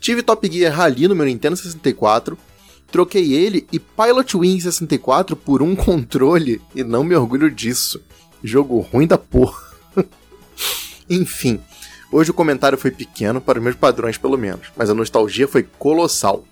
[0.00, 2.36] Tive Top Gear Rally no meu Nintendo 64
[2.90, 8.00] Troquei ele e Pilot Wing 64 por um controle e não me orgulho disso.
[8.42, 9.60] Jogo ruim da porra.
[11.10, 11.60] Enfim,
[12.10, 15.62] hoje o comentário foi pequeno, para os meus padrões pelo menos, mas a nostalgia foi
[15.78, 16.44] colossal.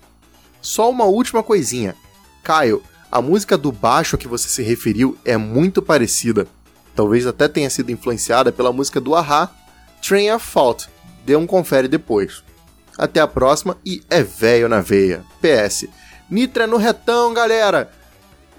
[0.61, 1.95] Só uma última coisinha.
[2.43, 6.47] Caio, a música do baixo a que você se referiu é muito parecida.
[6.95, 9.49] Talvez até tenha sido influenciada pela música do Aha,
[10.01, 10.89] Train of Fault.
[11.25, 12.43] Dê um confere depois.
[12.97, 15.23] Até a próxima e é véio na veia.
[15.41, 15.87] PS.
[16.29, 17.91] Nitro é no retão, galera.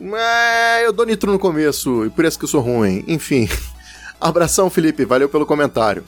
[0.00, 3.04] É, eu dou nitro no começo, e por isso que eu sou ruim.
[3.08, 3.48] Enfim.
[4.20, 5.04] Abração, Felipe.
[5.04, 6.04] Valeu pelo comentário.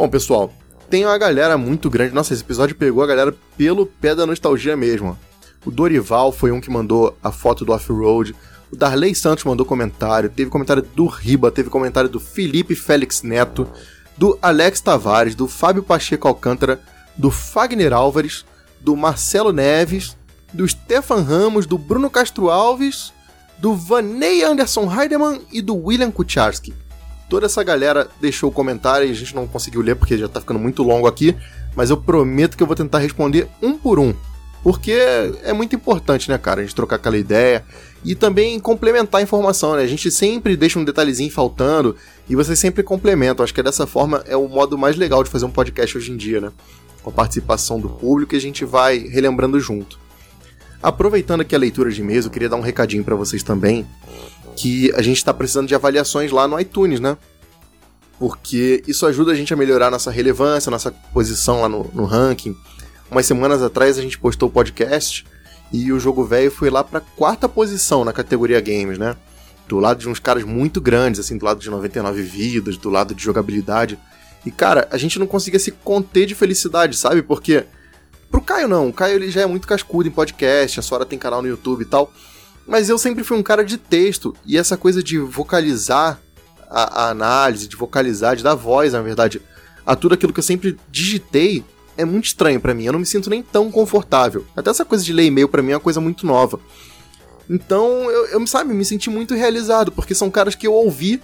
[0.00, 0.50] Bom, pessoal,
[0.88, 2.14] tem uma galera muito grande.
[2.14, 5.14] Nossa, esse episódio pegou a galera pelo pé da nostalgia mesmo.
[5.62, 8.34] O Dorival foi um que mandou a foto do off-road.
[8.72, 10.30] O Darley Santos mandou comentário.
[10.30, 13.68] Teve comentário do Riba, teve comentário do Felipe Félix Neto,
[14.16, 16.80] do Alex Tavares, do Fábio Pacheco Alcântara,
[17.14, 18.46] do Fagner Álvares,
[18.80, 20.16] do Marcelo Neves,
[20.50, 23.12] do Stefan Ramos, do Bruno Castro Alves,
[23.58, 26.72] do Vaney Anderson Heidemann e do William Kucharski.
[27.30, 30.58] Toda essa galera deixou comentário e a gente não conseguiu ler porque já tá ficando
[30.58, 31.36] muito longo aqui,
[31.76, 34.12] mas eu prometo que eu vou tentar responder um por um.
[34.64, 34.92] Porque
[35.44, 37.64] é muito importante, né, cara, a gente trocar aquela ideia
[38.04, 39.82] e também complementar a informação, né?
[39.82, 41.94] A gente sempre deixa um detalhezinho faltando
[42.28, 43.44] e vocês sempre complementam.
[43.44, 46.16] Acho que dessa forma é o modo mais legal de fazer um podcast hoje em
[46.16, 46.50] dia, né?
[47.00, 50.00] Com a participação do público e a gente vai relembrando junto.
[50.82, 53.86] Aproveitando aqui a leitura de e-mails, eu queria dar um recadinho para vocês também,
[54.56, 57.16] que a gente está precisando de avaliações lá no iTunes, né?
[58.18, 62.54] Porque isso ajuda a gente a melhorar nossa relevância, nossa posição lá no, no ranking.
[63.10, 65.24] Umas semanas atrás a gente postou o podcast
[65.72, 69.16] e o jogo velho foi lá para quarta posição na categoria games, né?
[69.66, 73.14] Do lado de uns caras muito grandes, assim, do lado de 99 vidas, do lado
[73.14, 73.98] de jogabilidade.
[74.44, 77.22] E cara, a gente não conseguia se conter de felicidade, sabe?
[77.22, 77.64] Porque
[78.30, 81.18] Pro Caio não, o Caio ele já é muito cascudo em podcast, a Sora tem
[81.18, 82.12] canal no YouTube e tal.
[82.66, 86.20] Mas eu sempre fui um cara de texto, e essa coisa de vocalizar
[86.68, 89.42] a, a análise, de vocalizar, de dar voz, na verdade,
[89.84, 91.64] a tudo aquilo que eu sempre digitei,
[91.96, 92.84] é muito estranho para mim.
[92.84, 94.46] Eu não me sinto nem tão confortável.
[94.56, 96.60] Até essa coisa de ler e-mail para mim é uma coisa muito nova.
[97.48, 101.20] Então, eu, eu, sabe, me senti muito realizado, porque são caras que eu ouvi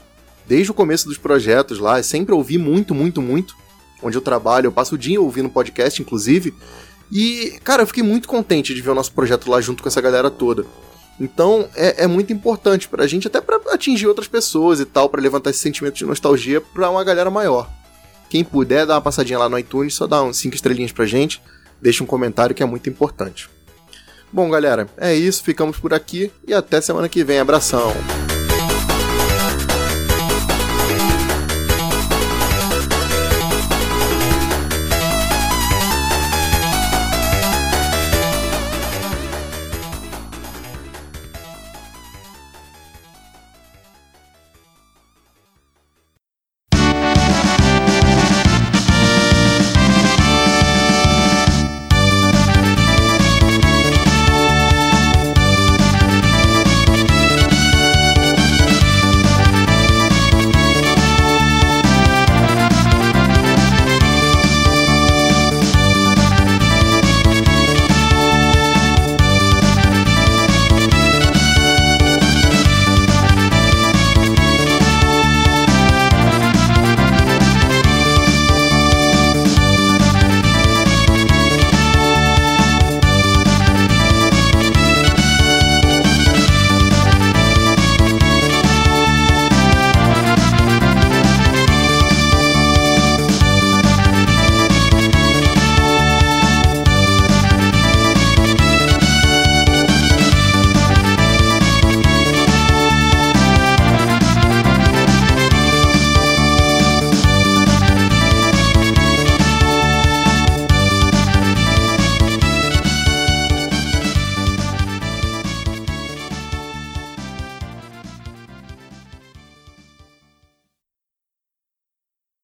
[0.46, 3.56] desde o começo dos projetos lá, sempre ouvi muito, muito, muito.
[4.02, 6.52] Onde eu trabalho, eu passo o dia ouvindo podcast, inclusive.
[7.10, 10.00] E, cara, eu fiquei muito contente de ver o nosso projeto lá junto com essa
[10.00, 10.66] galera toda.
[11.18, 15.20] Então, é, é muito importante pra gente, até para atingir outras pessoas e tal, para
[15.20, 17.68] levantar esse sentimento de nostalgia pra uma galera maior.
[18.28, 21.40] Quem puder dar uma passadinha lá no iTunes, só dá uns 5 estrelinhas pra gente,
[21.80, 23.48] deixa um comentário que é muito importante.
[24.32, 27.38] Bom, galera, é isso, ficamos por aqui e até semana que vem.
[27.38, 27.92] Abração!